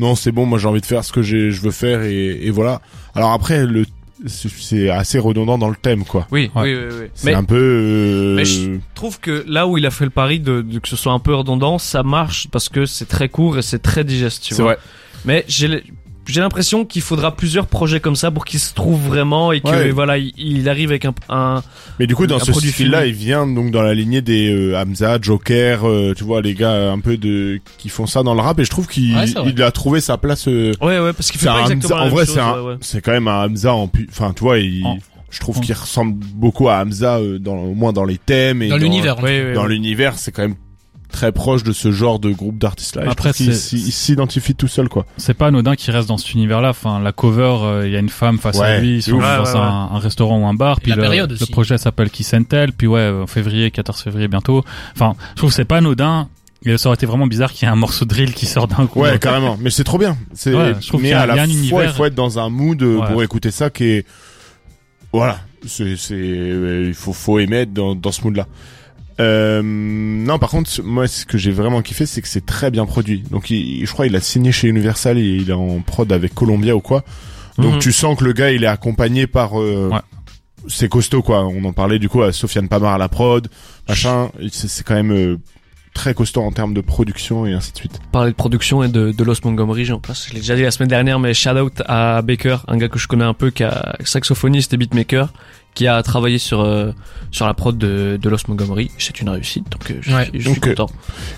non, 0.00 0.14
c'est 0.16 0.32
bon, 0.32 0.46
moi, 0.46 0.58
j'ai 0.58 0.66
envie 0.66 0.80
de 0.80 0.86
faire 0.86 1.04
ce 1.04 1.12
que 1.12 1.22
je 1.22 1.60
veux 1.60 1.70
faire 1.70 2.02
et, 2.02 2.46
et 2.46 2.50
voilà. 2.50 2.80
Alors 3.14 3.32
après, 3.32 3.64
le, 3.66 3.84
c'est- 4.26 4.90
assez 4.90 5.18
redondant 5.18 5.56
dans 5.58 5.68
le 5.70 5.76
thème, 5.76 6.04
quoi. 6.04 6.26
Oui, 6.30 6.50
Ouais. 6.54 6.62
oui, 6.62 6.74
oui, 6.74 6.94
oui. 7.02 7.06
C'est 7.14 7.26
Mais 7.26 7.34
un 7.34 7.44
peu, 7.44 7.56
euh, 7.56 8.34
mais 8.36 8.44
je- 8.44 8.78
trouve 8.94 9.18
que 9.20 9.44
là 9.46 9.66
où 9.66 9.78
il 9.78 9.86
a 9.86 9.90
fait 9.90 10.04
le 10.04 10.10
pari 10.10 10.40
de, 10.40 10.60
de 10.62 10.78
que 10.78 10.88
ce 10.88 10.96
soit 10.96 11.12
un 11.12 11.18
peu 11.20 11.34
redondant, 11.34 11.78
ça 11.78 12.02
marche 12.02 12.48
parce 12.50 12.68
que 12.68 12.84
c'est 12.86 13.06
très 13.08 13.28
court 13.28 13.58
et 13.58 13.62
c'est 13.62 13.78
très 13.80 14.04
digeste, 14.04 14.42
tu 14.42 14.54
c'est 14.54 14.62
vois. 14.62 14.74
vrai. 14.74 14.82
Mais 15.24 15.44
j'ai 16.26 16.40
l'impression 16.40 16.84
qu'il 16.84 17.02
faudra 17.02 17.34
plusieurs 17.34 17.66
projets 17.66 17.98
comme 18.00 18.14
ça 18.16 18.30
pour 18.30 18.44
qu'il 18.44 18.60
se 18.60 18.72
trouve 18.74 19.00
vraiment 19.08 19.50
et 19.52 19.60
que 19.60 19.68
Ouais. 19.68 19.90
voilà, 19.90 20.16
il, 20.18 20.32
il 20.36 20.68
arrive 20.68 20.90
avec 20.90 21.04
un, 21.04 21.14
un 21.28 21.62
Mais 21.98 22.06
du 22.06 22.14
coup, 22.14 22.26
dans 22.26 22.38
ce 22.38 22.52
style-là, 22.52 22.98
fini. 23.00 23.10
il 23.10 23.14
vient 23.16 23.46
donc 23.46 23.70
dans 23.72 23.82
la 23.82 23.94
lignée 23.94 24.22
des 24.22 24.48
euh, 24.52 24.78
Hamza, 24.80 25.18
Joker, 25.20 25.88
euh, 25.88 26.14
tu 26.16 26.22
vois, 26.24 26.40
les 26.42 26.54
gars 26.54 26.92
un 26.92 27.00
peu 27.00 27.16
de 27.16 27.60
qui 27.78 27.88
font 27.88 28.06
ça 28.06 28.22
dans 28.22 28.34
le 28.34 28.40
rap. 28.40 28.58
Et 28.60 28.64
je 28.64 28.70
trouve 28.70 28.86
qu'il 28.86 29.14
Ouais, 29.16 29.24
il 29.46 29.62
a 29.62 29.70
trouvé 29.72 30.00
sa 30.00 30.18
place. 30.18 30.46
euh, 30.48 30.72
ouais 30.80 30.98
ouais 31.00 31.12
parce 31.12 31.30
qu'il 31.30 31.40
fait 31.40 31.46
pas 31.46 31.54
un 31.54 31.60
exactement 31.62 31.94
Hamza. 31.94 31.94
la 31.96 32.00
En 32.00 32.04
même 32.06 32.14
vrai, 32.14 32.26
chose, 32.26 32.34
c'est 32.34 32.40
un, 32.40 32.52
ouais, 32.54 32.68
ouais. 32.72 32.76
c'est 32.80 33.00
quand 33.00 33.12
même 33.12 33.28
un 33.28 33.44
Hamza 33.46 33.74
en, 33.74 33.88
pu- 33.88 34.08
enfin, 34.10 34.32
tu 34.34 34.44
vois, 34.44 34.58
il, 34.58 34.84
En- 34.86 34.98
je 35.30 35.40
trouve 35.40 35.58
en- 35.58 35.60
qu'il 35.60 35.74
ressemble 35.74 36.14
beaucoup 36.34 36.68
à 36.68 36.76
Hamza 36.80 37.16
euh, 37.18 37.38
dans, 37.38 37.56
au 37.56 37.74
moins 37.74 37.92
dans 37.92 38.04
les 38.04 38.18
thèmes 38.18 38.62
et 38.62 38.68
Dans 38.68 38.76
l'univers. 38.76 39.16
fait. 39.16 39.22
ouais, 39.46 39.52
Dans 39.54 39.62
ouais. 39.62 39.68
l'univers, 39.70 40.16
c'est 40.18 40.32
quand 40.32 40.42
même 40.42 40.56
très 41.10 41.32
proche 41.32 41.62
de 41.62 41.72
ce 41.72 41.92
genre 41.92 42.18
de 42.18 42.30
groupe 42.30 42.56
d'artistes-là. 42.58 43.02
Et 43.02 43.04
je 43.06 43.10
Après, 43.10 43.32
trouve 43.32 43.46
qu'il 43.46 43.54
c'est- 43.54 43.76
s'y- 43.76 43.86
il 43.88 43.92
s'identifie 43.92 44.54
tout 44.54 44.68
seul, 44.68 44.88
quoi. 44.88 45.04
C'est 45.18 45.34
pas 45.34 45.48
anodin 45.48 45.76
qu'il 45.76 45.92
reste 45.94 46.08
dans 46.08 46.16
cet 46.18 46.32
univers-là. 46.34 46.70
Enfin, 46.70 47.00
la 47.00 47.12
cover, 47.12 47.56
euh, 47.62 47.82
il 47.86 47.92
y 47.92 47.96
a 47.96 48.00
une 48.00 48.08
femme 48.08 48.38
face 48.38 48.58
à 48.60 48.78
lui, 48.78 48.96
ils 48.96 49.02
sont 49.02 49.12
ouf. 49.12 49.22
dans 49.22 49.42
Ouais, 49.44 49.50
ouais, 49.50 49.56
un, 49.56 49.98
restaurant 49.98 50.38
ou 50.40 50.46
un 50.46 50.54
bar. 50.54 50.80
Puis 50.80 50.90
la 50.90 50.96
le, 50.96 51.02
période 51.02 51.30
le 51.30 51.36
aussi. 51.36 51.50
projet 51.52 51.76
s'appelle 51.78 52.10
Kiss 52.10 52.32
and 52.34 52.44
Tell. 52.44 52.72
Puis 52.72 52.86
ouais, 52.86 53.08
en 53.22 53.26
février, 53.26 53.70
14 53.70 54.00
février 54.00 54.28
bientôt. 54.28 54.64
Enfin, 54.94 55.14
je 55.30 55.34
trouve 55.36 55.50
que 55.50 55.56
c'est 55.56 55.64
pas 55.64 55.78
anodin. 55.78 56.28
Et 56.66 56.76
ça 56.76 56.90
aurait 56.90 56.94
été 56.96 57.06
vraiment 57.06 57.26
bizarre 57.26 57.52
qu'il 57.54 57.66
y 57.66 57.70
ait 57.70 57.72
un 57.72 57.76
morceau 57.76 58.04
de 58.04 58.10
drill 58.10 58.34
qui 58.34 58.44
sort 58.44 58.68
d'un 58.68 58.86
coup. 58.86 59.00
Ouais, 59.00 59.18
carrément. 59.18 59.56
Mais 59.60 59.70
c'est 59.70 59.82
trop 59.84 59.96
bien. 59.96 60.18
C'est, 60.34 60.54
Ouais, 60.54 60.74
je 60.78 60.88
trouve 60.88 61.00
mais 61.00 61.08
qu'il 61.08 61.16
y 61.16 61.18
a- 61.18 61.22
à 61.22 61.26
la 61.26 61.32
il 61.32 61.36
y 61.36 61.40
a 61.40 61.42
un 61.42 61.46
fois, 61.46 61.54
univers- 61.56 61.84
il 61.84 61.96
faut 61.96 62.04
être 62.04 62.14
dans 62.14 62.38
un 62.38 62.50
mood 62.50 62.82
euh, 62.82 62.98
Ouais. 62.98 63.06
pour 63.06 63.22
écouter 63.22 63.50
ça 63.50 63.70
qui 63.70 63.84
est, 63.84 64.06
voilà. 65.12 65.38
C'est, 65.66 65.96
c'est, 65.96 66.14
euh, 66.14 66.84
il 66.88 66.94
faut, 66.94 67.12
faut 67.12 67.38
aimer 67.38 67.58
être 67.58 67.72
dans, 67.72 67.94
dans 67.94 68.12
ce 68.12 68.22
mood-là. 68.22 68.46
Euh, 69.20 69.60
non, 69.62 70.38
par 70.38 70.50
contre, 70.50 70.70
moi, 70.82 71.06
ce 71.06 71.24
que 71.26 71.38
j'ai 71.38 71.50
vraiment 71.50 71.82
kiffé, 71.82 72.06
c'est 72.06 72.22
que 72.22 72.28
c'est 72.28 72.44
très 72.46 72.70
bien 72.70 72.86
produit. 72.86 73.22
Donc, 73.30 73.50
il- 73.50 73.84
je 73.86 73.92
crois, 73.92 74.06
il 74.06 74.16
a 74.16 74.20
signé 74.20 74.50
chez 74.52 74.68
Universal 74.68 75.18
et 75.18 75.22
il 75.22 75.50
est 75.50 75.54
en 75.54 75.80
prod 75.80 76.10
avec 76.12 76.34
Columbia 76.34 76.74
ou 76.74 76.80
quoi. 76.80 77.04
Donc, 77.58 77.74
Mhm. 77.74 77.78
tu 77.80 77.92
sens 77.92 78.18
que 78.18 78.24
le 78.24 78.32
gars, 78.32 78.50
il 78.50 78.64
est 78.64 78.68
accompagné 78.68 79.26
par, 79.26 79.60
euh, 79.60 79.90
Ouais. 79.92 79.98
c'est 80.68 80.88
costaud, 80.88 81.22
quoi. 81.22 81.44
On 81.46 81.62
en 81.64 81.72
parlait, 81.72 81.98
du 81.98 82.08
coup, 82.08 82.22
à 82.22 82.32
Sofiane 82.32 82.68
Pamar 82.68 82.94
à 82.94 82.98
la 82.98 83.08
prod, 83.08 83.48
machin. 83.88 84.30
C'est, 84.50 84.84
quand 84.84 84.94
même, 84.94 85.12
euh, 85.12 85.36
très 85.92 86.14
costaud 86.14 86.42
en 86.42 86.52
termes 86.52 86.72
de 86.72 86.80
production 86.80 87.46
et 87.46 87.52
ainsi 87.52 87.72
de 87.72 87.76
suite. 87.76 87.98
Parler 88.12 88.30
de 88.30 88.36
production 88.36 88.82
et 88.84 88.88
de, 88.88 89.10
de 89.10 89.24
Los 89.24 89.34
Montgomery, 89.44 89.84
j'en 89.84 89.98
passe. 89.98 90.28
Je 90.28 90.34
l'ai 90.34 90.40
déjà 90.40 90.54
dit 90.54 90.62
la 90.62 90.70
semaine 90.70 90.88
dernière, 90.88 91.18
mais 91.18 91.34
shout 91.34 91.50
out 91.50 91.82
à 91.86 92.22
Baker, 92.22 92.58
un 92.68 92.76
gars 92.78 92.88
que 92.88 92.98
je 92.98 93.08
connais 93.08 93.24
un 93.24 93.34
peu, 93.34 93.50
qui 93.50 93.64
a 93.64 93.96
saxophoniste 94.04 94.72
et 94.72 94.76
beatmaker, 94.76 95.32
qui 95.74 95.86
a 95.86 96.02
travaillé 96.02 96.38
sur 96.38 96.60
euh, 96.60 96.90
sur 97.30 97.46
la 97.46 97.54
prod 97.54 97.78
de, 97.78 98.18
de 98.20 98.28
Los 98.28 98.38
Montgomery. 98.48 98.90
C'est 98.98 99.20
une 99.20 99.28
réussite, 99.28 99.70
donc 99.70 99.90
euh, 99.90 99.98
je, 100.00 100.12
Ouais. 100.12 100.28
je 100.34 100.44
Donc, 100.44 100.54
suis 100.54 100.60
content. 100.60 100.90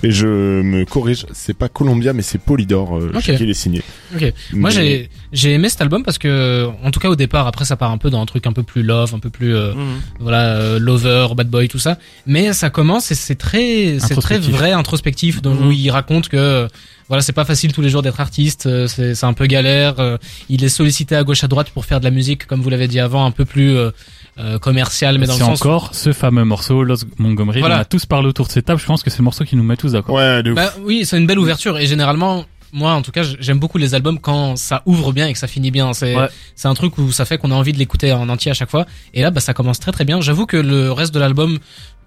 Et 0.03 0.11
je 0.11 0.27
me 0.27 0.85
corrige, 0.87 1.27
c'est 1.33 1.53
pas 1.57 1.69
Columbia, 1.69 2.13
mais 2.15 2.23
c'est 2.23 2.39
Polydor 2.39 2.97
euh, 2.97 3.13
Ok. 3.15 3.21
chez 3.23 3.37
qui 3.37 3.45
est 3.45 3.53
signé. 3.55 3.83
Ok. 4.15 4.33
Moi 4.55 4.71
Mais- 4.71 4.75
j'ai 4.75 5.11
j'ai 5.33 5.53
aimé 5.53 5.69
cet 5.69 5.83
album 5.83 6.03
parce 6.03 6.17
que 6.19 6.67
en 6.83 6.91
tout 6.91 6.99
cas 7.01 7.09
au 7.09 7.17
départ 7.17 7.47
après 7.47 7.65
ça 7.67 7.77
part 7.77 7.91
un 7.91 7.99
peu 7.99 8.09
dans 8.11 8.21
un 8.23 8.27
truc 8.27 8.47
un 8.47 8.53
peu 8.55 8.63
plus 8.63 8.83
love, 8.83 9.15
un 9.15 9.19
peu 9.19 9.31
plus 9.31 9.55
euh, 9.55 9.75
Mhm. 9.75 10.01
voilà 10.21 10.57
euh, 10.57 10.79
lover, 10.79 11.29
bad 11.37 11.49
boy 11.49 11.69
tout 11.69 11.79
ça. 11.79 11.99
Mais 12.27 12.53
ça 12.55 12.71
commence 12.71 13.11
et 13.11 13.15
c'est 13.15 13.35
très 13.37 13.99
c'est 13.99 14.17
très 14.17 14.39
vrai 14.39 14.73
introspectif 14.73 15.43
donc, 15.43 15.61
Mhm. 15.61 15.67
où 15.67 15.73
il 15.73 15.91
raconte 15.91 16.29
que 16.31 16.37
euh, 16.39 16.69
voilà 17.13 17.21
c'est 17.23 17.35
pas 17.35 17.45
facile 17.45 17.73
tous 17.75 17.83
les 17.83 17.91
jours 17.91 18.01
d'être 18.01 18.21
artiste, 18.21 18.65
euh, 18.65 18.87
c'est 18.87 19.15
c'est 19.15 19.27
un 19.27 19.35
peu 19.35 19.45
galère. 19.47 20.01
euh, 20.01 20.17
il 20.49 20.65
est 20.65 20.71
sollicité 20.71 21.15
à 21.15 21.23
gauche 21.25 21.45
à 21.45 21.49
droite 21.49 21.69
pour 21.71 21.85
faire 21.85 22.01
de 22.01 22.05
la 22.05 22.11
musique 22.11 22.47
comme 22.47 22.63
vous 22.63 22.71
l'avez 22.71 22.89
dit 22.89 23.01
avant 23.01 23.27
un 23.27 23.31
peu 23.33 23.45
plus 23.45 23.77
euh, 23.77 23.91
euh, 24.39 24.59
commercial 24.59 25.19
mais 25.19 25.27
dans 25.27 25.35
le 25.35 25.39
C'est 25.39 25.45
sens 25.45 25.61
encore 25.61 25.95
ce 25.95 26.13
fameux 26.13 26.45
morceau, 26.45 26.83
Los 26.85 27.05
Montgomery. 27.19 27.61
Voilà. 27.61 27.77
On 27.77 27.81
a 27.81 27.85
tous 27.85 28.07
parlé 28.07 28.29
autour 28.29 28.47
de 28.47 28.53
cette 28.53 28.65
table. 28.65 28.81
Je 28.81 28.87
pense 28.87 29.03
que 29.03 29.11
c'est 29.11 29.19
le 29.19 29.25
morceau 29.25 29.45
qui 29.45 29.57
nous 29.57 29.63
met 29.63 29.77
tous 29.77 29.93
d'accord. 29.93 30.15
Ouais, 30.15 30.43
de 30.43 30.53
ouf. 30.53 30.57
Bah 30.57 30.73
oui, 30.81 31.05
c'est 31.05 31.19
une 31.19 31.27
belle 31.27 31.39
ouverture 31.39 31.77
et 31.79 31.87
généralement 31.87 32.47
moi 32.73 32.93
en 32.95 33.03
tout 33.03 33.13
cas 33.13 33.25
j'aime 33.41 33.59
beaucoup 33.59 33.77
les 33.77 33.95
albums 33.95 34.19
quand 34.19 34.57
ça 34.57 34.81
ouvre 34.87 35.13
bien 35.13 35.27
et 35.29 35.35
que 35.35 35.39
ça 35.39 35.49
finit 35.49 35.71
bien. 35.71 35.93
C'est 35.93 36.17
Ouais. 36.17 36.29
c'est 36.57 36.69
un 36.69 36.75
truc 36.75 36.97
où 36.97 37.13
ça 37.13 37.27
fait 37.27 37.37
qu'on 37.37 37.51
a 37.51 37.55
envie 37.55 37.75
de 37.75 37.79
l'écouter 37.79 38.11
en 38.15 38.27
entier 38.31 38.51
à 38.51 38.55
chaque 38.55 38.71
fois. 38.71 38.87
Et 39.13 39.21
là 39.21 39.31
bah 39.31 39.41
ça 39.43 39.53
commence 39.53 39.81
très 39.81 39.93
très 39.93 40.07
bien. 40.07 40.23
J'avoue 40.23 40.47
que 40.47 40.57
le 40.57 40.91
reste 40.93 41.13
de 41.13 41.21
l'album 41.21 41.59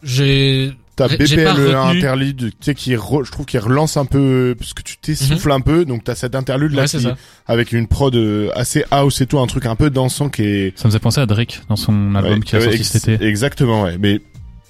j'ai 0.02 0.74
T'as 0.96 1.08
j'ai 1.10 1.44
pas 1.44 1.54
BPL 1.54 1.76
retenu. 1.76 1.98
interlude, 1.98 2.38
tu 2.38 2.52
sais, 2.62 2.74
qui 2.76 2.94
re- 2.96 3.26
je 3.26 3.32
trouve 3.32 3.46
qu'il 3.46 3.60
relance 3.60 3.98
un 3.98 4.06
peu, 4.06 4.56
parce 4.58 4.74
que 4.74 4.82
tu 4.82 4.96
t'essouffles 4.98 5.52
un 5.52 5.60
peu, 5.60 5.84
donc 5.84 6.04
t'as 6.06 6.16
cet 6.16 6.36
interlude 6.36 6.72
là 6.72 6.78
Mhm. 6.78 6.82
ouais, 6.84 6.88
c'est 6.88 6.98
qui, 7.00 7.04
ça. 7.04 7.18
avec 7.48 7.74
une 7.74 7.88
prod 7.88 8.16
euh, 8.16 8.50
assez 8.56 8.86
house 8.92 9.20
et 9.20 9.26
tout, 9.26 9.38
un 9.40 9.48
truc 9.48 9.66
un 9.66 9.76
peu 9.76 9.90
dansant 9.90 10.30
qui 10.30 10.44
est... 10.44 10.78
Ça 10.78 10.88
me 10.88 10.92
faisait 10.92 11.00
penser 11.00 11.20
à 11.20 11.26
Drake 11.26 11.62
dans 11.68 11.76
son 11.76 12.16
album 12.16 12.34
Ouais, 12.36 12.40
qui 12.40 12.56
a 12.56 12.62
sorti 12.62 12.84
cet 12.86 13.08
été. 13.10 13.26
Exactement, 13.26 13.84
ouais. 13.84 13.98
Mais 14.00 14.22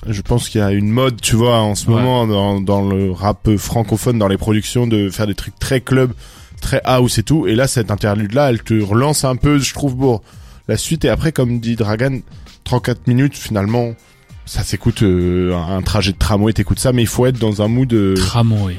je 0.07 0.21
pense 0.23 0.49
qu'il 0.49 0.61
y 0.61 0.63
a 0.63 0.71
une 0.71 0.89
mode, 0.89 1.21
tu 1.21 1.35
vois, 1.35 1.59
en 1.61 1.75
ce 1.75 1.85
Ouais. 1.88 1.93
moment 1.95 2.25
dans, 2.25 2.59
dans 2.59 2.81
le 2.88 3.11
rap 3.11 3.47
francophone, 3.57 4.17
dans 4.17 4.27
les 4.27 4.38
productions, 4.38 4.88
de 4.88 5.09
faire 5.11 5.27
des 5.27 5.35
trucs 5.35 5.59
très 5.59 5.81
club, 5.81 6.11
très 6.59 6.81
house 6.85 7.19
et 7.19 7.23
tout. 7.23 7.45
Et 7.45 7.53
là, 7.53 7.67
cette 7.67 7.91
interlude-là, 7.91 8.49
elle 8.49 8.63
te 8.63 8.73
relance 8.81 9.25
un 9.25 9.35
peu, 9.35 9.59
je 9.59 9.73
trouve, 9.75 9.95
beau. 9.95 10.21
La 10.67 10.77
suite, 10.77 11.05
et 11.05 11.09
après, 11.09 11.31
comme 11.31 11.59
dit 11.59 11.75
Dragan, 11.75 12.21
34 12.63 13.05
minutes, 13.05 13.38
finalement, 13.38 13.93
ça 14.45 14.63
s'écoute 14.63 15.01
euh, 15.03 15.55
un 15.55 15.81
trajet 15.81 16.12
de 16.12 16.17
tramway, 16.17 16.53
t'écoutes 16.53 16.79
ça, 16.79 16.91
mais 16.93 17.01
il 17.01 17.08
faut 17.08 17.25
être 17.25 17.39
dans 17.39 17.62
un 17.62 17.67
mood... 17.67 17.91
euh, 17.93 18.13
Tramway. 18.15 18.75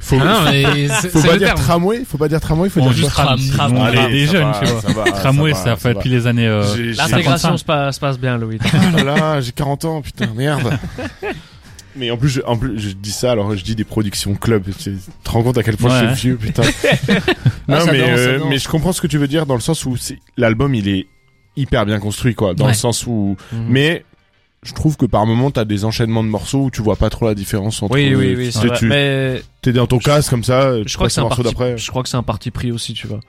faut, 0.00 0.18
Ah 0.20 0.24
non, 0.24 0.50
mais 0.50 0.88
faut 0.88 1.20
pas 1.22 1.38
dire 1.38 1.46
terme. 1.54 1.58
tramway, 1.60 2.02
faut 2.04 2.18
pas 2.18 2.28
dire 2.28 2.40
tramway, 2.40 2.68
faut 2.68 2.80
On 2.80 2.90
dire 2.90 3.06
tram. 3.08 3.38
tram. 3.52 3.76
On 3.76 3.84
Allez, 3.84 4.08
des 4.12 4.26
jeunes, 4.26 4.50
va, 4.50 4.60
tu 4.60 4.66
vois. 4.66 4.80
ça 4.82 4.92
va, 4.92 5.04
Tramway, 5.12 5.52
va, 5.52 5.56
ça 5.58 5.76
fait 5.76 5.94
depuis 5.94 6.10
les 6.10 6.26
années 6.26 6.46
euh, 6.48 6.62
L'intégration 6.96 7.56
55. 7.56 7.58
se 7.58 7.64
passe, 7.64 7.94
se 7.94 8.00
passe 8.00 8.18
bien, 8.18 8.36
Louis. 8.36 8.58
Oh 8.64 8.96
là 8.96 9.04
là, 9.04 9.40
j'ai 9.40 9.52
40 9.52 9.84
ans, 9.84 10.02
putain, 10.02 10.28
merde. 10.34 10.76
Mais 11.96 12.10
en 12.10 12.16
plus, 12.16 12.28
je, 12.28 12.40
en 12.44 12.56
plus, 12.56 12.76
je 12.80 12.88
dis 12.90 13.12
ça, 13.12 13.30
alors 13.30 13.54
je 13.56 13.62
dis 13.62 13.76
des 13.76 13.84
productions 13.84 14.34
club. 14.34 14.64
Tu 14.76 14.96
te 15.22 15.30
rends 15.30 15.44
compte 15.44 15.58
à 15.58 15.62
quel 15.62 15.76
point 15.76 16.00
Ouais. 16.00 16.08
je 16.10 16.14
suis 16.18 16.28
vieux, 16.30 16.36
putain. 16.36 16.62
non, 17.68 17.76
Ah, 17.78 17.84
mais, 17.92 18.00
danse, 18.00 18.08
euh, 18.18 18.40
mais 18.48 18.58
je 18.58 18.68
comprends 18.68 18.92
ce 18.92 19.00
que 19.00 19.06
tu 19.06 19.16
veux 19.16 19.28
dire 19.28 19.46
dans 19.46 19.54
le 19.54 19.60
sens 19.60 19.86
où 19.86 19.94
l'album, 20.36 20.74
il 20.74 20.88
est 20.88 21.06
hyper 21.56 21.86
bien 21.86 22.00
construit, 22.00 22.34
quoi. 22.34 22.52
Dans 22.54 22.64
Ouais. 22.64 22.72
le 22.72 22.76
sens 22.76 23.06
où, 23.06 23.36
Mhm. 23.52 23.66
mais 23.68 24.04
je 24.64 24.72
trouve 24.72 24.96
que 24.96 25.06
par 25.06 25.26
moment, 25.26 25.50
t'as 25.50 25.64
des 25.64 25.84
enchaînements 25.84 26.24
de 26.24 26.28
morceaux 26.28 26.64
où 26.64 26.70
tu 26.70 26.82
vois 26.82 26.96
pas 26.96 27.10
trop 27.10 27.26
la 27.26 27.34
différence 27.34 27.82
entre. 27.82 27.94
Oui, 27.94 28.14
oui, 28.14 28.34
oui, 28.36 28.46
tu 28.46 28.52
c'est 28.52 28.72
tu 28.74 28.86
Mais 28.86 29.42
t'es 29.62 29.72
dans 29.72 29.86
ton 29.86 29.98
casque 29.98 30.30
comme 30.30 30.44
ça, 30.44 30.82
je 30.84 30.94
crois 30.94 31.06
que 31.08 31.12
c'est 31.12 31.20
un 31.20 31.24
morceau 31.24 31.42
parti, 31.42 31.54
d'après. 31.58 31.78
je 31.78 31.90
crois 31.90 32.02
que 32.02 32.08
c'est 32.08 32.16
un 32.16 32.22
parti 32.22 32.50
pris 32.50 32.72
aussi, 32.72 32.94
tu 32.94 33.06
vois. 33.06 33.20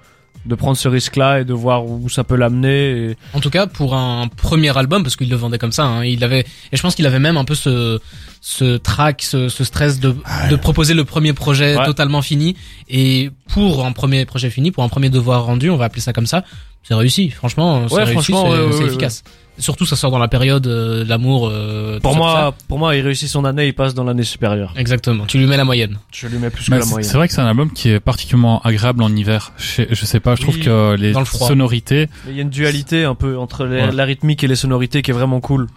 De 0.45 0.53
prendre 0.53 0.77
ce 0.77 0.87
risque-là 0.87 1.39
et 1.41 1.43
de 1.43 1.53
voir 1.53 1.85
où 1.85 2.07
ça 2.07 2.23
peut 2.23 2.35
l'amener. 2.35 2.89
Et... 3.11 3.17
En 3.33 3.39
tout 3.39 3.49
cas, 3.49 3.65
pour 3.65 3.95
un 3.95 4.27
premier 4.27 4.77
album, 4.77 5.01
parce 5.01 5.15
qu'il 5.15 5.27
le 5.29 5.35
vendait 5.35 5.57
comme 5.57 5.71
ça, 5.71 5.85
hein, 5.85 6.05
il 6.05 6.23
avait, 6.23 6.41
et 6.71 6.77
je 6.77 6.81
pense 6.83 6.93
qu'il 6.93 7.07
avait 7.07 7.17
même 7.19 7.35
un 7.35 7.45
peu 7.45 7.55
ce, 7.55 7.99
ce 8.41 8.77
track, 8.77 9.23
ce, 9.23 9.49
ce 9.49 9.63
stress 9.63 9.99
de, 9.99 10.15
de 10.51 10.55
proposer 10.55 10.93
le 10.93 11.03
premier 11.03 11.33
projet 11.33 11.75
Ouais. 11.75 11.85
totalement 11.85 12.21
fini. 12.21 12.55
Et 12.89 13.31
pour 13.47 13.85
un 13.87 13.91
premier 13.91 14.25
projet 14.25 14.51
fini, 14.51 14.69
pour 14.71 14.83
un 14.83 14.89
premier 14.89 15.09
devoir 15.09 15.45
rendu, 15.45 15.71
on 15.71 15.77
va 15.77 15.85
appeler 15.85 16.01
ça 16.01 16.13
comme 16.13 16.27
ça, 16.27 16.43
c'est 16.83 16.93
réussi. 16.93 17.31
Franchement, 17.31 17.87
c'est 17.87 17.95
Ouais, 17.95 18.03
réussi, 18.03 18.25
c'est 18.27 18.33
ouais, 18.33 18.49
ouais, 18.49 18.67
c'est 18.71 18.77
ouais, 18.81 18.85
efficace. 18.85 19.23
Surtout, 19.57 19.85
ça 19.85 19.95
sort 19.95 20.11
dans 20.11 20.19
la 20.19 20.27
période 20.27 20.67
euh, 20.67 21.03
de 21.03 21.09
l'amour. 21.09 21.47
euh, 21.51 21.99
Pour 22.01 22.15
moi, 22.15 22.53
pour 22.67 22.77
moi, 22.77 22.95
il 22.95 23.01
réussit 23.01 23.29
son 23.29 23.45
année, 23.45 23.67
il 23.67 23.73
passe 23.73 23.93
dans 23.93 24.03
l'année 24.03 24.23
supérieure. 24.23 24.73
exactement. 24.75 25.25
Tu 25.25 25.37
lui 25.37 25.45
mets 25.45 25.57
la 25.57 25.63
moyenne. 25.63 25.97
Je 26.11 26.27
lui 26.27 26.37
mets 26.37 26.49
plus 26.49 26.65
que 26.65 26.71
la 26.71 26.81
c'est 26.81 26.89
moyenne. 26.89 27.09
c'est 27.09 27.17
vrai 27.17 27.27
que 27.27 27.33
c'est 27.33 27.41
un 27.41 27.47
album 27.47 27.71
qui 27.71 27.89
est 27.89 27.99
particulièrement 27.99 28.61
agréable 28.63 29.01
en 29.03 29.15
hiver. 29.15 29.53
Je, 29.57 29.63
sais- 29.65 29.87
je 29.91 30.05
sais 30.05 30.19
pas, 30.19 30.35
je 30.35 30.41
trouve 30.41 30.55
Oui, 30.55 30.61
que 30.61 30.95
les 30.95 31.11
dans 31.13 31.19
le 31.19 31.25
froid. 31.25 31.47
sonorités, 31.47 32.09
il 32.29 32.35
y 32.35 32.39
a 32.39 32.41
une 32.41 32.49
dualité 32.49 33.05
un 33.05 33.15
peu 33.15 33.37
entre 33.37 33.65
les- 33.65 33.81
Ouais. 33.81 33.91
la 33.91 34.05
rythmique 34.05 34.43
et 34.43 34.47
les 34.47 34.55
sonorités 34.55 35.01
qui 35.01 35.11
est 35.11 35.13
vraiment 35.13 35.39
cool. 35.39 35.67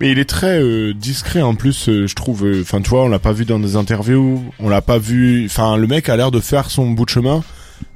Mais 0.00 0.10
il 0.10 0.18
est 0.18 0.28
très 0.28 0.60
euh, 0.60 0.92
discret 0.94 1.42
en 1.42 1.54
plus, 1.54 1.88
euh, 1.88 2.06
je 2.06 2.14
trouve. 2.14 2.44
euh, 2.46 2.60
Enfin, 2.62 2.80
tu 2.80 2.90
vois, 2.90 3.04
on 3.04 3.08
l'a 3.08 3.18
pas 3.18 3.32
vu 3.32 3.44
dans 3.44 3.58
des 3.58 3.76
interviews, 3.76 4.44
on 4.58 4.68
l'a 4.68 4.82
pas 4.82 4.98
vu. 4.98 5.46
Enfin, 5.46 5.76
le 5.76 5.86
mec 5.86 6.08
a 6.08 6.16
l'air 6.16 6.30
de 6.30 6.40
faire 6.40 6.70
son 6.70 6.90
bout 6.90 7.04
de 7.04 7.10
chemin, 7.10 7.42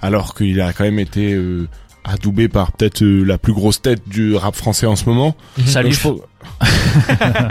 alors 0.01 0.35
qu'il 0.35 0.61
a 0.61 0.73
quand 0.73 0.85
même 0.85 0.99
été 0.99 1.33
euh, 1.35 1.69
adoubé 2.05 2.49
par 2.49 2.73
peut-être 2.73 3.03
euh, 3.03 3.25
la 3.25 3.39
plus 3.39 3.53
grosse 3.53 3.81
tête 3.83 4.03
du 4.09 4.35
rap 4.37 4.55
français 4.55 4.87
en 4.87 4.97
ce 4.97 5.07
moment. 5.07 5.35
Salut. 5.65 5.89
Donc, 5.91 5.99
je 5.99 6.03
pense- 6.03 6.21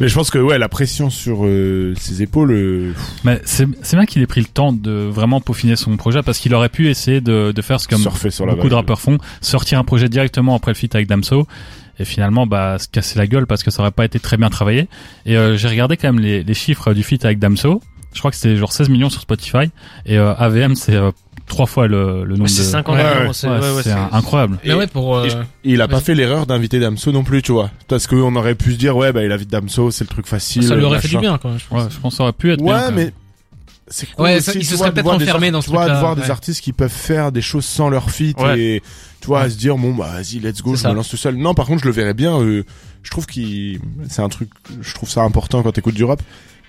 Mais 0.00 0.08
je 0.08 0.14
pense 0.14 0.30
que 0.30 0.38
ouais, 0.38 0.58
la 0.58 0.68
pression 0.68 1.08
sur 1.08 1.46
euh, 1.46 1.94
ses 1.98 2.22
épaules. 2.22 2.52
euh, 2.52 2.92
mais 3.24 3.40
c'est 3.44 3.66
c'est 3.82 3.96
bien 3.96 4.04
qu'il 4.04 4.20
ait 4.22 4.26
pris 4.26 4.40
le 4.42 4.46
temps 4.46 4.72
de 4.72 4.90
vraiment 4.92 5.40
peaufiner 5.40 5.76
son 5.76 5.96
projet 5.96 6.22
parce 6.22 6.38
qu'il 6.38 6.54
aurait 6.54 6.68
pu 6.68 6.88
essayer 6.90 7.20
de, 7.22 7.52
de 7.52 7.62
faire 7.62 7.80
ce 7.80 7.88
surfer 7.96 8.30
sur 8.30 8.44
la 8.46 8.54
beaucoup 8.54 8.68
de 8.68 8.74
rappeurs 8.74 9.00
font, 9.00 9.16
sortir 9.40 9.78
un 9.78 9.84
projet 9.84 10.08
directement 10.10 10.54
après 10.54 10.72
le 10.72 10.76
feat 10.76 10.94
avec 10.94 11.06
Damso 11.08 11.46
et 11.98 12.04
finalement 12.04 12.46
bah 12.46 12.78
se 12.78 12.88
casser 12.88 13.18
la 13.18 13.26
gueule 13.26 13.46
parce 13.46 13.62
que 13.62 13.70
ça 13.70 13.80
aurait 13.80 13.90
pas 13.90 14.04
été 14.04 14.20
très 14.20 14.36
bien 14.36 14.50
travaillé. 14.50 14.88
Et 15.24 15.36
euh, 15.38 15.56
j'ai 15.56 15.68
regardé 15.68 15.96
quand 15.96 16.12
même 16.12 16.22
les, 16.22 16.42
les 16.42 16.54
chiffres 16.54 16.92
du 16.92 17.02
feat 17.02 17.24
avec 17.24 17.38
Damso. 17.38 17.80
Je 18.12 18.18
crois 18.18 18.30
que 18.30 18.36
c'était 18.36 18.56
genre 18.56 18.72
16 18.72 18.90
millions 18.90 19.10
sur 19.10 19.22
Spotify 19.22 19.70
et 20.04 20.18
euh, 20.18 20.34
AVM 20.34 20.74
c'est 20.74 20.94
euh, 20.94 21.10
trois 21.46 21.66
fois 21.66 21.86
le, 21.86 22.24
le 22.24 22.36
nombre 22.36 22.48
C'est 22.50 22.62
de 22.62 22.66
50 22.68 22.94
Ouais, 22.96 23.02
millions, 23.02 23.26
ouais. 23.28 23.32
c'est 23.32 23.48
Ouais, 23.48 24.00
incroyable. 24.12 24.58
Mais 24.64 24.74
ouais, 24.74 24.86
pour, 24.86 25.16
euh, 25.16 25.24
Et 25.26 25.30
je- 25.30 25.36
Et 25.36 25.72
il 25.72 25.80
a 25.80 25.88
pas 25.88 26.00
fait 26.00 26.14
l'erreur 26.14 26.46
d'inviter 26.46 26.78
Damso 26.80 27.12
non 27.12 27.22
plus, 27.24 27.42
tu 27.42 27.52
vois. 27.52 27.70
Parce 27.88 28.06
qu'on 28.06 28.34
aurait 28.36 28.54
pu 28.54 28.72
se 28.72 28.78
dire, 28.78 28.96
ouais, 28.96 29.12
bah, 29.12 29.22
il 29.24 29.30
invite 29.32 29.50
Damso, 29.50 29.90
c'est 29.90 30.04
le 30.04 30.08
truc 30.08 30.26
facile. 30.26 30.64
ça 30.64 30.74
lui 30.74 30.84
aurait 30.84 31.00
fait 31.00 31.08
du 31.08 31.18
bien, 31.18 31.38
quoi. 31.38 31.52
Je 31.56 31.64
pense. 31.66 31.82
Ouais, 31.84 31.88
je 31.90 31.98
pense 32.00 32.12
que 32.14 32.16
ça 32.18 32.22
aurait 32.24 32.32
pu 32.32 32.52
être 32.52 32.62
bien, 32.62 32.74
Ouais, 32.74 32.80
quand 32.80 32.92
même. 32.92 33.06
mais 33.06 33.12
c'est 33.88 34.06
cool 34.12 34.24
Ouais, 34.24 34.36
aussi, 34.36 34.42
ça- 34.44 34.52
il 34.56 34.64
se 34.66 34.76
serait 34.76 34.88
de 34.88 34.94
peut-être 34.94 35.04
voir 35.04 35.18
des 35.18 35.24
enfermé 35.24 35.50
dans 35.52 35.60
ce 35.60 35.66
tu 35.66 35.72
vois, 35.72 35.84
de 35.84 35.90
truc-là, 35.90 36.00
voir 36.00 36.16
des 36.16 36.30
artistes 36.30 36.60
qui 36.62 36.72
peuvent 36.72 36.90
faire 36.90 37.30
des 37.30 37.42
choses 37.42 37.64
sans 37.64 37.88
leur 37.88 38.10
feat 38.10 38.36
Ouais. 38.40 38.58
et 38.58 38.82
tu 39.20 39.28
vois, 39.28 39.42
Ouais. 39.42 39.50
se 39.50 39.56
dire 39.56 39.76
bon 39.76 39.94
bah 39.94 40.10
vas-y, 40.14 40.40
let's 40.40 40.60
go, 40.62 40.74
je 40.74 40.80
ça. 40.82 40.90
me 40.90 40.94
lance 40.94 41.08
tout 41.08 41.16
seul. 41.16 41.36
Non, 41.36 41.54
par 41.54 41.66
contre, 41.66 41.82
je 41.82 41.86
le 41.86 41.92
verrais 41.92 42.14
bien. 42.14 42.40
euh, 42.40 42.64
je 43.04 43.10
trouve 43.12 43.26
qu'il, 43.26 43.78
c'est 44.08 44.22
un 44.22 44.28
truc, 44.28 44.50
je 44.82 44.92
trouve 44.94 45.08
ça 45.08 45.22
important 45.22 45.62
quand 45.62 45.70
t'écoutes 45.70 45.94
du 45.94 46.02
rap. 46.02 46.20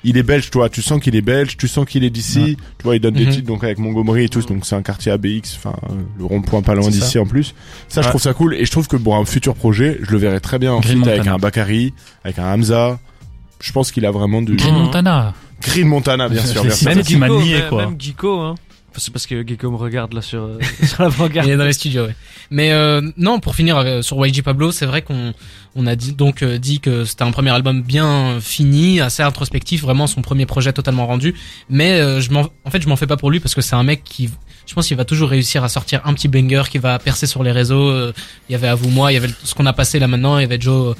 Il 0.04 0.16
est 0.18 0.24
belge, 0.24 0.50
toi. 0.52 0.70
Tu 0.70 0.82
sens 0.82 1.02
qu'il 1.02 1.16
est 1.16 1.22
belge, 1.22 1.58
tu 1.58 1.68
sens 1.68 1.86
qu'il 1.86 2.04
est 2.04 2.10
d'ici. 2.10 2.40
Ouais. 2.40 2.56
Tu 2.78 2.84
vois, 2.84 2.96
il 2.96 3.00
donne 3.00 3.16
des 3.16 3.26
Mhm. 3.26 3.32
titres 3.32 3.48
donc 3.48 3.64
avec 3.64 3.80
Montgomery 3.80 4.26
et 4.26 4.30
tout. 4.30 4.42
Donc 4.42 4.66
c'est 4.66 4.76
un 4.76 4.82
quartier 4.84 5.12
ABX, 5.12 5.56
enfin 5.58 5.74
euh, 5.90 5.94
le 6.20 6.26
rond-point 6.26 6.62
pas 6.62 6.76
loin 6.76 6.90
d'ici 6.90 7.18
en 7.20 7.26
plus. 7.26 7.54
Ça, 7.88 8.02
je 8.02 8.10
trouve 8.10 8.22
ça 8.22 8.34
cool 8.34 8.54
et 8.56 8.66
je 8.66 8.72
trouve 8.72 8.88
que 8.88 8.96
pour 8.96 9.16
un 9.16 9.26
futur 9.26 9.56
projet, 9.56 9.98
je 10.04 10.12
le 10.12 10.18
verrais 10.18 10.40
très 10.40 10.60
bien 10.60 10.72
en 10.74 10.80
Green 10.80 11.06
avec 11.08 11.28
un 11.28 11.38
Bakary, 11.38 11.94
avec 12.24 12.38
un 12.40 12.54
Hamza. 12.54 13.00
Je 13.60 13.72
pense 13.72 13.92
qu'il 13.92 14.06
a 14.06 14.12
vraiment 14.12 14.42
du 14.44 14.56
Green 14.56 14.74
Montana. 14.76 15.34
Green 15.62 15.88
Montana, 15.88 16.30
bien 16.30 16.46
sûr. 16.46 16.62
bien 16.62 16.72
sûr. 16.72 16.90
Même 16.90 17.02
mais- 17.20 17.64
quoi. 17.70 17.86
Même 17.88 18.00
Geeko, 18.00 18.40
hein. 18.40 18.56
C'est 19.00 19.12
parce 19.12 19.28
que 19.28 19.48
Geeko 19.48 19.70
me 19.72 19.78
regarde 19.78 20.14
là 20.14 20.22
sur, 20.22 20.44
euh, 20.44 20.60
sur 20.84 21.04
la 21.04 21.10
regarde. 21.10 21.48
Il 21.48 21.54
est 21.54 21.58
dans 21.58 21.66
les 21.66 21.74
studios, 21.74 22.06
ouais. 22.06 22.16
Mais 22.50 22.72
euh, 22.72 23.02
non, 23.18 23.40
pour 23.40 23.56
finir 23.56 23.78
euh, 23.78 24.02
sur 24.02 24.26
YG 24.26 24.42
Pablo, 24.42 24.72
c'est 24.72 24.86
vrai 24.86 25.02
qu'on 25.02 25.34
on 25.76 25.86
a 25.86 25.96
dit, 25.96 26.14
donc 26.14 26.42
euh, 26.42 26.58
dit 26.58 26.80
que 26.80 27.06
c'était 27.06 27.24
un 27.24 27.32
premier 27.32 27.52
album 27.52 27.84
bien 27.84 28.40
fini, 28.42 29.00
assez 29.00 29.22
introspectif, 29.24 29.82
vraiment 29.82 30.08
son 30.08 30.22
premier 30.22 30.46
projet 30.46 30.74
totalement 30.74 31.06
rendu. 31.06 31.36
Mais 31.70 32.00
euh, 32.00 32.20
je 32.22 32.32
m'en, 32.32 32.48
en 32.66 32.70
fait, 32.72 32.82
je 32.82 32.88
m'en 32.88 32.96
fais 32.96 33.08
pas 33.08 33.18
pour 33.18 33.30
lui 33.30 33.40
parce 33.40 33.54
que 33.54 33.62
c'est 33.62 33.76
un 33.76 33.84
mec 33.84 34.04
qui, 34.04 34.30
je 34.66 34.74
pense, 34.74 34.88
qu'il 34.88 34.98
va 34.98 35.06
toujours 35.06 35.30
réussir 35.30 35.64
à 35.64 35.70
sortir 35.70 36.02
un 36.06 36.14
petit 36.14 36.28
banger 36.28 36.64
qui 36.70 36.80
va 36.80 36.98
percer 36.98 37.28
sur 37.28 37.44
les 37.44 37.52
réseaux. 37.52 37.90
Euh, 37.90 38.14
Il 38.50 38.54
y 38.54 38.56
avait 38.56 38.68
à 38.68 38.76
vous 38.76 38.90
moi, 38.90 39.12
il 39.12 39.16
y 39.16 39.18
avait 39.18 39.30
ce 39.44 39.54
qu'on 39.54 39.66
a 39.66 39.74
passé 39.74 40.00
là 40.00 40.08
maintenant, 40.08 40.38
il 40.38 40.42
y 40.42 40.46
avait 40.46 40.60
Joe. 40.60 40.96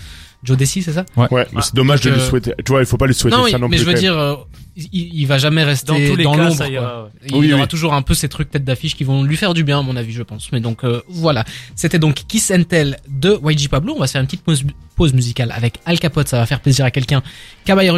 Joe 0.48 0.58
Desi, 0.58 0.82
c'est 0.82 0.94
ça 0.94 1.06
Ouais, 1.16 1.28
mais 1.54 1.62
c'est 1.62 1.76
dommage 1.76 2.02
de 2.02 2.10
lui 2.10 2.20
euh, 2.20 2.30
souhaiter. 2.30 2.54
Tu 2.66 2.72
vois, 2.72 2.80
il 2.82 2.86
faut 2.86 2.98
pas 2.98 3.06
lui 3.08 3.14
souhaiter 3.14 3.36
Non, 3.38 3.48
ça 3.48 3.58
non 3.60 3.68
mais 3.68 3.76
plus. 3.78 3.86
je 3.86 3.90
veux 3.90 3.96
dire, 3.98 4.18
euh, 4.18 4.36
il, 4.76 4.90
il 5.14 5.26
va 5.28 5.38
jamais 5.38 5.64
rester 5.64 5.88
Dans 5.92 5.96
tous 5.96 6.16
les 6.16 6.24
dans 6.24 6.32
cas, 6.36 6.44
l'ombre. 6.44 6.56
ça 6.56 6.64
quoi. 6.66 6.74
ira. 6.74 7.04
ouais. 7.04 7.10
Il 7.30 7.36
Oui, 7.36 7.48
y 7.48 7.54
aura 7.54 7.64
oui. 7.64 7.68
toujours 7.68 7.94
un 7.94 8.02
peu 8.02 8.14
ces 8.14 8.30
trucs 8.30 8.50
tête 8.50 8.64
d'affiche 8.64 8.96
qui 8.96 9.04
vont 9.04 9.24
lui 9.24 9.36
faire 9.38 9.54
du 9.54 9.64
bien, 9.64 9.80
à 9.80 9.82
mon 9.82 9.96
avis, 9.98 10.14
je 10.14 10.24
pense. 10.24 10.52
Mais 10.52 10.60
donc 10.62 10.84
euh, 10.84 11.02
voilà, 11.10 11.44
c'était 11.76 12.00
donc 12.00 12.16
Kiss 12.28 12.50
and 12.52 12.64
Tell 12.64 12.98
de 13.10 13.38
YG 13.44 13.68
Pablo. 13.70 13.94
On 13.96 14.00
va 14.00 14.08
se 14.08 14.14
faire 14.14 14.22
une 14.22 14.28
petite 14.28 14.44
pause, 14.44 14.64
pause 14.96 15.14
musicale 15.14 15.52
avec 15.56 15.76
Al 15.86 16.00
Capote, 16.00 16.28
ça 16.28 16.38
va 16.38 16.46
faire 16.46 16.60
plaisir 16.62 16.86
à 16.86 16.92
quelqu'un. 16.92 17.22
Caballero 17.66 17.98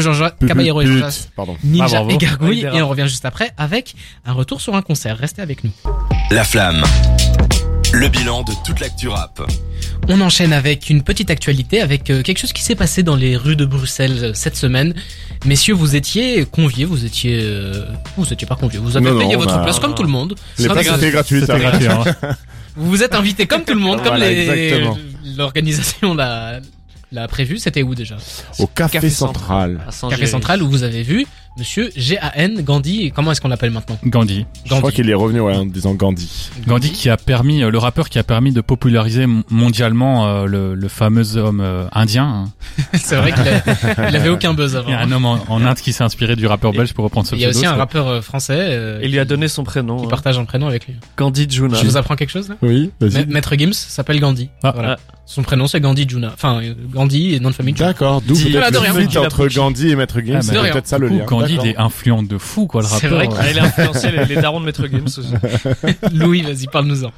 et. 0.81 0.85
Ninja 1.63 2.03
Ah, 2.07 2.11
et 2.11 2.17
Gargouille. 2.17 2.65
Et 2.73 2.81
on 2.81 2.89
revient 2.89 3.07
juste 3.07 3.25
après 3.25 3.51
avec 3.57 3.95
un 4.25 4.33
retour 4.33 4.59
sur 4.61 4.75
un 4.75 4.81
concert. 4.81 5.17
Restez 5.17 5.41
avec 5.41 5.63
nous. 5.63 5.71
La 6.31 6.43
flamme. 6.43 6.83
Le 7.99 8.07
bilan 8.07 8.43
de 8.43 8.53
toute 8.65 8.79
l'actu 8.79 9.09
rap. 9.09 9.41
On 10.07 10.21
enchaîne 10.21 10.53
avec 10.53 10.89
une 10.89 11.03
petite 11.03 11.29
actualité, 11.29 11.81
avec 11.81 12.09
euh, 12.09 12.21
quelque 12.21 12.37
chose 12.37 12.53
qui 12.53 12.63
s'est 12.63 12.75
passé 12.75 13.03
dans 13.03 13.17
les 13.17 13.35
rues 13.35 13.57
de 13.57 13.65
Bruxelles 13.65 14.19
euh, 14.23 14.31
cette 14.33 14.55
semaine. 14.55 14.93
Messieurs, 15.45 15.73
vous 15.73 15.97
étiez 15.97 16.45
conviés, 16.45 16.85
vous 16.85 17.03
étiez, 17.03 17.41
euh, 17.43 17.83
vous 18.15 18.31
étiez 18.31 18.47
pas 18.47 18.55
conviés, 18.55 18.79
vous 18.79 18.95
avez 18.95 19.11
Non, 19.11 19.19
payé 19.19 19.33
non, 19.33 19.39
votre 19.39 19.57
bah, 19.57 19.63
place 19.65 19.79
comme 19.79 19.95
tout 19.95 20.03
le 20.03 20.09
monde. 20.09 20.35
Les 20.59 20.69
places 20.69 20.87
étaient 20.87 21.11
gratuites. 21.11 21.41
C'était 21.41 21.51
hein. 21.55 21.59
gratuit. 21.59 21.87
hein. 21.87 22.03
Vous 22.77 22.89
vous 22.89 23.03
êtes 23.03 23.15
invités 23.15 23.47
comme 23.47 23.65
tout 23.65 23.73
le 23.73 23.81
monde, 23.81 24.01
comme 24.01 24.15
les 24.15 24.87
l'organisation 25.35 26.13
l'a 26.13 26.61
l'a 27.11 27.27
prévu. 27.27 27.57
C'était 27.57 27.83
où 27.83 27.95
déjà? 27.95 28.15
Au 28.59 28.67
café, 28.67 28.93
Café 28.93 29.09
central. 29.09 29.81
À. 29.85 30.09
Café 30.09 30.25
Central 30.25 30.63
où 30.63 30.69
vous 30.69 30.83
avez 30.83 31.03
vu 31.03 31.25
Monsieur 31.57 31.89
G.A.N. 31.95 32.61
Gandhi. 32.61 33.11
Comment 33.13 33.31
est-ce 33.33 33.41
qu'on 33.41 33.49
l'appelle 33.49 33.71
maintenant 33.71 33.97
Gandhi. 34.05 34.45
Je 34.65 34.73
crois 34.75 34.91
qu'il 34.93 35.09
est 35.09 35.13
revenu 35.13 35.41
ouais, 35.41 35.55
en 35.55 35.65
disant 35.65 35.93
Gandhi. 35.93 36.49
Gandhi 36.65 36.91
qui 36.91 37.09
a 37.09 37.17
permis, 37.17 37.63
euh, 37.63 37.69
le 37.69 37.77
rappeur 37.77 38.07
qui 38.07 38.17
a 38.17 38.23
permis 38.23 38.53
de 38.53 38.61
populariser 38.61 39.25
mondialement 39.49 40.27
euh, 40.27 40.45
le, 40.45 40.73
le 40.75 40.87
fameux 40.87 41.35
homme 41.35 41.59
euh, 41.59 41.85
indien. 41.91 42.23
hein. 42.25 42.45
C'est 42.93 43.17
vrai 43.17 43.33
qu'il 43.33 44.15
avait 44.15 44.29
aucun 44.29 44.53
buzz 44.53 44.77
avant. 44.77 44.87
Il 44.87 44.91
y 44.91 44.95
a 44.95 45.01
un 45.01 45.11
homme 45.11 45.25
en, 45.25 45.39
en 45.49 45.65
Inde 45.65 45.77
qui 45.77 45.91
s'est 45.91 46.03
inspiré 46.03 46.37
du 46.37 46.47
rappeur 46.47 46.71
belge 46.71 46.93
pour 46.93 47.03
reprendre 47.03 47.27
ce 47.27 47.35
Il 47.35 47.41
y 47.41 47.45
a 47.45 47.49
aussi 47.49 47.59
pseudo, 47.59 47.71
un 47.71 47.73
c'est- 47.73 47.79
rappeur 47.79 48.23
français 48.23 48.57
euh, 48.57 49.01
Il 49.03 49.11
lui 49.11 49.19
a 49.19 49.25
donné 49.25 49.47
son 49.49 49.63
prénom. 49.65 49.97
qui 49.97 50.05
hein. 50.05 50.09
partage 50.09 50.37
un 50.39 50.45
prénom 50.45 50.67
avec 50.67 50.87
lui. 50.87 50.95
Gandhi 51.17 51.45
Juna. 51.49 51.77
Je 51.77 51.85
vous 51.85 51.97
apprends 51.97 52.15
quelque 52.15 52.31
chose 52.31 52.47
là 52.47 52.55
Oui, 52.61 52.91
vas-y. 53.01 53.25
Maître 53.25 53.53
Gims 53.57 53.73
s'appelle 53.73 54.21
Gandhi. 54.21 54.49
Ah. 54.63 54.71
Voilà. 54.73 54.95
Ah. 54.97 55.13
Son 55.25 55.43
prénom 55.43 55.67
c'est 55.67 55.79
Gandhi 55.79 56.07
Juna. 56.09 56.31
Enfin 56.33 56.59
Gandhi 56.91 57.35
et 57.35 57.39
nom 57.39 57.49
de 57.49 57.55
famille 57.55 57.75
Juna. 57.75 57.89
D'accord, 57.89 58.21
d'où 58.21 58.33
peut-être 58.33 59.17
entre 59.17 59.47
Gandhi 59.47 59.89
et 59.89 59.95
Maître 59.95 60.21
Gims, 60.21 60.37
Ah, 60.37 60.41
c'est 60.41 60.53
bah, 60.55 60.69
peut-être 60.71 60.87
ça 60.87 60.97
le 60.97 61.09
Du 61.09 61.19
lien. 61.41 61.55
Gandhi, 61.55 61.69
il 61.69 61.71
est 61.71 61.77
influent 61.77 62.23
de 62.23 62.37
fou, 62.37 62.67
quoi, 62.67 62.81
le 62.81 62.87
C'est 62.87 63.07
rappeur. 63.07 63.11
vrai 63.13 63.27
que- 63.27 63.33
euh. 63.33 63.37
Ah, 63.41 63.51
il 63.51 63.59
a 63.59 63.63
influencé 63.65 64.11
les, 64.11 64.25
les 64.25 64.35
darons 64.41 64.59
de 64.59 64.65
Maître 64.65 64.85
Games 64.87 65.03
aussi. 65.05 65.33
Louis, 66.13 66.41
vas-y, 66.41 66.67
parle-nous-en. 66.67 67.11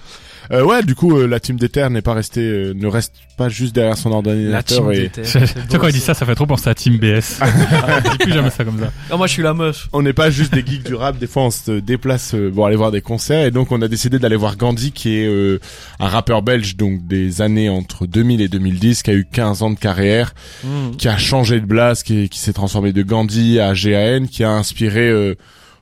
Euh, 0.52 0.64
ouais, 0.64 0.84
du 0.84 0.96
coup, 0.96 1.18
euh, 1.18 1.28
la 1.28 1.40
team 1.40 1.58
terres 1.58 1.90
n'est 1.90 2.02
pas 2.02 2.14
restée, 2.14 2.42
euh, 2.42 2.74
ne 2.74 2.88
reste 2.88 3.14
pas 3.38 3.48
juste 3.48 3.74
derrière 3.74 3.98
son 3.98 4.10
La 4.10 4.16
ordinateur 4.18 4.92
team 4.92 4.92
et. 4.92 5.10
Tu 5.10 5.24
sais 5.26 5.46
quand 5.72 5.88
il 5.88 5.94
dit 5.94 6.00
ça. 6.00 6.14
ça, 6.14 6.26
fait 6.26 6.36
trop 6.36 6.46
penser 6.46 6.70
à 6.70 6.76
Team 6.76 6.98
BS. 6.98 7.40
Je 7.42 8.12
dis 8.12 8.18
plus 8.18 8.34
jamais 8.34 8.50
ça 8.50 8.64
comme 8.66 8.80
ça. 8.80 8.92
Ah, 9.10 9.18
moi, 9.18 9.28
je 9.28 9.34
suis 9.34 9.44
la 9.44 9.54
meuf. 9.54 9.88
on 9.94 10.02
n'est 10.02 10.14
pas 10.14 10.30
juste 10.30 10.54
des 10.54 10.66
geeks 10.66 10.84
du 10.84 10.96
rap. 10.96 11.18
Des 11.18 11.28
fois, 11.28 11.44
on 11.44 11.52
se 11.52 11.80
déplace 11.80 12.34
euh, 12.36 12.52
pour 12.54 12.68
aller 12.68 12.76
voir 12.76 12.92
des 12.92 13.02
concerts 13.02 13.46
et 13.46 13.52
donc 13.52 13.72
on 13.72 13.82
a 13.82 13.88
décidé 13.88 14.20
d'aller 14.20 14.36
voir 14.36 14.58
Gandhi, 14.58 14.92
qui 14.92 15.16
est 15.18 15.28
euh, 15.28 15.60
un 16.00 16.08
rappeur 16.08 16.42
belge, 16.42 16.76
donc 16.76 17.08
des 17.08 17.42
années 17.42 17.70
entre 17.70 18.06
2000 18.06 18.42
et 18.42 18.48
2010, 18.48 19.04
qui 19.04 19.12
a 19.12 19.14
eu 19.14 19.26
15 19.32 19.64
ans 19.64 19.72
de 19.72 19.80
carrière, 19.80 20.34
Hmm. 20.64 20.96
qui 20.98 21.08
a 21.08 21.18
changé 21.18 21.60
de 21.60 21.66
blase, 21.66 22.04
qui, 22.04 22.30
qui 22.30 22.40
s'est 22.40 22.54
transformé 22.54 22.92
de 22.94 23.02
Gandhi 23.02 23.60
à 23.60 23.74
GAN, 23.74 24.26
qui 24.30 24.44
a 24.44 24.52
inspiré. 24.52 25.36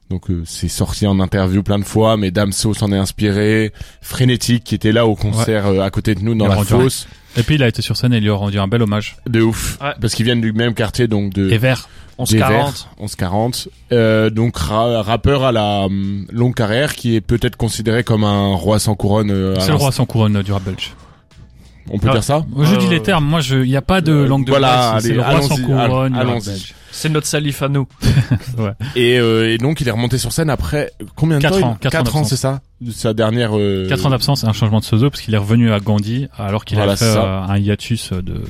Donc 0.09 0.29
euh, 0.31 0.41
c'est 0.45 0.67
sorti 0.67 1.05
en 1.07 1.19
interview 1.19 1.61
plein 1.63 1.79
de 1.79 1.83
fois, 1.85 2.17
mais 2.17 2.31
Damso 2.31 2.73
s'en 2.73 2.91
est 2.91 2.97
inspiré, 2.97 3.71
Frénétique 4.01 4.63
qui 4.63 4.75
était 4.75 4.91
là 4.91 5.05
au 5.05 5.15
concert 5.15 5.67
euh, 5.67 5.81
à 5.81 5.89
côté 5.91 6.15
de 6.15 6.21
nous 6.21 6.33
dans 6.35 6.45
Il 6.45 6.51
la 6.51 6.59
un- 6.59 6.63
fosse, 6.63 7.07
Et 7.37 7.43
puis 7.43 7.55
il 7.55 7.63
a 7.63 7.67
été 7.67 7.81
sur 7.81 7.95
scène 7.97 8.13
et 8.13 8.17
il 8.17 8.23
lui 8.23 8.29
a 8.31 8.33
rendu 8.33 8.57
un 8.59 8.67
bel 8.67 8.81
hommage. 8.81 9.17
de 9.27 9.41
ouf, 9.41 9.77
Ouais. 9.81 9.93
parce 10.01 10.15
qu'ils 10.15 10.25
viennent 10.25 10.41
du 10.41 10.51
même 10.53 10.73
quartier 10.73 11.07
donc 11.07 11.33
de 11.33 11.49
Et 11.51 11.57
vert. 11.57 11.87
On 12.17 12.25
se 12.25 12.33
des 12.33 12.39
40. 12.39 12.65
Verts, 12.65 12.89
1140. 12.99 13.67
Euh, 13.93 14.29
donc 14.29 14.57
ra- 14.57 15.01
rappeur 15.03 15.43
à 15.45 15.51
la 15.53 15.85
hum, 15.85 16.25
longue 16.31 16.53
carrière 16.55 16.95
qui 16.95 17.15
est 17.15 17.21
peut-être 17.21 17.55
considéré 17.55 18.03
comme 18.03 18.23
un 18.25 18.55
roi 18.55 18.77
sans 18.79 18.95
couronne. 18.95 19.31
euh, 19.31 19.55
C'est 19.59 19.69
le 19.69 19.75
roi 19.75 19.91
sans 19.93 20.05
couronne 20.05 20.35
euh, 20.37 20.43
du 20.43 20.51
rap 20.51 20.63
belge. 20.63 20.91
On 21.91 21.97
peut 21.99 22.07
Ah. 22.09 22.13
dire 22.13 22.23
ça 22.23 22.45
Je 22.57 22.73
Euh, 22.75 22.77
dis 22.77 22.87
les 22.87 23.01
termes, 23.01 23.25
moi 23.25 23.39
je, 23.41 23.57
il 23.57 23.69
y 23.69 23.75
a 23.75 23.81
pas 23.81 24.01
de 24.01 24.13
langue 24.13 24.45
de 24.45 24.51
Voilà, 24.51 24.91
bois, 24.91 24.99
c'est 25.01 25.07
allez, 25.07 25.15
le 25.15 25.21
roi 25.21 25.41
sans 25.41 25.57
couronne. 25.57 26.39
C'est 26.91 27.09
notre 27.09 27.27
salif 27.27 27.61
à 27.61 27.69
nous. 27.69 27.87
et, 28.95 29.19
euh, 29.19 29.53
et 29.53 29.57
donc 29.57 29.79
il 29.79 29.87
est 29.87 29.91
remonté 29.91 30.17
sur 30.17 30.31
scène 30.31 30.49
après 30.49 30.91
combien 31.15 31.37
de 31.37 31.41
Quatre 31.41 31.59
temps 31.59 31.67
ans, 31.67 31.73
il- 31.75 31.79
quatre 31.79 31.91
Quatre 31.91 32.15
ans 32.15 32.19
ans, 32.21 32.23
c'est 32.23 32.35
ça? 32.35 32.61
De 32.81 32.91
Sa 32.91 33.13
dernière. 33.13 33.51
Euh... 33.57 33.87
4 33.89 34.05
ans 34.05 34.09
d'absence 34.09 34.43
et 34.43 34.47
un 34.47 34.53
changement 34.53 34.79
de 34.79 34.85
pseudo 34.85 35.09
parce 35.09 35.21
qu'il 35.21 35.33
est 35.33 35.37
revenu 35.37 35.71
à 35.71 35.79
Gandhi 35.81 36.27
alors 36.37 36.63
qu'il 36.63 36.77
Voilà, 36.77 36.93
a 36.93 36.95
fait 36.95 37.03
euh, 37.05 37.41
un 37.41 37.57
hiatus 37.57 38.11
de 38.13 38.41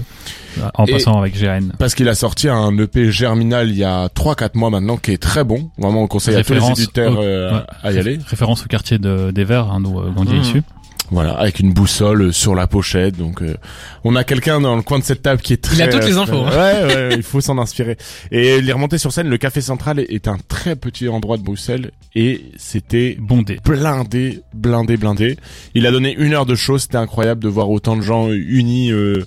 en 0.76 0.86
Et- 0.86 0.92
passant 0.92 1.18
avec 1.20 1.40
GAN. 1.40 1.70
Parce 1.80 1.96
qu'il 1.96 2.08
a 2.08 2.14
sorti 2.16 2.48
un 2.48 2.78
EP 2.78 3.12
Germinal 3.12 3.70
il 3.70 3.78
y 3.78 3.84
a 3.84 4.08
3-4 4.10 4.52
mois 4.56 4.70
maintenant 4.70 4.98
qui 4.98 5.12
est 5.12 5.18
très 5.22 5.44
bon. 5.44 5.72
Vraiment 5.80 6.04
on 6.04 6.08
conseille 6.08 6.36
à 6.36 6.44
tous 6.44 6.54
les 6.54 6.60
Référence 6.60 6.80
éditeurs 6.80 7.18
au- 7.18 7.24
euh, 7.24 7.54
ouais. 7.54 7.64
à 7.84 7.92
y 7.92 7.98
aller. 7.98 8.20
Référence 8.28 8.64
au 8.64 8.68
quartier 8.68 9.00
de, 9.00 9.32
des 9.32 9.44
Verts, 9.44 9.72
hein, 9.72 9.82
d'où 9.82 10.00
euh, 10.00 10.12
Gandhi 10.12 10.34
est 10.34 10.38
Mhm. 10.38 10.42
issu. 10.44 10.64
Voilà, 11.12 11.34
avec 11.34 11.60
une 11.60 11.74
boussole 11.74 12.22
euh, 12.22 12.32
sur 12.32 12.54
la 12.54 12.68
pochette. 12.68 13.18
Donc 13.18 13.42
euh, 13.42 13.56
on 14.04 14.16
a 14.16 14.24
quelqu'un 14.24 14.62
dans 14.62 14.76
le 14.76 14.84
coin 14.84 15.00
de 15.00 15.04
cette 15.04 15.22
table 15.24 15.42
qui 15.42 15.54
est 15.54 15.58
très. 15.62 15.76
Il 15.76 15.82
a 15.82 15.88
toutes 15.88 16.06
les 16.06 16.18
infos, 16.18 16.38
hein. 16.46 16.50
Ouais, 16.52 16.96
ouais, 16.96 17.10
il 17.16 17.24
faut 17.24 17.42
s'en 17.42 17.58
inspirer. 17.58 17.98
Et 18.32 18.58
il 18.58 18.70
est 18.70 18.74
remonté 18.74 18.98
sur 18.98 19.12
scène. 19.12 19.28
Le 19.28 19.38
Café 19.38 19.62
Central 19.62 20.00
est 20.00 20.28
un 20.28 20.38
très 20.48 20.76
petit 20.76 21.08
endroit 21.10 21.38
de 21.38 21.42
Bruxelles 21.44 21.92
et 22.16 22.42
c'était 22.58 23.18
Bondé. 23.20 23.60
blindé, 23.66 24.42
blindé, 24.54 24.98
blindé. 24.98 25.38
Il 25.74 25.88
a 25.88 25.92
donné 25.92 26.14
une 26.16 26.34
heure 26.34 26.46
de 26.46 26.56
show. 26.56 26.78
C'était 26.78 26.98
incroyable 26.98 27.42
de 27.42 27.50
voir 27.50 27.70
autant 27.72 27.98
de 27.98 28.02
gens 28.02 28.30
unis 28.32 28.92
euh, 28.92 29.24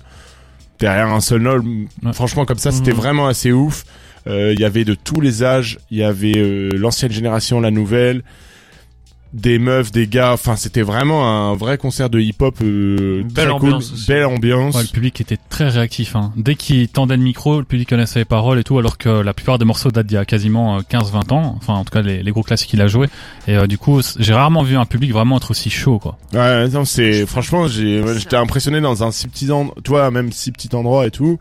derrière 0.79 1.07
un 1.07 1.21
seul. 1.21 1.45
Ouais. 1.47 2.13
Franchement, 2.13 2.45
comme 2.45 2.57
ça, 2.59 2.71
c'était 2.71 2.91
Mhm. 2.91 2.97
vraiment 2.97 3.27
assez 3.27 3.51
ouf. 3.51 3.83
Euh, 4.27 4.53
Il 4.53 4.59
y 4.61 4.65
avait 4.65 4.85
de 4.85 4.95
tous 4.95 5.19
les 5.19 5.43
âges. 5.43 5.79
Il 5.91 5.97
y 5.97 6.03
avait 6.03 6.37
euh, 6.37 6.69
l'ancienne 6.77 7.11
génération, 7.11 7.59
la 7.59 7.71
nouvelle 7.71 8.23
des 9.33 9.57
meufs, 9.57 9.91
des 9.91 10.07
gars. 10.07 10.33
Enfin, 10.33 10.55
c'était 10.55 10.83
vraiment 10.83 11.27
un 11.27 11.55
vrai 11.55 11.77
concert 11.77 12.09
de 12.09 12.19
hip-hop. 12.19 12.55
Euh, 12.61 13.23
belle 13.23 13.49
cool. 13.59 13.79
Belle 14.07 14.25
ambiance. 14.25 14.75
Ouais, 14.75 14.83
le 14.83 14.87
public 14.87 15.19
était 15.21 15.39
très 15.49 15.67
réactif. 15.69 16.15
Hein. 16.15 16.31
Dès 16.37 16.55
qu'il 16.55 16.87
tendait 16.87 17.17
le 17.17 17.23
micro, 17.23 17.57
le 17.59 17.65
public 17.65 17.89
connaissait 17.89 18.19
les 18.19 18.25
paroles 18.25 18.59
et 18.59 18.63
tout, 18.63 18.77
alors 18.77 18.97
que 18.97 19.09
la 19.09 19.33
plupart 19.33 19.57
des 19.57 19.65
morceaux 19.65 19.91
datent 19.91 20.07
d'il 20.07 20.15
y 20.15 20.17
a 20.17 20.25
quasiment 20.25 20.77
euh, 20.77 20.81
15-20 20.81 21.33
ans. 21.33 21.55
Enfin, 21.57 21.73
en 21.73 21.83
tout 21.83 21.91
cas, 21.91 22.01
les, 22.01 22.21
les 22.21 22.31
gros 22.31 22.43
classiques 22.43 22.69
qu'il 22.69 22.81
a 22.81 22.87
joué. 22.87 23.07
Et 23.47 23.57
euh, 23.57 23.67
du 23.67 23.77
coup, 23.77 24.01
j'ai 24.19 24.33
rarement 24.33 24.63
vu 24.63 24.77
un 24.77 24.85
public 24.85 25.11
vraiment 25.11 25.37
être 25.37 25.51
aussi 25.51 25.69
chaud, 25.69 25.99
quoi. 25.99 26.17
Ouais, 26.33 26.67
non, 26.69 26.85
c'est 26.85 27.25
franchement, 27.25 27.67
j'ai 27.67 28.03
j'étais 28.17 28.35
impressionné 28.35 28.81
dans 28.81 29.03
un 29.03 29.11
si 29.11 29.27
petit 29.27 29.51
endroit, 29.51 29.75
tu 29.83 29.89
vois, 29.89 30.11
même 30.11 30.31
si 30.31 30.51
petit 30.51 30.73
endroit 30.75 31.07
et 31.07 31.11
tout. 31.11 31.39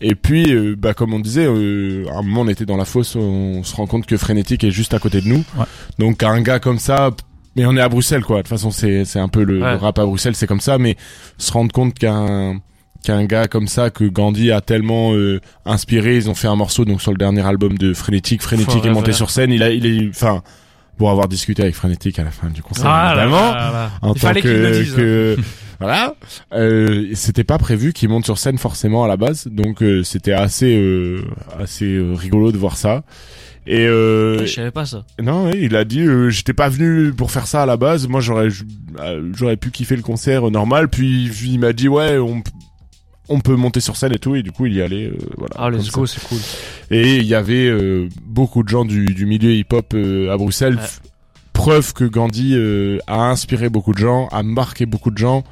Et 0.00 0.14
puis, 0.14 0.52
euh, 0.52 0.74
bah 0.76 0.92
comme 0.94 1.14
on 1.14 1.20
disait, 1.20 1.46
euh, 1.46 2.04
à 2.12 2.18
un 2.18 2.22
moment 2.22 2.42
on 2.42 2.48
était 2.48 2.66
dans 2.66 2.76
la 2.76 2.84
fosse, 2.84 3.16
on 3.16 3.62
se 3.64 3.74
rend 3.74 3.86
compte 3.86 4.04
que 4.06 4.16
Frénétique 4.16 4.62
est 4.64 4.70
juste 4.70 4.92
à 4.94 4.98
côté 4.98 5.20
de 5.22 5.28
nous. 5.28 5.42
Ouais. 5.56 5.64
Donc 5.98 6.22
un 6.22 6.40
gars 6.42 6.58
comme 6.58 6.78
ça, 6.78 7.10
mais 7.56 7.64
on 7.64 7.74
est 7.76 7.80
à 7.80 7.88
Bruxelles 7.88 8.22
quoi. 8.22 8.36
De 8.38 8.42
toute 8.42 8.48
façon, 8.50 8.70
c'est 8.70 9.04
c'est 9.06 9.18
un 9.20 9.28
peu 9.28 9.42
le, 9.42 9.62
Ouais. 9.62 9.70
le 9.72 9.76
rap 9.78 9.98
à 9.98 10.04
Bruxelles, 10.04 10.34
c'est 10.36 10.46
comme 10.46 10.60
ça. 10.60 10.76
Mais 10.78 10.96
se 11.38 11.50
rendre 11.52 11.72
compte 11.72 11.94
qu'un 11.98 12.60
qu'un 13.04 13.24
gars 13.24 13.46
comme 13.46 13.68
ça 13.68 13.88
que 13.90 14.04
Gandhi 14.04 14.50
a 14.52 14.60
tellement 14.60 15.14
euh, 15.14 15.40
inspiré, 15.64 16.16
ils 16.16 16.28
ont 16.28 16.34
fait 16.34 16.48
un 16.48 16.56
morceau 16.56 16.84
donc 16.84 17.00
sur 17.00 17.12
le 17.12 17.18
dernier 17.18 17.46
album 17.46 17.78
de 17.78 17.94
Frénétique. 17.94 18.42
Frénétique 18.42 18.84
est 18.84 18.90
monté 18.90 19.12
sur 19.12 19.30
scène, 19.30 19.50
il 19.52 19.62
a 19.62 19.70
il 19.70 19.86
est 19.86 20.08
enfin 20.10 20.42
pour 20.98 21.10
avoir 21.10 21.28
discuté 21.28 21.62
avec 21.62 21.74
Frénétique 21.74 22.18
à 22.18 22.24
la 22.24 22.30
fin 22.30 22.48
du 22.48 22.62
concert 22.62 22.86
Ah 22.86 23.12
évidemment 23.16 23.52
là 23.52 23.70
là. 23.72 23.90
en 24.02 24.12
Il 24.14 24.20
tant 24.20 24.26
fallait 24.28 24.40
que, 24.42 24.48
le 24.48 24.70
dise. 24.82 24.94
que- 24.94 25.36
voilà 25.80 26.14
euh, 26.52 27.10
c'était 27.14 27.44
pas 27.44 27.58
prévu 27.58 27.92
qu'il 27.92 28.08
monte 28.08 28.24
sur 28.24 28.38
scène 28.38 28.58
forcément 28.58 29.04
à 29.04 29.08
la 29.08 29.16
base 29.16 29.46
donc 29.48 29.82
euh, 29.82 30.02
c'était 30.02 30.32
assez 30.32 30.76
euh, 30.76 31.22
assez 31.58 31.84
euh, 31.86 32.14
rigolo 32.14 32.52
de 32.52 32.58
voir 32.58 32.76
ça 32.76 33.02
et 33.66 33.86
euh, 33.86 34.38
Je 34.46 34.52
savais 34.52 34.70
pas 34.70 34.86
ça. 34.86 35.04
non 35.20 35.46
oui, 35.50 35.58
il 35.62 35.74
a 35.76 35.84
dit 35.84 36.00
euh, 36.00 36.30
j'étais 36.30 36.52
pas 36.54 36.68
venu 36.68 37.12
pour 37.12 37.30
faire 37.30 37.46
ça 37.46 37.62
à 37.62 37.66
la 37.66 37.76
base 37.76 38.06
moi 38.08 38.20
j'aurais 38.20 38.48
euh, 39.00 39.30
j'aurais 39.34 39.56
pu 39.56 39.70
kiffer 39.70 39.96
le 39.96 40.02
concert 40.02 40.50
normal 40.50 40.88
puis 40.88 41.30
il 41.44 41.58
m'a 41.58 41.72
dit 41.72 41.88
ouais 41.88 42.16
on 42.18 42.42
on 43.28 43.40
peut 43.40 43.56
monter 43.56 43.80
sur 43.80 43.96
scène 43.96 44.12
et 44.14 44.20
tout 44.20 44.36
et 44.36 44.42
du 44.44 44.52
coup 44.52 44.66
il 44.66 44.74
y 44.74 44.80
allait 44.82 45.06
euh, 45.08 45.16
voilà 45.36 45.54
Ah, 45.58 45.68
let's 45.68 45.90
go, 45.90 46.06
c'est 46.06 46.22
cool. 46.28 46.38
et 46.92 47.16
il 47.16 47.24
y 47.26 47.34
avait 47.34 47.66
euh, 47.66 48.08
beaucoup 48.24 48.62
de 48.62 48.68
gens 48.68 48.84
du, 48.84 49.04
du 49.06 49.26
milieu 49.26 49.50
hip-hop 49.52 49.92
euh, 49.94 50.32
à 50.32 50.36
Bruxelles. 50.36 50.76
Ouais. 50.76 51.10
Preuve 51.52 51.92
que 51.94 52.04
Gandhi 52.04 52.52
euh, 52.54 52.98
a 53.08 53.30
inspiré 53.30 53.68
beaucoup 53.68 53.92
de 53.94 53.98
gens, 53.98 54.28
a 54.28 54.42
marqué 54.44 54.86
beaucoup 54.86 55.10
de 55.10 55.18
gens 55.18 55.42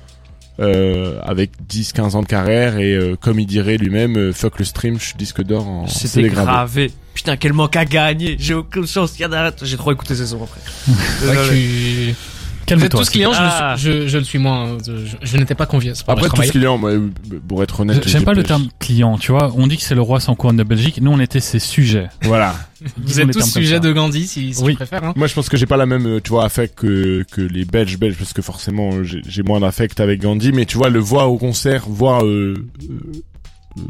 euh, 0.61 1.19
avec 1.23 1.51
10-15 1.69 2.14
ans 2.14 2.23
de 2.23 2.27
carrière 2.27 2.79
et 2.79 2.95
euh, 2.95 3.17
comme 3.21 3.40
il 3.40 3.47
dirait 3.47 3.77
lui-même, 3.77 4.17
euh, 4.17 4.33
fuck 4.33 4.59
le 4.61 4.64
stream, 4.64 5.01
je 5.01 5.07
suis 5.07 5.17
disque 5.17 5.43
d'or 5.43 5.67
en 5.67 5.87
C'était 5.88 6.29
gravé. 6.29 6.93
Putain, 7.12 7.37
quel 7.37 7.53
manque 7.53 7.77
à 7.77 7.85
gagner. 7.85 8.37
J'ai 8.38 8.55
aucune 8.55 8.87
chance 8.87 9.12
qu'il 9.12 9.23
y 9.23 9.27
en 9.27 9.33
a. 9.33 9.51
J'ai 9.62 9.77
trop 9.77 9.93
écouté 9.93 10.14
ces 10.14 10.27
sons 10.27 10.43
après. 10.43 10.61
Vous 12.79 12.85
êtes 12.85 12.91
tous 12.93 13.11
clients, 13.11 13.33
je, 13.33 13.43
le 13.43 13.49
suis- 13.49 13.59
Ah. 13.61 13.75
je, 13.77 14.09
je 14.09 14.19
le 14.19 14.25
suis 14.25 14.39
moins. 14.39 14.73
hein. 14.75 14.79
Je, 14.87 15.17
je 15.23 15.37
n'étais 15.37 15.55
pas 15.55 15.67
convié. 15.67 15.93
pas 16.07 16.13
Après 16.13 16.29
vrai, 16.29 16.37
tout 16.37 16.43
je 16.43 16.47
ce 16.49 16.53
client, 16.53 16.79
moi, 16.79 16.91
euh, 16.91 17.11
pour 17.49 17.63
être 17.63 17.81
honnête, 17.81 18.03
J'aime 18.07 18.21
j'ai 18.21 18.25
pas 18.25 18.33
le 18.35 18.43
terme 18.43 18.69
client, 18.79 19.17
tu 19.19 19.33
vois. 19.33 19.53
On 19.57 19.67
dit 19.67 19.77
que 19.77 19.83
c'est 19.83 19.95
le 19.95 20.01
roi 20.03 20.21
sans 20.21 20.35
couronne 20.35 20.57
de 20.57 20.63
Belgique. 20.65 21.01
Nous, 21.01 21.11
on 21.11 21.21
était 21.21 21.41
ses 21.41 21.59
sujets. 21.59 22.09
Voilà. 22.23 22.55
Vous 22.99 23.21
êtes 23.21 23.31
tous 23.33 23.41
sujets 23.51 23.81
de 23.81 23.93
Gandhi, 23.93 24.27
si, 24.27 24.53
si 24.53 24.63
Oui. 24.63 24.73
tu 24.73 24.77
préfères. 24.77 25.05
Hein. 25.05 25.13
Moi, 25.17 25.27
je 25.27 25.35
pense 25.35 25.49
que 25.49 25.57
j'ai 25.57 25.67
pas 25.67 25.77
la 25.79 25.87
même, 25.87 26.07
euh, 26.07 26.21
tu 26.21 26.31
vois, 26.31 26.45
affect 26.45 26.75
que 26.75 27.25
que 27.33 27.41
les 27.41 27.65
Belges 27.65 27.99
belges 27.99 28.17
parce 28.19 28.33
que 28.35 28.43
forcément 28.43 28.91
euh, 28.95 29.03
j'ai 29.05 29.43
moins 29.43 29.61
d'affect 29.61 30.01
avec 30.01 30.21
Gandhi, 30.21 30.53
mais 30.53 30.67
tu 30.67 30.77
vois 30.77 30.91
le 30.91 30.99
voir 30.99 31.33
au 31.33 31.39
concert, 31.39 31.85
voir 31.89 32.25
euh, 32.25 32.55
euh, 32.91 33.13
euh, 33.79 33.83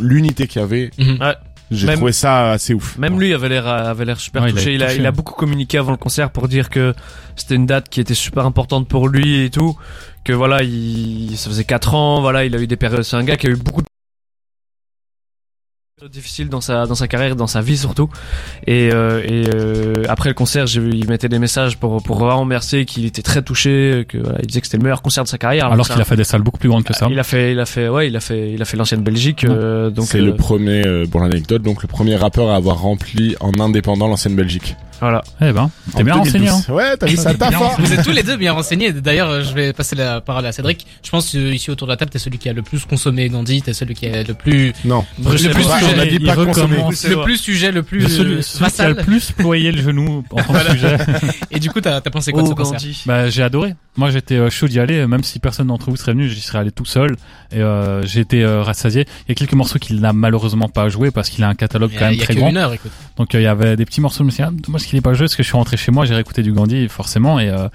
l'unité 0.00 0.46
qu'il 0.46 0.60
y 0.60 0.64
avait, 0.64 0.90
Mhm. 0.98 1.18
Ouais. 1.20 1.34
J'ai 1.70 1.86
Même- 1.86 1.96
trouvé 1.96 2.12
ça 2.12 2.50
assez 2.52 2.74
ouf. 2.74 2.98
Même 2.98 3.20
lui 3.20 3.32
avait 3.32 3.48
l'air 3.48 3.66
avait 3.66 4.04
l'air 4.04 4.18
super 4.18 4.42
Ouais, 4.42 4.50
il 4.50 4.56
a 4.56 4.58
touché. 4.58 4.74
Il 4.74 4.82
a, 4.82 4.86
touché. 4.86 4.98
il 4.98 5.06
a 5.06 5.12
beaucoup 5.12 5.34
communiqué 5.34 5.78
avant 5.78 5.92
le 5.92 5.96
concert 5.96 6.30
pour 6.30 6.48
dire 6.48 6.68
que 6.68 6.94
c'était 7.36 7.54
une 7.54 7.66
date 7.66 7.88
qui 7.88 8.00
était 8.00 8.14
super 8.14 8.44
importante 8.46 8.88
pour 8.88 9.08
lui 9.08 9.44
et 9.44 9.50
tout. 9.50 9.76
Que 10.24 10.32
voilà, 10.32 10.62
il 10.62 11.32
ça 11.36 11.48
faisait 11.48 11.64
quatre 11.64 11.94
ans. 11.94 12.20
Voilà, 12.20 12.44
il 12.44 12.54
a 12.56 12.58
eu 12.60 12.66
des 12.66 12.76
périodes. 12.76 13.02
C'est 13.02 13.16
un 13.16 13.24
gars 13.24 13.36
qui 13.36 13.46
a 13.46 13.50
eu 13.50 13.56
beaucoup 13.56 13.82
de 13.82 13.86
difficile 16.08 16.48
dans 16.48 16.60
sa 16.60 16.86
dans 16.86 16.94
sa 16.94 17.08
carrière, 17.08 17.36
dans 17.36 17.46
sa 17.46 17.60
vie 17.60 17.76
surtout. 17.76 18.08
Et, 18.66 18.90
euh, 18.92 19.22
et 19.24 19.44
euh, 19.54 20.04
après 20.08 20.30
le 20.30 20.34
concert, 20.34 20.66
j'ai 20.66 20.80
vu, 20.80 20.90
il 20.94 21.08
mettait 21.08 21.28
des 21.28 21.38
messages 21.38 21.76
pour 21.76 22.02
pour 22.02 22.18
vraiment 22.18 22.40
remercier 22.40 22.84
qu'il 22.84 23.04
était 23.04 23.22
très 23.22 23.42
touché, 23.42 24.06
que 24.08 24.18
voilà, 24.18 24.38
il 24.40 24.46
disait 24.46 24.60
que 24.60 24.66
c'était 24.66 24.78
le 24.78 24.82
meilleur 24.84 25.02
concert 25.02 25.24
de 25.24 25.28
sa 25.28 25.38
carrière. 25.38 25.66
Alors 25.70 25.86
qu'il 25.88 26.00
a 26.00 26.04
fait 26.04 26.16
des 26.16 26.24
salles 26.24 26.42
beaucoup 26.42 26.58
plus 26.58 26.68
grandes 26.68 26.84
que 26.84 26.94
ça. 26.94 27.08
il 27.10 27.18
a 27.18 27.24
fait 27.24 27.52
il 27.52 27.60
a 27.60 27.66
fait 27.66 27.88
ouais, 27.88 28.08
il 28.08 28.16
a 28.16 28.20
fait 28.20 28.52
il 28.52 28.62
a 28.62 28.64
fait 28.64 28.76
l'ancienne 28.76 29.02
Belgique 29.02 29.44
Ouais. 29.46 29.54
euh, 29.54 29.90
donc 29.90 30.06
C'est 30.06 30.18
euh, 30.20 30.24
le 30.26 30.34
premier, 30.36 30.86
euh, 30.86 31.06
pour 31.06 31.20
l'anecdote, 31.20 31.62
donc 31.62 31.82
le 31.82 31.88
premier 31.88 32.16
rappeur 32.16 32.50
à 32.50 32.56
avoir 32.56 32.80
rempli 32.80 33.36
en 33.40 33.52
indépendant 33.60 34.08
l'ancienne 34.08 34.34
Belgique. 34.36 34.76
Voilà. 35.00 35.22
Eh 35.40 35.52
ben, 35.52 35.70
t'es 35.94 36.00
En 36.00 36.04
bien 36.04 36.14
renseigné, 36.14 36.48
hein. 36.48 36.60
2012. 36.68 36.76
Ouais, 36.76 36.96
t'as 36.96 37.06
vu 37.06 37.16
ça, 37.16 37.32
Bien 37.34 37.50
taf, 37.50 37.62
hein. 37.62 37.70
Vous 37.78 37.92
êtes 37.92 38.02
tous 38.04 38.12
les 38.12 38.22
deux 38.22 38.36
bien 38.36 38.52
renseignés. 38.52 38.92
D'ailleurs, 38.92 39.28
euh, 39.30 39.42
je 39.42 39.52
vais 39.54 39.72
passer 39.72 39.96
la 39.96 40.20
parole 40.20 40.44
à 40.46 40.52
Cédric. 40.52 40.86
Je 41.02 41.10
pense 41.10 41.32
que 41.32 41.38
ici 41.52 41.70
autour 41.70 41.86
de 41.86 41.92
la 41.92 41.96
table, 41.96 42.10
t'es 42.10 42.18
celui 42.18 42.38
qui 42.38 42.48
a 42.48 42.52
le 42.52 42.62
plus 42.62 42.84
consommé 42.84 43.28
Gandhi, 43.28 43.62
t'es 43.62 43.72
celui 43.72 43.94
qui 43.94 44.06
a 44.06 44.22
le 44.22 44.34
plus, 44.34 44.72
Non. 44.84 45.04
le 45.18 45.24
plus 45.24 45.38
sujet, 45.38 45.94
on 45.96 45.98
a 45.98 46.06
dit 46.06 46.20
pas 46.20 46.34
recommence. 46.34 47.04
le 47.06 47.22
plus 47.22 47.36
sujet, 47.38 47.72
le 47.72 47.82
plus 47.82 48.00
Le 48.00 48.08
celui, 48.08 48.34
euh, 48.34 48.42
celui 48.42 48.58
qui 48.58 48.58
a 48.58 48.66
vassal. 48.66 48.96
le 48.96 49.02
plus 49.02 49.32
ployé 49.32 49.72
le 49.72 49.82
genou 49.82 50.24
en 50.30 50.42
tant 50.42 50.52
que 50.52 50.70
sujet. 50.72 50.96
Et 51.50 51.58
du 51.58 51.70
coup, 51.70 51.80
t'as 51.80 52.00
pensé 52.02 52.32
quoi 52.32 52.42
de 52.42 52.46
ce 52.48 52.52
Oh, 52.52 52.56
concert 52.56 52.78
Gandhi. 52.78 53.02
Bah, 53.06 53.28
j'ai 53.30 53.42
adoré. 53.42 53.74
Moi, 53.96 54.10
j'étais 54.10 54.36
euh, 54.36 54.50
chaud 54.50 54.68
d'y 54.68 54.78
aller, 54.80 55.06
même 55.06 55.24
si 55.24 55.38
personne 55.38 55.66
d'entre 55.68 55.90
vous 55.90 55.96
serait 55.96 56.12
venu, 56.12 56.28
j'y 56.28 56.40
serais 56.40 56.58
allé 56.58 56.70
tout 56.70 56.84
seul. 56.84 57.16
Et 57.52 57.60
euh, 57.60 58.02
j'ai 58.06 58.20
été 58.20 58.42
euh, 58.44 58.62
rassasié. 58.62 59.06
Il 59.26 59.30
y 59.30 59.32
a 59.32 59.34
quelques 59.34 59.54
morceaux 59.54 59.78
qu'il 59.78 60.00
n'a 60.00 60.12
malheureusement 60.12 60.68
pas 60.68 60.88
joué 60.88 61.10
parce 61.10 61.28
qu'il 61.30 61.42
a 61.44 61.48
un 61.48 61.54
catalogue 61.54 61.90
quand 61.98 62.04
même 62.04 62.14
il 62.14 62.18
y 62.20 62.22
a 62.22 62.24
très 62.24 62.34
grand. 62.34 62.50
une 62.50 62.56
heure, 62.56 62.72
écoute. 62.72 62.92
Donc 63.16 63.34
euh, 63.34 63.40
il 63.40 63.44
y 63.44 63.46
avait 63.48 63.76
des 63.76 63.84
petits 63.84 64.00
morceaux. 64.00 64.22
Je 64.24 64.24
me 64.24 64.30
qu'il 64.90 64.98
ait 64.98 65.02
pas 65.02 65.14
joué 65.14 65.24
parce 65.24 65.36
que 65.36 65.42
je 65.42 65.48
suis 65.48 65.56
rentré 65.56 65.76
chez 65.76 65.90
moi, 65.92 66.04
j'ai 66.04 66.14
réécouté 66.14 66.42
du 66.42 66.52
Gandhi 66.52 66.88
forcément. 66.88 67.40
Et 67.40 67.48
euh, 67.48 67.68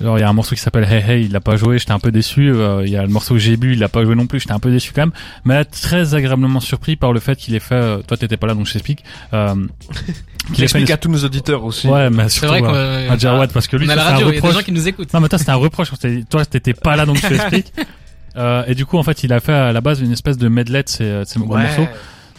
alors 0.00 0.18
il 0.18 0.22
y 0.22 0.24
a 0.24 0.28
un 0.28 0.32
morceau 0.32 0.54
qui 0.54 0.60
s'appelle 0.60 0.84
Hey 0.90 1.02
Hey, 1.08 1.24
il 1.26 1.32
l'a 1.32 1.40
pas 1.40 1.56
joué, 1.56 1.78
j'étais 1.78 1.92
un 1.92 1.98
peu 1.98 2.10
déçu. 2.10 2.50
Euh, 2.50 2.82
Il 2.84 2.90
y 2.90 2.96
a 2.96 3.02
le 3.02 3.08
morceau 3.08 3.36
J'ai 3.38 3.56
bu, 3.56 3.74
il 3.74 3.78
l'a 3.78 3.88
pas 3.88 4.04
joué 4.04 4.14
non 4.14 4.26
plus, 4.26 4.40
j'étais 4.40 4.52
un 4.52 4.58
peu 4.58 4.70
déçu 4.70 4.92
quand 4.94 5.02
même. 5.02 5.12
Mais 5.44 5.64
très 5.64 6.14
agréablement 6.14 6.60
surpris 6.60 6.96
par 6.96 7.12
le 7.12 7.20
fait 7.20 7.36
qu'il 7.36 7.54
ait 7.54 7.60
fait. 7.60 7.74
euh, 7.74 7.98
toi 7.98 8.16
t'étais 8.16 8.36
pas 8.38 8.46
là 8.46 8.54
donc 8.54 8.66
je 8.66 8.72
t'explique. 8.72 9.04
Euh, 9.34 9.54
qu'il 9.54 9.64
ait 10.10 10.14
fait 10.54 10.56
J'explique 10.56 10.88
une- 10.88 10.94
à 10.94 10.96
tous 10.96 11.10
nos 11.10 11.24
auditeurs 11.24 11.62
aussi. 11.64 11.86
Ouais, 11.88 12.10
mais 12.10 12.24
C'est 12.24 12.40
surtout 12.46 12.64
vrai 12.64 12.72
euh, 12.74 13.10
à 13.10 13.18
Jawad 13.18 13.52
parce 13.52 13.68
que 13.68 13.76
lui 13.76 13.86
on 13.86 13.90
a 13.90 13.94
la 13.96 14.02
ça, 14.02 14.08
c'est 14.08 14.12
un 14.14 14.16
radio, 14.16 14.26
il 14.26 14.34
y 14.34 14.38
a 14.38 14.40
des 14.40 14.46
reproche. 14.46 14.54
gens 14.60 14.64
qui 14.64 14.72
nous 14.72 14.88
écoutent. 14.88 15.12
Non, 15.12 15.20
mais 15.20 15.28
toi, 15.28 15.38
c'était 15.38 15.50
un 15.52 15.56
reproche. 15.56 15.90
Toi, 16.30 16.46
t'étais 16.46 16.74
pas 16.74 16.96
là, 16.96 17.06
donc 17.06 17.16
je 17.18 17.26
t'explique. 17.28 17.72
Euh, 18.34 18.64
et 18.66 18.74
du 18.74 18.86
coup, 18.86 18.96
en 18.96 19.02
fait, 19.02 19.24
il 19.24 19.32
a 19.34 19.40
fait 19.40 19.52
à 19.52 19.72
la 19.72 19.82
base 19.82 20.00
une 20.00 20.10
espèce 20.10 20.38
de 20.38 20.48
medley 20.48 20.82
de 20.82 20.88
ces, 20.88 21.04
de 21.04 21.24
ces 21.26 21.38
gros 21.38 21.54
morceaux. 21.54 21.86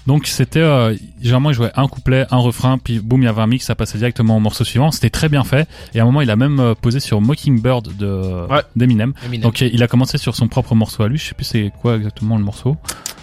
Donc, 0.06 0.28
c'était, 0.28 0.60
euh, 0.60 0.96
généralement, 1.22 1.52
il 1.52 1.54
jouait 1.54 1.72
un 1.76 1.88
couplet, 1.88 2.26
un 2.30 2.38
refrain, 2.38 2.78
puis 2.78 3.00
boum, 3.00 3.22
il 3.22 3.26
y 3.26 3.28
avait 3.28 3.42
un 3.42 3.48
mix, 3.48 3.66
ça 3.66 3.76
passait 3.76 3.98
directement 3.98 4.36
au 4.36 4.40
morceau 4.42 4.64
suivant. 4.66 4.92
C'était 4.92 5.10
très 5.10 5.30
bien 5.30 5.44
fait. 5.44 5.68
Et 5.94 6.00
à 6.00 6.04
un 6.04 6.06
moment, 6.06 6.22
il 6.22 6.30
a 6.30 6.36
même 6.36 6.60
euh, 6.60 6.76
posé 6.76 7.00
sur 7.00 7.22
Mockingbird 7.22 7.96
de, 7.98 8.46
Ouais. 8.52 8.62
d'Eminem. 8.76 9.14
Eminem. 9.26 9.44
Donc, 9.44 9.62
il 9.62 9.82
a 9.82 9.88
commencé 9.88 10.18
sur 10.18 10.36
son 10.36 10.48
propre 10.50 10.76
morceau 10.76 11.04
à 11.04 11.08
lui. 11.08 11.18
Je 11.18 11.24
sais 11.26 11.36
plus 11.36 11.46
c'est 11.46 11.72
quoi 11.82 11.96
exactement 11.96 12.38
le 12.38 12.44
morceau. 12.44 12.76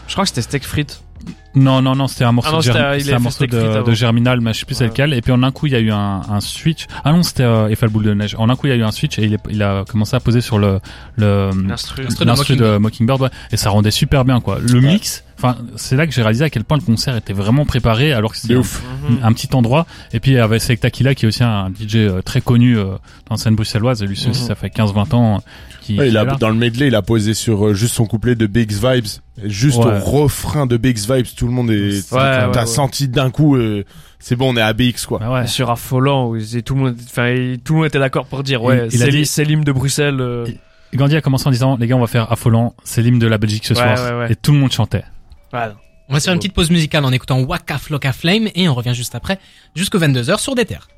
Je 0.07 0.12
crois 0.14 0.24
que 0.24 0.28
c'était 0.31 0.43
steak 0.43 0.64
frites. 0.64 1.03
Non, 1.55 1.83
non, 1.83 1.95
non, 1.97 2.07
c'était 2.07 2.24
un 2.24 2.33
morceau, 2.33 2.51
Ah 2.53 2.66
non, 2.66 2.72
de, 2.97 3.12
un 3.12 3.18
morceau 3.18 3.45
de, 3.47 3.93
Germinal, 3.93 4.41
mais 4.41 4.55
je 4.55 4.61
sais 4.61 4.64
plus 4.64 4.74
c'est 4.76 4.85
Ouais. 4.85 4.91
lequel. 4.91 5.12
Et 5.14 5.20
puis 5.20 5.33
en 5.33 5.43
un 5.43 5.51
coup, 5.51 5.66
il 5.66 5.72
y 5.72 5.76
a 5.76 5.81
eu 5.81 5.91
un, 5.91 6.22
un 6.28 6.41
switch. 6.41 6.87
Ah 7.05 7.12
non, 7.12 7.22
c'était 7.22 7.43
euh, 7.43 7.68
Eiffel 7.68 7.91
Boule 7.91 8.05
de 8.05 8.14
Neige. 8.14 8.37
En 8.39 8.49
un 8.49 8.57
coup, 8.57 8.68
il 8.68 8.70
y 8.70 8.72
a 8.72 8.76
eu 8.76 8.83
un 8.85 8.93
switch 8.93 9.18
et 9.18 9.24
il, 9.24 9.35
est- 9.35 9.41
il 9.51 9.62
a 9.62 9.85
commencé 9.85 10.14
à 10.16 10.20
poser 10.20 10.41
sur 10.41 10.59
le, 10.59 10.78
le, 11.16 11.51
L'instru. 11.68 12.07
De 12.07 12.24
l'instru 12.24 12.57
de 12.57 12.78
Mockingbird, 12.78 13.20
ouais. 13.20 13.28
Et 13.53 13.57
ça 13.59 13.68
rendait 13.70 13.91
super 13.91 14.24
bien, 14.24 14.41
quoi. 14.41 14.59
Le 14.61 14.81
mix, 14.81 15.24
enfin, 15.43 15.57
c'est 15.76 15.97
là 15.97 16.07
que 16.07 16.12
j'ai 16.12 16.22
réalisé 16.22 16.45
à 16.45 16.51
quel 16.51 16.64
point 16.64 16.76
le 16.76 16.82
concert 16.82 17.16
était 17.16 17.32
vraiment 17.32 17.64
préparé, 17.64 18.12
alors 18.12 18.30
que 18.32 18.36
C'est 18.36 18.49
c'était. 18.49 18.55
Mhm. 19.09 19.18
un, 19.22 19.28
un 19.28 19.32
petit 19.32 19.49
endroit. 19.55 19.86
Et 20.12 20.20
puis, 20.20 20.32
il 20.32 20.34
y 20.34 20.38
avait 20.38 20.59
Sektaqila, 20.59 21.14
qui 21.14 21.24
est 21.24 21.28
aussi 21.28 21.43
un 21.43 21.70
DJ 21.70 21.97
euh, 21.97 22.22
très 22.22 22.41
connu 22.41 22.76
euh, 22.78 22.84
dans 22.84 22.99
la 23.32 23.36
scène 23.36 23.55
bruxelloise. 23.57 24.03
Et 24.03 24.07
lui 24.07 24.12
aussi, 24.12 24.28
Mhm. 24.28 24.34
ça 24.34 24.55
fait 24.55 24.68
15-20 24.68 25.14
ans 25.14 25.36
euh, 25.36 25.41
il 25.88 26.01
a, 26.01 26.05
est 26.07 26.11
là. 26.11 26.24
dans 26.38 26.51
le 26.51 26.55
medley, 26.55 26.86
il 26.88 26.95
a 26.95 27.03
posé 27.03 27.34
sur 27.34 27.74
juste 27.74 27.95
son 27.95 28.07
couplet 28.07 28.34
de 28.36 28.47
Big's 28.47 28.80
Vibes. 28.80 29.07
Juste 29.45 29.78
Ouais. 29.78 29.86
au 29.86 29.99
refrain 30.22 30.66
de 30.66 30.76
Big's 30.76 31.11
Vibes, 31.11 31.26
tout 31.36 31.47
le 31.47 31.53
monde 31.53 31.70
est, 31.70 32.12
Ouais, 32.12 32.18
ouais, 32.18 32.51
t'as 32.53 32.61
ouais. 32.61 32.66
senti 32.66 33.09
d'un 33.09 33.30
coup, 33.30 33.57
euh, 33.57 33.84
c'est 34.20 34.36
bon, 34.36 34.53
on 34.53 34.57
est 34.57 34.61
à 34.61 34.72
BX, 34.72 35.07
quoi. 35.09 35.18
Bah 35.18 35.32
ouais. 35.32 35.47
Sur 35.47 35.70
affolant, 35.70 36.32
tout 36.64 36.74
le 36.74 36.80
monde, 36.80 36.97
enfin, 37.07 37.34
tout 37.64 37.72
le 37.72 37.78
monde 37.78 37.86
était 37.88 37.99
d'accord 37.99 38.26
pour 38.26 38.43
dire, 38.43 38.62
ouais, 38.62 38.88
c'est 39.24 39.45
l'hymne 39.45 39.64
de 39.64 39.72
Bruxelles. 39.72 40.20
euh, 40.20 40.47
Gandhi 40.95 41.16
a 41.16 41.20
commencé 41.20 41.47
en 41.49 41.53
disant, 41.53 41.76
les 41.80 41.86
gars, 41.86 41.97
on 41.97 42.01
va 42.01 42.07
faire 42.09 42.30
affolant. 42.32 42.74
C'est 42.84 43.01
l'hymne 43.03 43.18
de 43.20 43.26
la 43.28 43.38
Belgique 43.38 43.64
ce 43.64 43.74
Ouais, 43.74 43.78
soir. 43.80 43.97
ouais, 44.12 44.18
ouais. 44.26 44.32
Et 44.32 44.36
tout 44.36 44.53
le 44.53 44.59
monde 44.59 44.72
chantait. 44.72 45.05
Voilà. 45.51 45.77
On 46.09 46.13
va 46.13 46.21
se 46.21 46.25
faire 46.25 46.33
une 46.35 46.41
petite 46.41 46.55
pause 46.55 46.71
musicale 46.71 47.05
en 47.05 47.13
écoutant 47.13 47.41
Waka 47.41 47.79
Flocka 47.79 48.13
Flame 48.13 48.49
et 48.55 48.69
on 48.69 48.75
revient 48.75 48.95
juste 48.95 49.15
après, 49.15 49.39
jusqu'aux 49.77 50.01
22h 50.01 50.39
sur 50.39 50.55
des 50.57 50.65
terres. 50.65 50.89